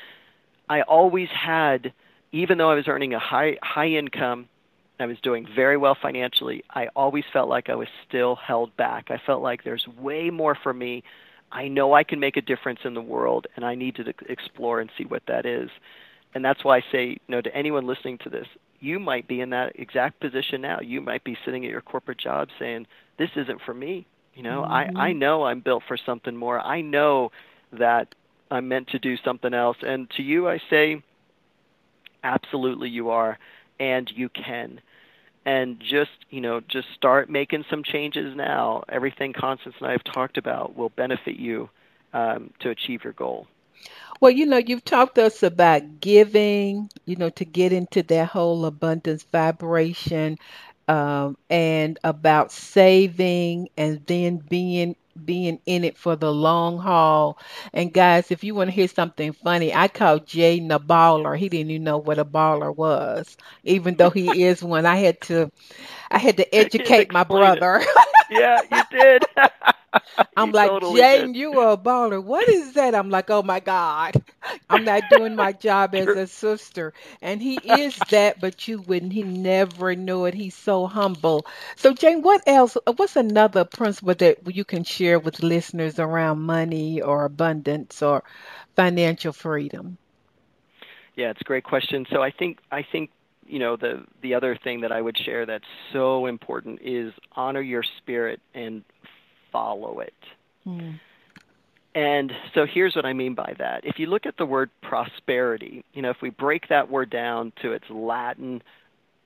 I 0.69 0.81
always 0.81 1.29
had 1.29 1.93
even 2.31 2.57
though 2.57 2.69
I 2.69 2.75
was 2.75 2.87
earning 2.87 3.13
a 3.13 3.19
high 3.19 3.57
high 3.61 3.89
income 3.89 4.47
I 4.99 5.05
was 5.05 5.17
doing 5.21 5.47
very 5.55 5.77
well 5.77 5.97
financially 5.99 6.63
I 6.69 6.87
always 6.95 7.23
felt 7.31 7.49
like 7.49 7.69
I 7.69 7.75
was 7.75 7.87
still 8.07 8.35
held 8.35 8.75
back 8.77 9.09
I 9.09 9.19
felt 9.25 9.41
like 9.41 9.63
there's 9.63 9.87
way 9.99 10.29
more 10.29 10.55
for 10.61 10.73
me 10.73 11.03
I 11.51 11.67
know 11.67 11.93
I 11.93 12.03
can 12.03 12.19
make 12.19 12.37
a 12.37 12.41
difference 12.41 12.79
in 12.83 12.93
the 12.93 13.01
world 13.01 13.47
and 13.55 13.65
I 13.65 13.75
need 13.75 13.95
to 13.95 14.13
explore 14.27 14.79
and 14.79 14.89
see 14.97 15.05
what 15.05 15.23
that 15.27 15.45
is 15.45 15.69
and 16.35 16.43
that's 16.43 16.63
why 16.63 16.77
I 16.77 16.83
say 16.91 17.05
you 17.09 17.17
know 17.27 17.41
to 17.41 17.55
anyone 17.55 17.87
listening 17.87 18.17
to 18.19 18.29
this 18.29 18.47
you 18.83 18.99
might 18.99 19.27
be 19.29 19.39
in 19.39 19.49
that 19.51 19.79
exact 19.79 20.19
position 20.19 20.59
now. 20.61 20.81
You 20.81 20.99
might 20.99 21.23
be 21.23 21.37
sitting 21.45 21.63
at 21.63 21.71
your 21.71 21.79
corporate 21.79 22.17
job 22.17 22.49
saying, 22.59 22.85
"This 23.17 23.29
isn't 23.37 23.61
for 23.61 23.73
me." 23.73 24.05
You 24.35 24.43
know, 24.43 24.61
mm-hmm. 24.61 24.97
I 24.97 25.07
I 25.09 25.13
know 25.13 25.43
I'm 25.43 25.61
built 25.61 25.83
for 25.87 25.95
something 25.95 26.35
more. 26.35 26.59
I 26.59 26.81
know 26.81 27.31
that 27.71 28.13
I'm 28.51 28.67
meant 28.67 28.89
to 28.89 28.99
do 28.99 29.15
something 29.17 29.53
else. 29.53 29.77
And 29.81 30.09
to 30.11 30.21
you, 30.21 30.49
I 30.49 30.59
say, 30.69 31.01
absolutely, 32.23 32.89
you 32.89 33.09
are, 33.09 33.39
and 33.79 34.09
you 34.11 34.29
can. 34.29 34.81
And 35.45 35.79
just 35.79 36.11
you 36.29 36.41
know, 36.41 36.61
just 36.61 36.87
start 36.95 37.29
making 37.29 37.65
some 37.69 37.83
changes 37.83 38.35
now. 38.35 38.83
Everything 38.89 39.33
Constance 39.33 39.75
and 39.79 39.87
I 39.87 39.91
have 39.91 40.03
talked 40.03 40.37
about 40.37 40.75
will 40.75 40.89
benefit 40.89 41.35
you 41.37 41.69
um, 42.13 42.51
to 42.59 42.69
achieve 42.69 43.03
your 43.03 43.13
goal. 43.13 43.47
Well, 44.19 44.31
you 44.31 44.45
know, 44.45 44.57
you've 44.57 44.83
talked 44.85 45.15
to 45.15 45.25
us 45.25 45.43
about 45.43 45.99
giving, 45.99 46.89
you 47.05 47.15
know, 47.15 47.29
to 47.31 47.45
get 47.45 47.71
into 47.73 48.03
that 48.03 48.29
whole 48.29 48.65
abundance 48.65 49.23
vibration, 49.23 50.37
um, 50.87 51.37
and 51.49 51.97
about 52.03 52.51
saving 52.51 53.69
and 53.77 54.01
then 54.05 54.37
being 54.37 54.95
being 55.25 55.59
in 55.65 55.83
it 55.83 55.97
for 55.97 56.15
the 56.15 56.31
long 56.31 56.77
haul. 56.79 57.37
And 57.73 57.93
guys, 57.93 58.31
if 58.31 58.43
you 58.43 58.55
want 58.55 58.69
to 58.69 58.75
hear 58.75 58.87
something 58.87 59.33
funny, 59.33 59.73
I 59.73 59.87
called 59.87 60.25
Jay 60.27 60.57
a 60.59 60.79
baller. 60.79 61.37
He 61.37 61.49
didn't 61.49 61.71
even 61.71 61.83
know 61.83 61.97
what 61.97 62.19
a 62.19 62.25
baller 62.25 62.75
was, 62.75 63.37
even 63.63 63.95
though 63.95 64.09
he 64.09 64.43
is 64.43 64.63
one. 64.63 64.85
I 64.85 64.95
had 64.97 65.21
to, 65.21 65.51
I 66.11 66.17
had 66.19 66.37
to 66.37 66.55
educate 66.55 67.11
my 67.11 67.23
brother. 67.23 67.83
yeah, 68.29 68.61
you 68.71 68.83
did. 68.89 69.23
I'm 70.35 70.51
like, 70.51 70.79
totally 70.79 71.03
Jay, 71.03 71.23
you 71.25 71.57
are 71.57 71.73
a 71.73 71.77
baller. 71.77 72.23
What 72.23 72.47
is 72.49 72.73
that? 72.73 72.95
I'm 72.95 73.09
like, 73.09 73.29
oh 73.29 73.43
my 73.43 73.59
God. 73.59 74.15
I'm 74.69 74.83
not 74.83 75.09
doing 75.09 75.35
my 75.35 75.51
job 75.53 75.93
as 75.95 76.15
a 76.15 76.27
sister. 76.27 76.93
And 77.21 77.41
he 77.41 77.55
is 77.83 78.03
that, 78.05 78.39
but 78.39 78.67
you 78.67 78.79
wouldn't. 78.81 79.13
He 79.13 79.23
never 79.23 79.95
knew 79.95 80.25
it. 80.25 80.33
He's 80.33 80.55
so 80.55 80.87
humble. 80.87 81.45
So, 81.75 81.93
Jay, 81.93 82.15
what 82.15 82.41
else? 82.47 82.77
What's 82.95 83.15
another 83.15 83.63
principle 83.65 84.15
that 84.15 84.55
you 84.55 84.63
can 84.65 84.83
share 84.83 85.19
with 85.19 85.41
listeners 85.43 85.99
around 85.99 86.41
money 86.41 87.01
or 87.01 87.25
abundance 87.25 88.01
or 88.01 88.23
financial 88.75 89.33
freedom? 89.33 89.97
Yeah, 91.15 91.29
it's 91.29 91.41
a 91.41 91.45
great 91.45 91.63
question. 91.63 92.05
So 92.11 92.21
I 92.21 92.31
think 92.31 92.59
I 92.71 92.83
think 92.91 93.09
you 93.45 93.59
know 93.59 93.75
the 93.75 94.03
the 94.21 94.33
other 94.33 94.57
thing 94.63 94.81
that 94.81 94.91
I 94.91 95.01
would 95.01 95.17
share 95.17 95.45
that's 95.45 95.65
so 95.91 96.25
important 96.25 96.79
is 96.81 97.13
honor 97.33 97.61
your 97.61 97.83
spirit 97.99 98.41
and 98.53 98.83
follow 99.53 100.01
it. 100.01 100.13
Mm. 100.67 100.99
And 101.95 102.33
so 102.53 102.65
here's 102.65 102.95
what 102.95 103.05
I 103.05 103.13
mean 103.13 103.35
by 103.35 103.53
that. 103.59 103.85
If 103.85 103.99
you 103.99 104.07
look 104.07 104.25
at 104.25 104.37
the 104.37 104.45
word 104.45 104.71
prosperity, 104.81 105.85
you 105.93 106.01
know, 106.01 106.09
if 106.09 106.17
we 106.21 106.31
break 106.31 106.67
that 106.69 106.89
word 106.89 107.09
down 107.09 107.53
to 107.61 107.71
its 107.71 107.85
Latin 107.89 108.63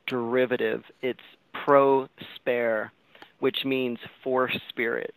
derivative, 0.06 0.84
it's 1.02 1.20
prospere, 1.66 2.92
which 3.40 3.64
means 3.64 4.00
for 4.24 4.52
spirit. 4.70 5.16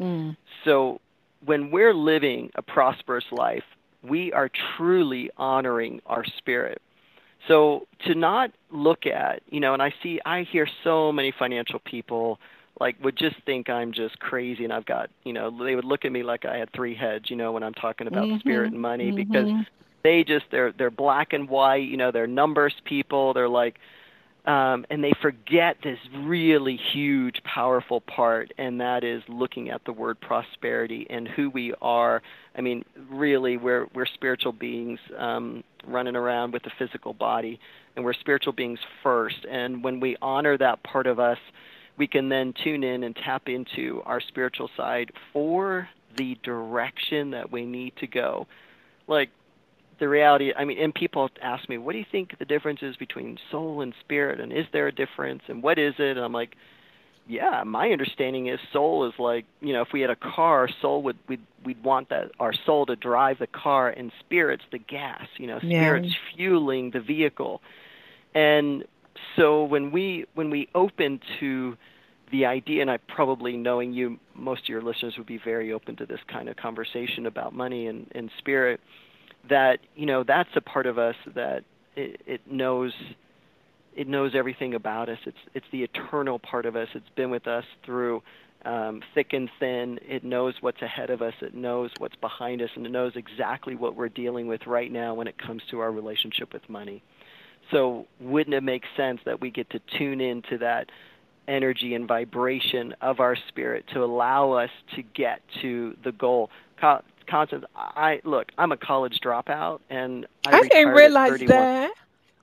Mm. 0.00 0.36
So 0.64 1.00
when 1.44 1.70
we're 1.70 1.94
living 1.94 2.50
a 2.54 2.62
prosperous 2.62 3.24
life, 3.32 3.64
we 4.02 4.32
are 4.32 4.50
truly 4.76 5.30
honoring 5.36 6.00
our 6.06 6.24
spirit. 6.38 6.80
So 7.48 7.88
to 8.06 8.14
not 8.14 8.52
look 8.70 9.06
at, 9.06 9.42
you 9.50 9.58
know, 9.58 9.74
and 9.74 9.82
I 9.82 9.92
see, 10.02 10.20
I 10.24 10.42
hear 10.42 10.68
so 10.84 11.10
many 11.10 11.32
financial 11.36 11.80
people 11.80 12.38
like 12.82 12.96
would 13.02 13.16
just 13.16 13.36
think 13.46 13.70
I'm 13.70 13.92
just 13.92 14.18
crazy 14.18 14.64
and 14.64 14.72
I've 14.72 14.84
got, 14.84 15.08
you 15.22 15.32
know, 15.32 15.56
they 15.64 15.76
would 15.76 15.84
look 15.84 16.04
at 16.04 16.10
me 16.10 16.24
like 16.24 16.44
I 16.44 16.56
had 16.56 16.72
three 16.72 16.96
heads, 16.96 17.30
you 17.30 17.36
know, 17.36 17.52
when 17.52 17.62
I'm 17.62 17.74
talking 17.74 18.08
about 18.08 18.24
mm-hmm. 18.24 18.40
spirit 18.40 18.72
and 18.72 18.80
money 18.80 19.12
mm-hmm. 19.12 19.16
because 19.16 19.64
they 20.02 20.24
just 20.24 20.46
they're 20.50 20.72
they're 20.72 20.90
black 20.90 21.32
and 21.32 21.48
white, 21.48 21.88
you 21.88 21.96
know, 21.96 22.10
they're 22.10 22.26
numbers 22.26 22.74
people, 22.84 23.34
they're 23.34 23.48
like 23.48 23.76
um, 24.44 24.84
and 24.90 25.04
they 25.04 25.12
forget 25.22 25.76
this 25.84 25.98
really 26.16 26.76
huge, 26.92 27.40
powerful 27.44 28.00
part, 28.00 28.52
and 28.58 28.80
that 28.80 29.04
is 29.04 29.22
looking 29.28 29.70
at 29.70 29.84
the 29.84 29.92
word 29.92 30.20
prosperity 30.20 31.06
and 31.08 31.28
who 31.28 31.48
we 31.50 31.72
are. 31.80 32.22
I 32.56 32.60
mean, 32.60 32.84
really, 33.08 33.56
we're 33.56 33.86
we're 33.94 34.06
spiritual 34.06 34.50
beings 34.50 34.98
um, 35.16 35.62
running 35.86 36.16
around 36.16 36.52
with 36.52 36.66
a 36.66 36.72
physical 36.76 37.14
body, 37.14 37.60
and 37.94 38.04
we're 38.04 38.14
spiritual 38.14 38.52
beings 38.52 38.80
first. 39.04 39.46
And 39.48 39.84
when 39.84 40.00
we 40.00 40.16
honor 40.20 40.58
that 40.58 40.82
part 40.82 41.06
of 41.06 41.20
us, 41.20 41.38
we 41.96 42.06
can 42.06 42.28
then 42.28 42.54
tune 42.64 42.84
in 42.84 43.04
and 43.04 43.14
tap 43.14 43.48
into 43.48 44.02
our 44.06 44.20
spiritual 44.20 44.70
side 44.76 45.12
for 45.32 45.88
the 46.16 46.36
direction 46.42 47.30
that 47.30 47.50
we 47.50 47.64
need 47.64 47.94
to 47.96 48.06
go. 48.06 48.46
Like 49.06 49.30
the 49.98 50.08
reality, 50.08 50.52
I 50.56 50.64
mean, 50.64 50.78
and 50.78 50.94
people 50.94 51.30
ask 51.40 51.68
me, 51.68 51.78
what 51.78 51.92
do 51.92 51.98
you 51.98 52.06
think 52.10 52.38
the 52.38 52.44
difference 52.44 52.82
is 52.82 52.96
between 52.96 53.38
soul 53.50 53.82
and 53.82 53.94
spirit, 54.00 54.40
and 54.40 54.52
is 54.52 54.66
there 54.72 54.88
a 54.88 54.92
difference, 54.92 55.42
and 55.48 55.62
what 55.62 55.78
is 55.78 55.94
it? 55.98 56.16
And 56.16 56.20
I'm 56.20 56.32
like, 56.32 56.56
yeah, 57.28 57.62
my 57.64 57.90
understanding 57.90 58.48
is 58.48 58.58
soul 58.72 59.06
is 59.06 59.14
like, 59.18 59.44
you 59.60 59.72
know, 59.72 59.82
if 59.82 59.92
we 59.92 60.00
had 60.00 60.10
a 60.10 60.16
car, 60.16 60.68
soul 60.80 61.02
would 61.02 61.18
we'd 61.28 61.40
we'd 61.64 61.82
want 61.84 62.08
that 62.08 62.32
our 62.40 62.52
soul 62.52 62.86
to 62.86 62.96
drive 62.96 63.38
the 63.38 63.46
car, 63.46 63.90
and 63.90 64.10
spirit's 64.20 64.64
the 64.72 64.78
gas, 64.78 65.26
you 65.36 65.46
know, 65.46 65.58
spirit's 65.58 66.08
yeah. 66.08 66.36
fueling 66.36 66.90
the 66.90 67.00
vehicle, 67.00 67.62
and 68.34 68.84
so 69.36 69.64
when 69.64 69.90
we 69.90 70.26
when 70.34 70.50
we 70.50 70.68
open 70.74 71.20
to 71.40 71.76
the 72.30 72.46
idea, 72.46 72.80
and 72.80 72.90
I 72.90 72.96
probably 72.96 73.56
knowing 73.56 73.92
you, 73.92 74.18
most 74.34 74.62
of 74.62 74.68
your 74.68 74.82
listeners 74.82 75.14
would 75.18 75.26
be 75.26 75.38
very 75.38 75.72
open 75.72 75.96
to 75.96 76.06
this 76.06 76.20
kind 76.28 76.48
of 76.48 76.56
conversation 76.56 77.26
about 77.26 77.54
money 77.54 77.86
and, 77.86 78.06
and 78.14 78.30
spirit. 78.38 78.80
That 79.48 79.80
you 79.94 80.06
know 80.06 80.24
that's 80.24 80.50
a 80.56 80.60
part 80.60 80.86
of 80.86 80.98
us 80.98 81.16
that 81.34 81.64
it, 81.96 82.20
it 82.26 82.40
knows 82.50 82.92
it 83.94 84.08
knows 84.08 84.32
everything 84.34 84.74
about 84.74 85.08
us. 85.08 85.18
It's 85.26 85.36
it's 85.54 85.66
the 85.72 85.82
eternal 85.82 86.38
part 86.38 86.66
of 86.66 86.76
us. 86.76 86.88
It's 86.94 87.08
been 87.16 87.30
with 87.30 87.46
us 87.46 87.64
through 87.84 88.22
um, 88.64 89.02
thick 89.14 89.32
and 89.32 89.50
thin. 89.58 89.98
It 90.02 90.24
knows 90.24 90.54
what's 90.60 90.80
ahead 90.82 91.10
of 91.10 91.20
us. 91.22 91.34
It 91.42 91.54
knows 91.54 91.90
what's 91.98 92.16
behind 92.16 92.62
us, 92.62 92.70
and 92.76 92.86
it 92.86 92.92
knows 92.92 93.12
exactly 93.16 93.74
what 93.74 93.96
we're 93.96 94.08
dealing 94.08 94.46
with 94.46 94.66
right 94.66 94.90
now 94.90 95.14
when 95.14 95.26
it 95.26 95.36
comes 95.38 95.62
to 95.70 95.80
our 95.80 95.90
relationship 95.90 96.52
with 96.52 96.68
money. 96.68 97.02
So, 97.72 98.06
wouldn't 98.20 98.54
it 98.54 98.62
make 98.62 98.84
sense 98.96 99.20
that 99.24 99.40
we 99.40 99.50
get 99.50 99.70
to 99.70 99.80
tune 99.98 100.20
into 100.20 100.58
that 100.58 100.90
energy 101.48 101.94
and 101.94 102.06
vibration 102.06 102.94
of 103.00 103.18
our 103.18 103.34
spirit 103.48 103.84
to 103.92 104.04
allow 104.04 104.52
us 104.52 104.70
to 104.94 105.02
get 105.02 105.40
to 105.62 105.96
the 106.04 106.12
goal? 106.12 106.50
Constance, 107.26 107.64
I 107.74 108.20
look. 108.24 108.52
I'm 108.58 108.72
a 108.72 108.76
college 108.76 109.18
dropout, 109.24 109.80
and 109.88 110.26
I, 110.46 110.58
I 110.58 110.62
didn't 110.62 110.88
realize 110.88 111.40
that. 111.46 111.92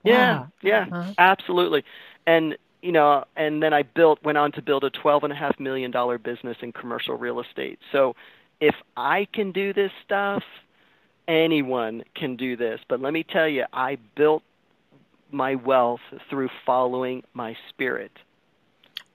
Yeah, 0.03 0.39
wow. 0.39 0.47
yeah, 0.61 0.86
uh-huh. 0.91 1.13
absolutely. 1.17 1.84
And 2.25 2.57
you 2.82 2.91
know, 2.91 3.25
and 3.36 3.61
then 3.61 3.73
I 3.73 3.84
built 3.84 4.23
went 4.23 4.38
on 4.38 4.51
to 4.53 4.61
build 4.61 4.84
a 4.84 4.89
twelve 4.89 5.23
and 5.23 5.34
a 5.34 5.36
half 5.36 5.59
million 5.59 5.91
dollar 5.91 6.17
business 6.17 6.57
in 6.61 6.71
commercial 6.71 7.17
real 7.17 7.39
estate. 7.41 7.80
So 7.91 8.15
if 8.61 8.75
I 8.95 9.27
can 9.34 9.51
do 9.51 9.73
this 9.73 9.91
stuff, 10.05 10.43
anyone 11.27 12.03
can 12.15 12.36
do 12.36 12.55
this. 12.55 12.80
But 12.88 13.01
let 13.01 13.13
me 13.13 13.23
tell 13.23 13.47
you, 13.47 13.65
I 13.73 13.97
built 14.15 14.43
my 15.32 15.55
wealth 15.55 16.01
through 16.30 16.49
following 16.65 17.23
my 17.34 17.55
spirit. 17.69 18.11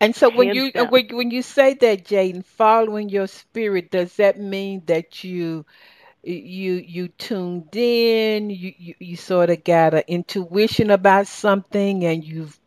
And 0.00 0.14
so 0.14 0.28
when 0.30 0.52
you 0.52 0.70
when, 0.88 1.08
when 1.08 1.30
you 1.30 1.42
say 1.42 1.74
that, 1.74 2.04
Jaden, 2.04 2.44
following 2.44 3.08
your 3.08 3.26
spirit, 3.26 3.90
does 3.90 4.16
that 4.16 4.38
mean 4.38 4.82
that 4.86 5.24
you 5.24 5.64
you 6.22 6.74
you 6.74 7.08
tuned 7.08 7.74
in, 7.74 8.50
you 8.50 8.74
you, 8.76 8.94
you 8.98 9.16
sort 9.16 9.50
of 9.50 9.64
got 9.64 9.94
an 9.94 10.02
intuition 10.08 10.90
about 10.90 11.26
something 11.26 12.04
and 12.04 12.24
you've 12.24 12.58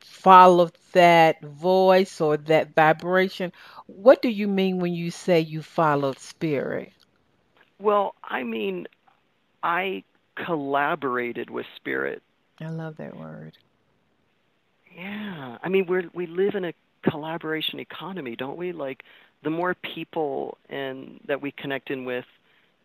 followed 0.00 0.72
that 0.92 1.42
voice 1.42 2.20
or 2.20 2.36
that 2.36 2.74
vibration? 2.74 3.52
What 3.86 4.22
do 4.22 4.28
you 4.28 4.48
mean 4.48 4.78
when 4.78 4.94
you 4.94 5.10
say 5.10 5.40
you 5.40 5.62
followed 5.62 6.18
spirit? 6.18 6.92
Well, 7.80 8.14
I 8.22 8.44
mean 8.44 8.86
I 9.62 10.04
collaborated 10.36 11.50
with 11.50 11.66
spirit. 11.76 12.22
I 12.60 12.68
love 12.68 12.96
that 12.96 13.16
word. 13.16 13.56
Yeah, 14.96 15.58
I 15.62 15.68
mean 15.68 15.86
we 15.86 16.08
we 16.12 16.26
live 16.26 16.54
in 16.54 16.64
a 16.64 16.72
collaboration 17.08 17.78
economy, 17.78 18.36
don't 18.36 18.56
we? 18.56 18.72
Like 18.72 19.04
the 19.42 19.50
more 19.50 19.74
people 19.74 20.58
and 20.68 21.20
that 21.26 21.40
we 21.40 21.52
connect 21.52 21.90
in 21.90 22.04
with, 22.04 22.24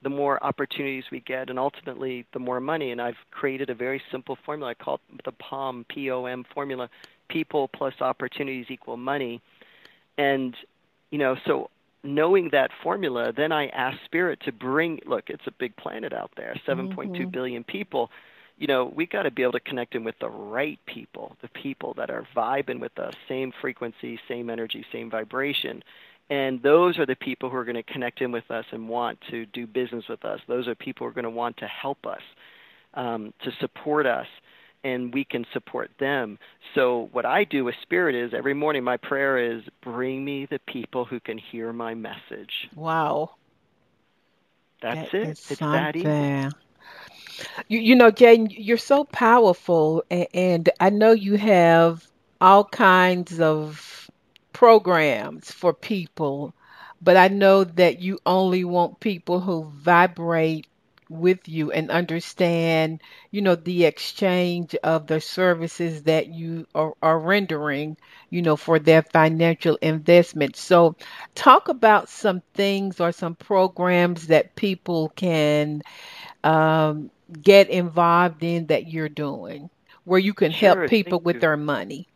the 0.03 0.09
more 0.09 0.43
opportunities 0.43 1.05
we 1.11 1.21
get, 1.21 1.49
and 1.49 1.57
ultimately 1.57 2.26
the 2.34 2.39
more 2.39 2.59
money. 2.59 2.91
And 2.91 3.01
I've 3.01 3.17
created 3.32 3.69
a 3.69 3.76
very 3.76 4.01
simple 4.11 4.38
formula. 4.45 4.71
I 4.71 4.74
call 4.76 4.95
it 4.95 5.26
the 5.26 5.32
POM 5.32 5.86
P 5.89 6.11
O 6.11 6.26
M 6.26 6.45
formula: 6.53 6.89
people 7.30 7.67
plus 7.67 7.93
opportunities 8.01 8.67
equal 8.69 8.97
money. 8.97 9.41
And 10.17 10.55
you 11.09 11.17
know, 11.17 11.36
so 11.45 11.69
knowing 12.03 12.49
that 12.51 12.69
formula, 12.84 13.34
then 13.36 13.51
I 13.51 13.67
ask 13.67 13.97
Spirit 14.05 14.39
to 14.45 14.51
bring. 14.51 14.99
Look, 15.05 15.30
it's 15.30 15.47
a 15.47 15.51
big 15.51 15.76
planet 15.78 16.13
out 16.13 16.32
there, 16.36 16.55
7.2 16.67 16.95
mm-hmm. 16.95 17.30
billion 17.30 17.63
people 17.63 18.11
you 18.57 18.67
know, 18.67 18.85
we 18.85 19.05
got 19.05 19.23
to 19.23 19.31
be 19.31 19.41
able 19.43 19.53
to 19.53 19.59
connect 19.59 19.95
in 19.95 20.03
with 20.03 20.17
the 20.19 20.29
right 20.29 20.79
people, 20.85 21.35
the 21.41 21.47
people 21.49 21.93
that 21.95 22.09
are 22.09 22.27
vibing 22.35 22.79
with 22.79 22.97
us, 22.99 23.13
same 23.27 23.51
frequency, 23.61 24.19
same 24.27 24.49
energy, 24.49 24.85
same 24.91 25.09
vibration. 25.09 25.83
And 26.29 26.61
those 26.61 26.97
are 26.99 27.05
the 27.05 27.15
people 27.15 27.49
who 27.49 27.57
are 27.57 27.65
going 27.65 27.75
to 27.75 27.83
connect 27.83 28.21
in 28.21 28.31
with 28.31 28.49
us 28.49 28.65
and 28.71 28.87
want 28.87 29.19
to 29.31 29.45
do 29.47 29.67
business 29.67 30.07
with 30.07 30.23
us. 30.23 30.39
Those 30.47 30.67
are 30.67 30.75
people 30.75 31.05
who 31.05 31.11
are 31.11 31.13
going 31.13 31.23
to 31.23 31.29
want 31.29 31.57
to 31.57 31.67
help 31.67 32.05
us, 32.05 32.21
um, 32.93 33.33
to 33.43 33.51
support 33.59 34.05
us, 34.05 34.27
and 34.83 35.13
we 35.13 35.25
can 35.25 35.45
support 35.53 35.91
them. 35.99 36.37
So, 36.75 37.09
what 37.11 37.25
I 37.25 37.43
do 37.43 37.63
with 37.63 37.75
Spirit 37.81 38.15
is 38.15 38.33
every 38.33 38.53
morning 38.53 38.83
my 38.83 38.97
prayer 38.97 39.37
is 39.37 39.63
bring 39.81 40.23
me 40.23 40.45
the 40.45 40.59
people 40.59 41.05
who 41.05 41.19
can 41.19 41.37
hear 41.37 41.73
my 41.73 41.93
message. 41.93 42.69
Wow. 42.75 43.31
That's 44.81 45.11
that 45.11 45.17
it. 45.17 45.29
It's 45.29 45.59
that 45.59 45.95
easy. 45.95 46.49
You, 47.67 47.79
you 47.79 47.95
know, 47.95 48.11
Jay, 48.11 48.45
you're 48.49 48.77
so 48.77 49.03
powerful, 49.03 50.03
and, 50.09 50.27
and 50.34 50.69
I 50.79 50.89
know 50.89 51.11
you 51.11 51.36
have 51.36 52.05
all 52.41 52.63
kinds 52.65 53.39
of 53.39 54.09
programs 54.53 55.51
for 55.51 55.73
people, 55.73 56.53
but 57.01 57.17
I 57.17 57.27
know 57.29 57.63
that 57.63 57.99
you 57.99 58.19
only 58.25 58.63
want 58.63 58.99
people 58.99 59.39
who 59.39 59.65
vibrate 59.65 60.67
with 61.09 61.47
you 61.47 61.71
and 61.71 61.91
understand, 61.91 63.01
you 63.29 63.41
know, 63.41 63.55
the 63.55 63.86
exchange 63.86 64.73
of 64.84 65.05
the 65.07 65.21
services 65.21 66.03
that 66.03 66.27
you 66.27 66.65
are, 66.73 66.93
are 67.03 67.19
rendering, 67.19 67.97
you 68.29 68.41
know, 68.41 68.55
for 68.55 68.79
their 68.79 69.03
financial 69.03 69.77
investment. 69.81 70.55
So, 70.55 70.95
talk 71.36 71.67
about 71.69 72.09
some 72.09 72.41
things 72.55 72.99
or 72.99 73.11
some 73.11 73.36
programs 73.36 74.27
that 74.27 74.55
people 74.55 75.09
can 75.09 75.84
um, 76.43 77.09
get 77.41 77.69
involved 77.69 78.43
in 78.43 78.67
that 78.67 78.88
you're 78.88 79.09
doing 79.09 79.69
where 80.05 80.19
you 80.19 80.34
can 80.34 80.51
sure, 80.51 80.75
help 80.75 80.89
people 80.89 81.19
with 81.19 81.36
you. 81.36 81.41
their 81.41 81.57
money? 81.57 82.07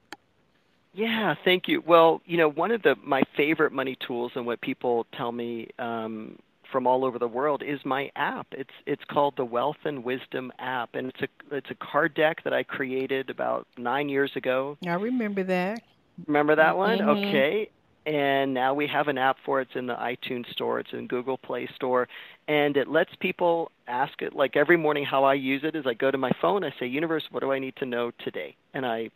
Yeah, 0.94 1.36
thank 1.46 1.68
you. 1.68 1.84
Well, 1.86 2.22
you 2.26 2.38
know, 2.38 2.50
one 2.50 2.72
of 2.72 2.82
the 2.82 2.96
my 3.04 3.22
favorite 3.36 3.72
money 3.72 3.98
tools 4.06 4.32
and 4.36 4.46
what 4.46 4.62
people 4.62 5.06
tell 5.16 5.32
me 5.32 5.70
um, 5.78 6.40
from 6.72 6.88
all 6.88 7.06
over 7.06 7.20
the 7.20 7.28
world 7.28 7.62
is 7.64 7.80
my 7.86 8.10
app. 8.16 8.48
It's 8.52 8.74
it's 8.86 9.04
called 9.06 9.36
the 9.38 9.46
Wealth 9.46 9.78
and 9.86 10.04
Wisdom 10.04 10.52
app, 10.60 10.96
and 10.96 11.08
it's 11.10 11.22
a 11.22 11.56
it's 11.56 11.70
a 11.70 11.76
card 11.76 12.16
deck 12.16 12.44
that 12.44 12.54
I 12.54 12.64
created 12.64 13.30
about 13.30 13.68
nine 13.78 14.10
years 14.10 14.32
ago. 14.36 14.78
I 14.86 14.94
remember 14.94 15.44
that. 15.44 15.82
Remember 16.26 16.56
that 16.56 16.76
one? 16.76 16.98
Mm-hmm. 16.98 17.10
Okay. 17.10 17.70
And 18.08 18.54
now 18.54 18.74
we 18.74 18.88
have 18.88 19.10
an 19.10 19.18
app 19.18 19.36
for 19.46 19.60
it. 19.60 19.68
It's 19.68 19.78
in 19.78 19.86
the 19.86 19.96
iTunes 19.96 20.50
Store. 20.52 20.80
It's 20.80 20.94
in 20.94 21.08
Google 21.08 21.38
Play 21.38 21.68
Store, 21.76 22.08
and 22.48 22.78
it 22.78 22.88
lets 22.88 23.14
people 23.20 23.70
ask 23.86 24.22
it 24.22 24.34
like 24.34 24.56
every 24.56 24.78
morning 24.78 25.06
how 25.06 25.24
i 25.24 25.34
use 25.34 25.62
it 25.64 25.74
is 25.76 25.86
i 25.86 25.94
go 25.94 26.12
to 26.12 26.18
my 26.18 26.32
phone. 26.42 26.64
I 26.64 26.74
say 26.80 26.88
universe 26.88 27.24
what 27.32 27.42
do 27.42 27.52
i 27.52 27.60
need 27.60 27.76
to 27.78 27.86
know 27.86 28.12
today? 28.24 28.56
And 28.74 28.86
i 28.86 29.10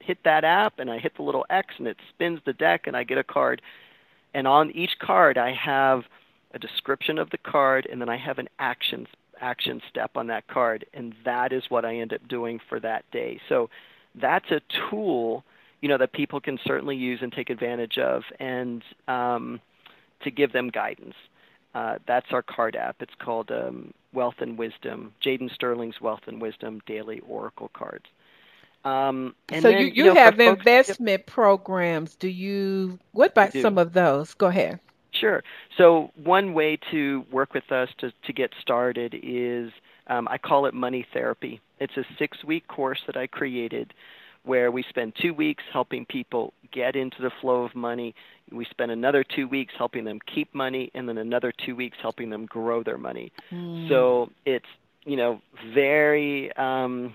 hit 0.00 0.18
that 0.24 0.44
app 0.44 0.78
and 0.78 0.90
i 0.90 0.98
hit 0.98 1.16
the 1.16 1.22
little 1.22 1.44
x 1.50 1.74
and 1.78 1.86
it 1.86 1.96
spins 2.08 2.40
the 2.46 2.52
deck 2.52 2.86
and 2.86 2.96
i 2.96 3.04
get 3.04 3.18
a 3.18 3.24
card. 3.24 3.62
And 4.34 4.46
on 4.46 4.70
each 4.72 4.98
card 5.00 5.36
i 5.38 5.52
have 5.52 6.02
a 6.54 6.58
description 6.58 7.18
of 7.18 7.30
the 7.30 7.38
card 7.38 7.86
and 7.90 8.00
then 8.00 8.08
i 8.08 8.16
have 8.16 8.38
an 8.38 8.48
action 8.58 9.06
action 9.40 9.80
step 9.88 10.12
on 10.16 10.26
that 10.28 10.46
card. 10.48 10.84
And 10.94 11.14
that 11.24 11.52
is 11.52 11.64
what 11.68 11.84
i 11.84 11.96
end 11.96 12.12
up 12.12 12.26
doing 12.28 12.60
for 12.68 12.78
that 12.80 13.04
day. 13.12 13.40
So 13.48 13.70
that's 14.14 14.50
a 14.50 14.60
tool 14.90 15.44
you 15.80 15.88
know 15.88 15.98
that 15.98 16.12
people 16.12 16.40
can 16.40 16.58
certainly 16.64 16.96
use 16.96 17.20
and 17.22 17.32
take 17.32 17.50
advantage 17.50 17.98
of 17.98 18.22
and 18.38 18.82
um, 19.08 19.60
to 20.22 20.30
give 20.30 20.52
them 20.52 20.68
guidance 20.68 21.14
uh, 21.74 21.96
that's 22.06 22.26
our 22.32 22.42
card 22.42 22.76
app. 22.76 22.96
It's 23.00 23.14
called 23.20 23.50
um, 23.50 23.94
Wealth 24.12 24.36
and 24.40 24.58
Wisdom, 24.58 25.12
Jaden 25.24 25.52
Sterling's 25.54 26.00
Wealth 26.00 26.22
and 26.26 26.40
Wisdom 26.40 26.80
Daily 26.86 27.20
Oracle 27.20 27.70
Cards. 27.72 28.06
Um, 28.84 29.34
so 29.52 29.60
then, 29.60 29.72
you, 29.72 29.86
you, 29.86 29.92
you 29.92 30.04
know, 30.06 30.14
have 30.14 30.40
investment 30.40 31.20
folks, 31.22 31.32
programs. 31.32 32.16
Do 32.16 32.28
you? 32.28 32.98
What 33.12 33.32
about 33.32 33.52
some 33.52 33.78
of 33.78 33.92
those? 33.92 34.34
Go 34.34 34.46
ahead. 34.46 34.80
Sure. 35.12 35.44
So 35.76 36.10
one 36.24 36.54
way 36.54 36.78
to 36.90 37.24
work 37.30 37.52
with 37.52 37.70
us 37.70 37.90
to 37.98 38.12
to 38.24 38.32
get 38.32 38.52
started 38.60 39.14
is 39.22 39.70
um, 40.06 40.26
I 40.28 40.38
call 40.38 40.66
it 40.66 40.74
money 40.74 41.06
therapy. 41.12 41.60
It's 41.78 41.96
a 41.96 42.04
six 42.18 42.42
week 42.42 42.66
course 42.68 43.00
that 43.06 43.16
I 43.16 43.26
created 43.26 43.92
where 44.44 44.70
we 44.70 44.82
spend 44.88 45.12
two 45.20 45.34
weeks 45.34 45.62
helping 45.72 46.06
people 46.06 46.52
get 46.72 46.96
into 46.96 47.20
the 47.22 47.30
flow 47.40 47.64
of 47.64 47.74
money. 47.74 48.14
We 48.50 48.64
spend 48.66 48.90
another 48.90 49.24
two 49.24 49.46
weeks 49.46 49.74
helping 49.76 50.04
them 50.04 50.18
keep 50.32 50.54
money, 50.54 50.90
and 50.94 51.08
then 51.08 51.18
another 51.18 51.52
two 51.64 51.76
weeks 51.76 51.98
helping 52.00 52.30
them 52.30 52.46
grow 52.46 52.82
their 52.82 52.98
money. 52.98 53.32
Mm. 53.52 53.88
So 53.88 54.30
it's 54.46 54.66
you 55.04 55.16
know 55.16 55.40
very 55.74 56.54
um, 56.56 57.14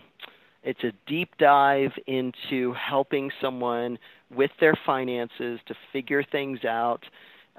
it's 0.64 0.84
a 0.84 0.92
deep 1.08 1.30
dive 1.38 1.92
into 2.08 2.74
helping 2.74 3.32
someone 3.42 3.98
with 4.34 4.52
their 4.60 4.76
finances 4.86 5.60
to 5.68 5.76
figure 5.94 6.24
things 6.24 6.66
out. 6.66 7.04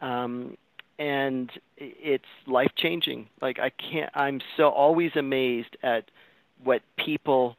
Um, 0.00 0.56
and 0.98 1.50
it's 1.76 2.24
life 2.46 2.72
changing. 2.76 3.28
Like 3.40 3.58
I 3.58 3.70
can't 3.70 4.10
I'm 4.14 4.40
so 4.56 4.68
always 4.68 5.12
amazed 5.14 5.76
at 5.82 6.10
what 6.62 6.82
people 6.96 7.56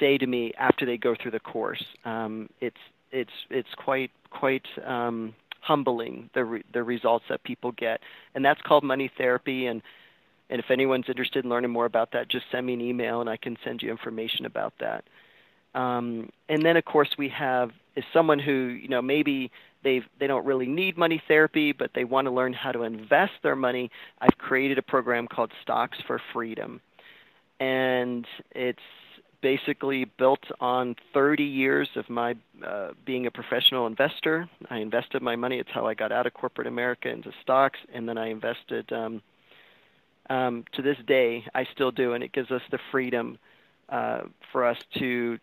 say 0.00 0.18
to 0.18 0.26
me 0.26 0.52
after 0.58 0.84
they 0.84 0.96
go 0.96 1.14
through 1.14 1.30
the 1.32 1.40
course. 1.40 1.84
Um, 2.04 2.48
it's 2.60 2.76
it's 3.12 3.30
it's 3.50 3.68
quite 3.76 4.10
quite 4.30 4.66
um, 4.84 5.34
humbling 5.60 6.30
the 6.34 6.44
re- 6.44 6.64
the 6.72 6.82
results 6.82 7.26
that 7.28 7.44
people 7.44 7.72
get, 7.72 8.00
and 8.34 8.44
that's 8.44 8.60
called 8.62 8.82
money 8.82 9.10
therapy. 9.16 9.66
And 9.66 9.82
and 10.48 10.58
if 10.58 10.70
anyone's 10.70 11.08
interested 11.08 11.44
in 11.44 11.50
learning 11.50 11.70
more 11.70 11.86
about 11.86 12.12
that, 12.12 12.28
just 12.28 12.46
send 12.50 12.66
me 12.66 12.74
an 12.74 12.80
email 12.80 13.20
and 13.20 13.30
I 13.30 13.36
can 13.36 13.56
send 13.64 13.82
you 13.82 13.90
information 13.90 14.46
about 14.46 14.72
that. 14.80 15.04
Um, 15.78 16.30
and 16.48 16.64
then 16.64 16.76
of 16.76 16.84
course 16.84 17.10
we 17.16 17.28
have 17.28 17.70
is 17.94 18.04
someone 18.12 18.40
who 18.40 18.52
you 18.52 18.88
know 18.88 19.02
maybe 19.02 19.52
they've 19.84 20.04
they 20.18 20.26
don't 20.26 20.44
really 20.44 20.66
need 20.66 20.96
money 20.96 21.22
therapy, 21.28 21.72
but 21.72 21.90
they 21.94 22.04
want 22.04 22.26
to 22.26 22.30
learn 22.32 22.52
how 22.52 22.72
to 22.72 22.82
invest 22.82 23.32
their 23.42 23.56
money. 23.56 23.90
I've 24.20 24.36
created 24.38 24.78
a 24.78 24.82
program 24.82 25.28
called 25.28 25.52
Stocks 25.62 25.98
for 26.06 26.20
Freedom, 26.32 26.80
and 27.60 28.26
it's 28.52 28.78
basically 29.40 30.04
built 30.04 30.44
on 30.60 30.96
30 31.14 31.44
years 31.44 31.88
of 31.96 32.08
my 32.10 32.36
uh, 32.64 32.90
being 33.04 33.26
a 33.26 33.30
professional 33.30 33.86
investor. 33.86 34.48
I 34.68 34.78
invested 34.78 35.22
my 35.22 35.36
money. 35.36 35.58
It's 35.58 35.70
how 35.70 35.86
I 35.86 35.94
got 35.94 36.12
out 36.12 36.26
of 36.26 36.34
corporate 36.34 36.66
America 36.66 37.08
into 37.08 37.32
stocks, 37.42 37.78
and 37.92 38.08
then 38.08 38.18
I 38.18 38.28
invested. 38.28 38.92
Um, 38.92 39.22
um, 40.28 40.64
to 40.72 40.82
this 40.82 40.98
day, 41.06 41.44
I 41.54 41.64
still 41.64 41.90
do, 41.90 42.12
and 42.12 42.22
it 42.22 42.32
gives 42.32 42.50
us 42.50 42.62
the 42.70 42.78
freedom 42.90 43.38
uh, 43.88 44.22
for 44.52 44.64
us 44.64 44.78
to, 44.98 45.38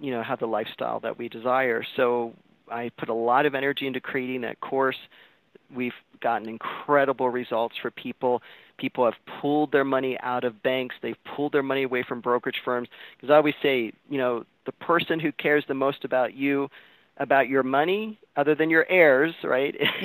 you 0.00 0.10
know, 0.10 0.22
have 0.22 0.40
the 0.40 0.46
lifestyle 0.46 1.00
that 1.00 1.18
we 1.18 1.28
desire. 1.28 1.84
So 1.96 2.34
I 2.70 2.90
put 2.96 3.08
a 3.08 3.14
lot 3.14 3.46
of 3.46 3.54
energy 3.54 3.86
into 3.86 4.00
creating 4.00 4.40
that 4.40 4.60
course. 4.60 4.98
We've 5.72 5.94
gotten 6.20 6.48
incredible 6.48 7.30
results 7.30 7.76
for 7.80 7.90
people. 7.90 8.42
People 8.82 9.04
have 9.04 9.14
pulled 9.40 9.70
their 9.70 9.84
money 9.84 10.18
out 10.18 10.42
of 10.42 10.60
banks. 10.60 10.96
They've 11.00 11.24
pulled 11.36 11.52
their 11.52 11.62
money 11.62 11.84
away 11.84 12.02
from 12.02 12.20
brokerage 12.20 12.62
firms. 12.64 12.88
Because 13.16 13.32
I 13.32 13.36
always 13.36 13.54
say, 13.62 13.92
you 14.10 14.18
know, 14.18 14.44
the 14.66 14.72
person 14.72 15.20
who 15.20 15.30
cares 15.30 15.62
the 15.68 15.74
most 15.74 16.04
about 16.04 16.34
you, 16.34 16.68
about 17.16 17.48
your 17.48 17.62
money, 17.62 18.18
other 18.34 18.56
than 18.56 18.70
your 18.70 18.84
heirs, 18.88 19.36
right, 19.44 19.76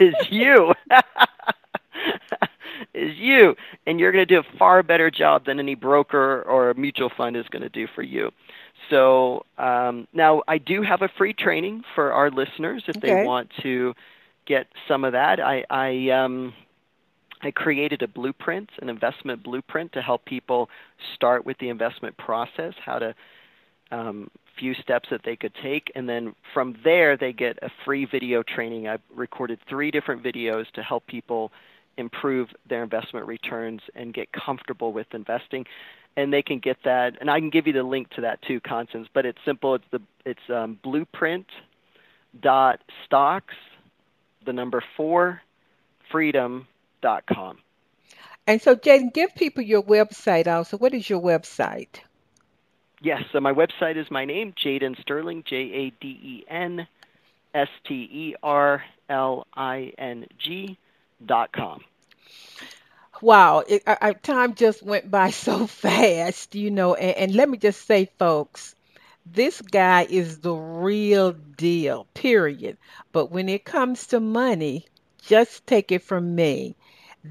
is 0.00 0.14
you. 0.28 0.74
is 2.94 3.16
you, 3.16 3.54
and 3.86 4.00
you're 4.00 4.10
going 4.10 4.26
to 4.26 4.34
do 4.34 4.40
a 4.40 4.58
far 4.58 4.82
better 4.82 5.08
job 5.08 5.46
than 5.46 5.60
any 5.60 5.76
broker 5.76 6.42
or 6.42 6.70
a 6.70 6.74
mutual 6.74 7.12
fund 7.16 7.36
is 7.36 7.46
going 7.50 7.62
to 7.62 7.68
do 7.68 7.86
for 7.94 8.02
you. 8.02 8.32
So 8.90 9.46
um, 9.56 10.08
now 10.12 10.42
I 10.48 10.58
do 10.58 10.82
have 10.82 11.02
a 11.02 11.08
free 11.16 11.32
training 11.32 11.84
for 11.94 12.12
our 12.12 12.28
listeners 12.28 12.82
if 12.88 12.96
okay. 12.96 13.14
they 13.14 13.24
want 13.24 13.52
to 13.62 13.94
get 14.46 14.66
some 14.88 15.04
of 15.04 15.12
that. 15.12 15.38
I 15.38 15.64
I, 15.70 16.10
um, 16.10 16.54
I 17.42 17.50
created 17.50 18.02
a 18.02 18.08
blueprint, 18.08 18.70
an 18.80 18.88
investment 18.88 19.42
blueprint 19.42 19.92
to 19.92 20.02
help 20.02 20.24
people 20.24 20.68
start 21.14 21.44
with 21.44 21.58
the 21.58 21.68
investment 21.68 22.16
process, 22.16 22.74
how 22.84 22.98
to 22.98 23.14
um, 23.92 24.30
few 24.58 24.74
steps 24.74 25.08
that 25.10 25.20
they 25.24 25.36
could 25.36 25.52
take, 25.62 25.92
and 25.94 26.08
then 26.08 26.34
from 26.54 26.76
there 26.82 27.16
they 27.16 27.32
get 27.32 27.58
a 27.62 27.68
free 27.84 28.06
video 28.06 28.42
training. 28.42 28.88
I 28.88 28.98
recorded 29.14 29.58
three 29.68 29.90
different 29.90 30.22
videos 30.24 30.64
to 30.72 30.82
help 30.82 31.06
people 31.06 31.52
improve 31.98 32.48
their 32.68 32.82
investment 32.82 33.26
returns 33.26 33.80
and 33.94 34.12
get 34.12 34.28
comfortable 34.32 34.92
with 34.92 35.06
investing. 35.12 35.64
And 36.16 36.32
they 36.32 36.42
can 36.42 36.58
get 36.58 36.78
that, 36.84 37.18
and 37.20 37.30
I 37.30 37.38
can 37.38 37.50
give 37.50 37.66
you 37.66 37.74
the 37.74 37.82
link 37.82 38.08
to 38.10 38.22
that 38.22 38.40
too, 38.42 38.60
Constance. 38.60 39.06
But 39.12 39.26
it's 39.26 39.38
simple. 39.44 39.74
It's 39.74 39.84
the 39.92 40.00
it's 40.24 40.40
um, 40.48 40.78
blueprint 40.82 41.46
dot 42.40 42.80
stocks, 43.04 43.54
the 44.46 44.52
number 44.54 44.82
four, 44.96 45.42
freedom 46.10 46.66
com. 47.02 47.58
And 48.46 48.62
so, 48.62 48.76
Jaden, 48.76 49.12
give 49.12 49.34
people 49.34 49.62
your 49.62 49.82
website 49.82 50.46
also. 50.46 50.78
What 50.78 50.94
is 50.94 51.08
your 51.10 51.20
website? 51.20 52.00
Yes, 53.02 53.22
so 53.32 53.40
my 53.40 53.52
website 53.52 53.96
is 53.96 54.10
my 54.10 54.24
name, 54.24 54.54
Jaden 54.56 55.00
Sterling, 55.00 55.44
J 55.46 55.56
A 55.56 55.90
D 56.00 56.08
E 56.08 56.44
N 56.48 56.86
S 57.54 57.68
T 57.86 57.94
E 57.94 58.34
R 58.42 58.82
L 59.08 59.46
I 59.54 59.92
N 59.98 60.26
G 60.38 60.78
dot 61.24 61.52
com. 61.52 61.84
Wow, 63.20 63.64
it, 63.66 63.82
I, 63.86 64.12
time 64.12 64.54
just 64.54 64.82
went 64.82 65.10
by 65.10 65.30
so 65.46 65.66
fast, 65.66 66.54
you 66.54 66.70
know. 66.70 66.94
And, 66.94 67.16
and 67.16 67.34
let 67.34 67.48
me 67.48 67.58
just 67.58 67.86
say, 67.86 68.08
folks, 68.18 68.74
this 69.24 69.60
guy 69.60 70.06
is 70.08 70.38
the 70.38 70.54
real 70.54 71.32
deal, 71.32 72.06
period. 72.14 72.76
But 73.12 73.30
when 73.30 73.48
it 73.48 73.64
comes 73.64 74.08
to 74.08 74.20
money, 74.20 74.86
just 75.22 75.66
take 75.66 75.90
it 75.90 76.02
from 76.02 76.34
me 76.34 76.76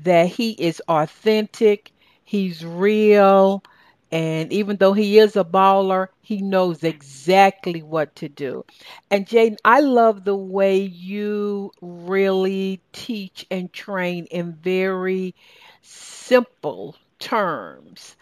that 0.03 0.27
he 0.27 0.51
is 0.51 0.81
authentic, 0.87 1.91
he's 2.23 2.63
real, 2.65 3.63
and 4.11 4.51
even 4.53 4.77
though 4.77 4.93
he 4.93 5.17
is 5.19 5.35
a 5.35 5.43
baller, 5.43 6.07
he 6.21 6.41
knows 6.41 6.83
exactly 6.83 7.81
what 7.81 8.15
to 8.17 8.29
do. 8.29 8.63
And 9.09 9.25
Jaden, 9.25 9.57
I 9.65 9.79
love 9.81 10.23
the 10.23 10.35
way 10.35 10.77
you 10.79 11.71
really 11.81 12.81
teach 12.93 13.45
and 13.49 13.71
train 13.71 14.25
in 14.25 14.53
very 14.53 15.35
simple 15.81 16.95
terms. 17.19 18.15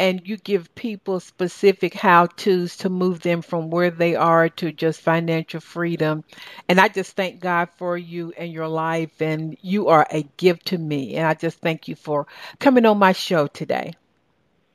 And 0.00 0.26
you 0.26 0.38
give 0.38 0.74
people 0.74 1.20
specific 1.20 1.92
how 1.94 2.26
to's 2.26 2.78
to 2.78 2.88
move 2.88 3.20
them 3.20 3.42
from 3.42 3.68
where 3.68 3.90
they 3.90 4.16
are 4.16 4.48
to 4.48 4.72
just 4.72 5.02
financial 5.02 5.60
freedom. 5.60 6.24
And 6.68 6.80
I 6.80 6.88
just 6.88 7.14
thank 7.16 7.38
God 7.38 7.68
for 7.76 7.98
you 7.98 8.32
and 8.38 8.50
your 8.50 8.66
life. 8.66 9.20
And 9.20 9.58
you 9.60 9.88
are 9.88 10.06
a 10.10 10.22
gift 10.38 10.68
to 10.68 10.78
me. 10.78 11.16
And 11.16 11.26
I 11.26 11.34
just 11.34 11.58
thank 11.60 11.86
you 11.86 11.96
for 11.96 12.26
coming 12.58 12.86
on 12.86 12.98
my 12.98 13.12
show 13.12 13.46
today. 13.46 13.92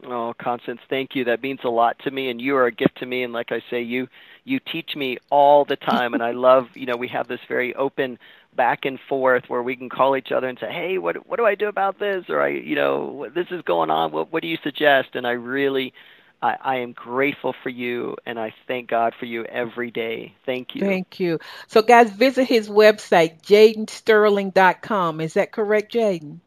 Oh, 0.07 0.34
Constance, 0.39 0.82
thank 0.89 1.15
you. 1.15 1.23
That 1.23 1.41
means 1.41 1.61
a 1.63 1.69
lot 1.69 1.97
to 2.03 2.11
me, 2.11 2.30
and 2.30 2.39
you 2.39 2.55
are 2.57 2.67
a 2.67 2.71
gift 2.71 2.99
to 2.99 3.05
me. 3.05 3.23
And 3.23 3.34
like 3.34 3.51
I 3.51 3.61
say, 3.71 3.82
you 3.82 4.07
you 4.43 4.59
teach 4.59 4.95
me 4.95 5.17
all 5.32 5.65
the 5.65 5.78
time, 5.78 6.13
and 6.13 6.21
I 6.21 6.32
love. 6.32 6.67
You 6.76 6.86
know, 6.86 6.95
we 6.95 7.07
have 7.07 7.28
this 7.28 7.39
very 7.47 7.73
open 7.73 8.19
back 8.55 8.85
and 8.85 8.99
forth 9.09 9.43
where 9.47 9.61
we 9.61 9.75
can 9.75 9.89
call 9.89 10.15
each 10.15 10.31
other 10.31 10.47
and 10.47 10.57
say, 10.59 10.71
"Hey, 10.71 10.97
what 10.97 11.27
what 11.27 11.37
do 11.37 11.45
I 11.45 11.55
do 11.55 11.67
about 11.67 11.99
this?" 11.99 12.25
Or 12.29 12.41
I, 12.41 12.49
you 12.49 12.75
know, 12.75 13.27
this 13.33 13.47
is 13.51 13.61
going 13.63 13.89
on. 13.89 14.11
What 14.11 14.31
what 14.31 14.41
do 14.41 14.47
you 14.47 14.57
suggest? 14.63 15.09
And 15.15 15.25
I 15.27 15.31
really, 15.31 15.93
I, 16.41 16.55
I 16.61 16.75
am 16.77 16.93
grateful 16.93 17.53
for 17.63 17.69
you, 17.69 18.15
and 18.25 18.39
I 18.39 18.53
thank 18.67 18.89
God 18.89 19.13
for 19.19 19.25
you 19.25 19.45
every 19.45 19.91
day. 19.91 20.35
Thank 20.45 20.75
you. 20.75 20.81
Thank 20.81 21.19
you. 21.19 21.39
So, 21.67 21.81
guys, 21.81 22.11
visit 22.11 22.45
his 22.45 22.69
website, 22.69 23.41
JadenSterling.com. 23.41 25.21
Is 25.21 25.33
that 25.35 25.51
correct, 25.51 25.93
Jaden? 25.93 26.39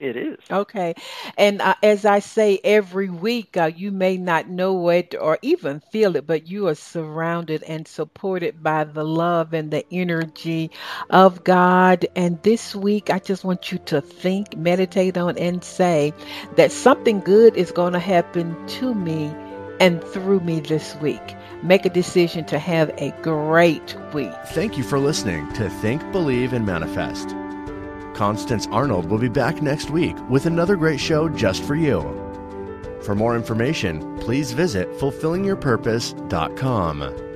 It 0.00 0.16
is. 0.16 0.38
Okay. 0.48 0.94
And 1.36 1.60
uh, 1.60 1.74
as 1.82 2.04
I 2.04 2.20
say 2.20 2.60
every 2.62 3.08
week, 3.08 3.56
uh, 3.56 3.64
you 3.74 3.90
may 3.90 4.16
not 4.16 4.48
know 4.48 4.90
it 4.90 5.16
or 5.20 5.38
even 5.42 5.80
feel 5.80 6.14
it, 6.14 6.24
but 6.24 6.46
you 6.46 6.68
are 6.68 6.76
surrounded 6.76 7.64
and 7.64 7.86
supported 7.88 8.62
by 8.62 8.84
the 8.84 9.04
love 9.04 9.52
and 9.54 9.72
the 9.72 9.84
energy 9.92 10.70
of 11.10 11.42
God. 11.42 12.06
And 12.14 12.40
this 12.44 12.76
week, 12.76 13.10
I 13.10 13.18
just 13.18 13.44
want 13.44 13.72
you 13.72 13.78
to 13.86 14.00
think, 14.00 14.56
meditate 14.56 15.18
on, 15.18 15.36
and 15.36 15.64
say 15.64 16.12
that 16.54 16.70
something 16.70 17.18
good 17.18 17.56
is 17.56 17.72
going 17.72 17.94
to 17.94 17.98
happen 17.98 18.68
to 18.68 18.94
me 18.94 19.34
and 19.80 20.02
through 20.02 20.40
me 20.40 20.60
this 20.60 20.94
week. 20.96 21.34
Make 21.64 21.84
a 21.84 21.90
decision 21.90 22.44
to 22.46 22.58
have 22.60 22.90
a 22.98 23.10
great 23.22 23.96
week. 24.12 24.32
Thank 24.48 24.78
you 24.78 24.84
for 24.84 25.00
listening 25.00 25.52
to 25.54 25.68
Think, 25.68 26.12
Believe, 26.12 26.52
and 26.52 26.64
Manifest. 26.64 27.34
Constance 28.18 28.66
Arnold 28.72 29.08
will 29.08 29.18
be 29.18 29.28
back 29.28 29.62
next 29.62 29.90
week 29.90 30.16
with 30.28 30.46
another 30.46 30.74
great 30.74 30.98
show 30.98 31.28
just 31.28 31.62
for 31.62 31.76
you. 31.76 32.02
For 33.00 33.14
more 33.14 33.36
information, 33.36 34.18
please 34.18 34.50
visit 34.50 34.90
fulfillingyourpurpose.com. 34.94 37.27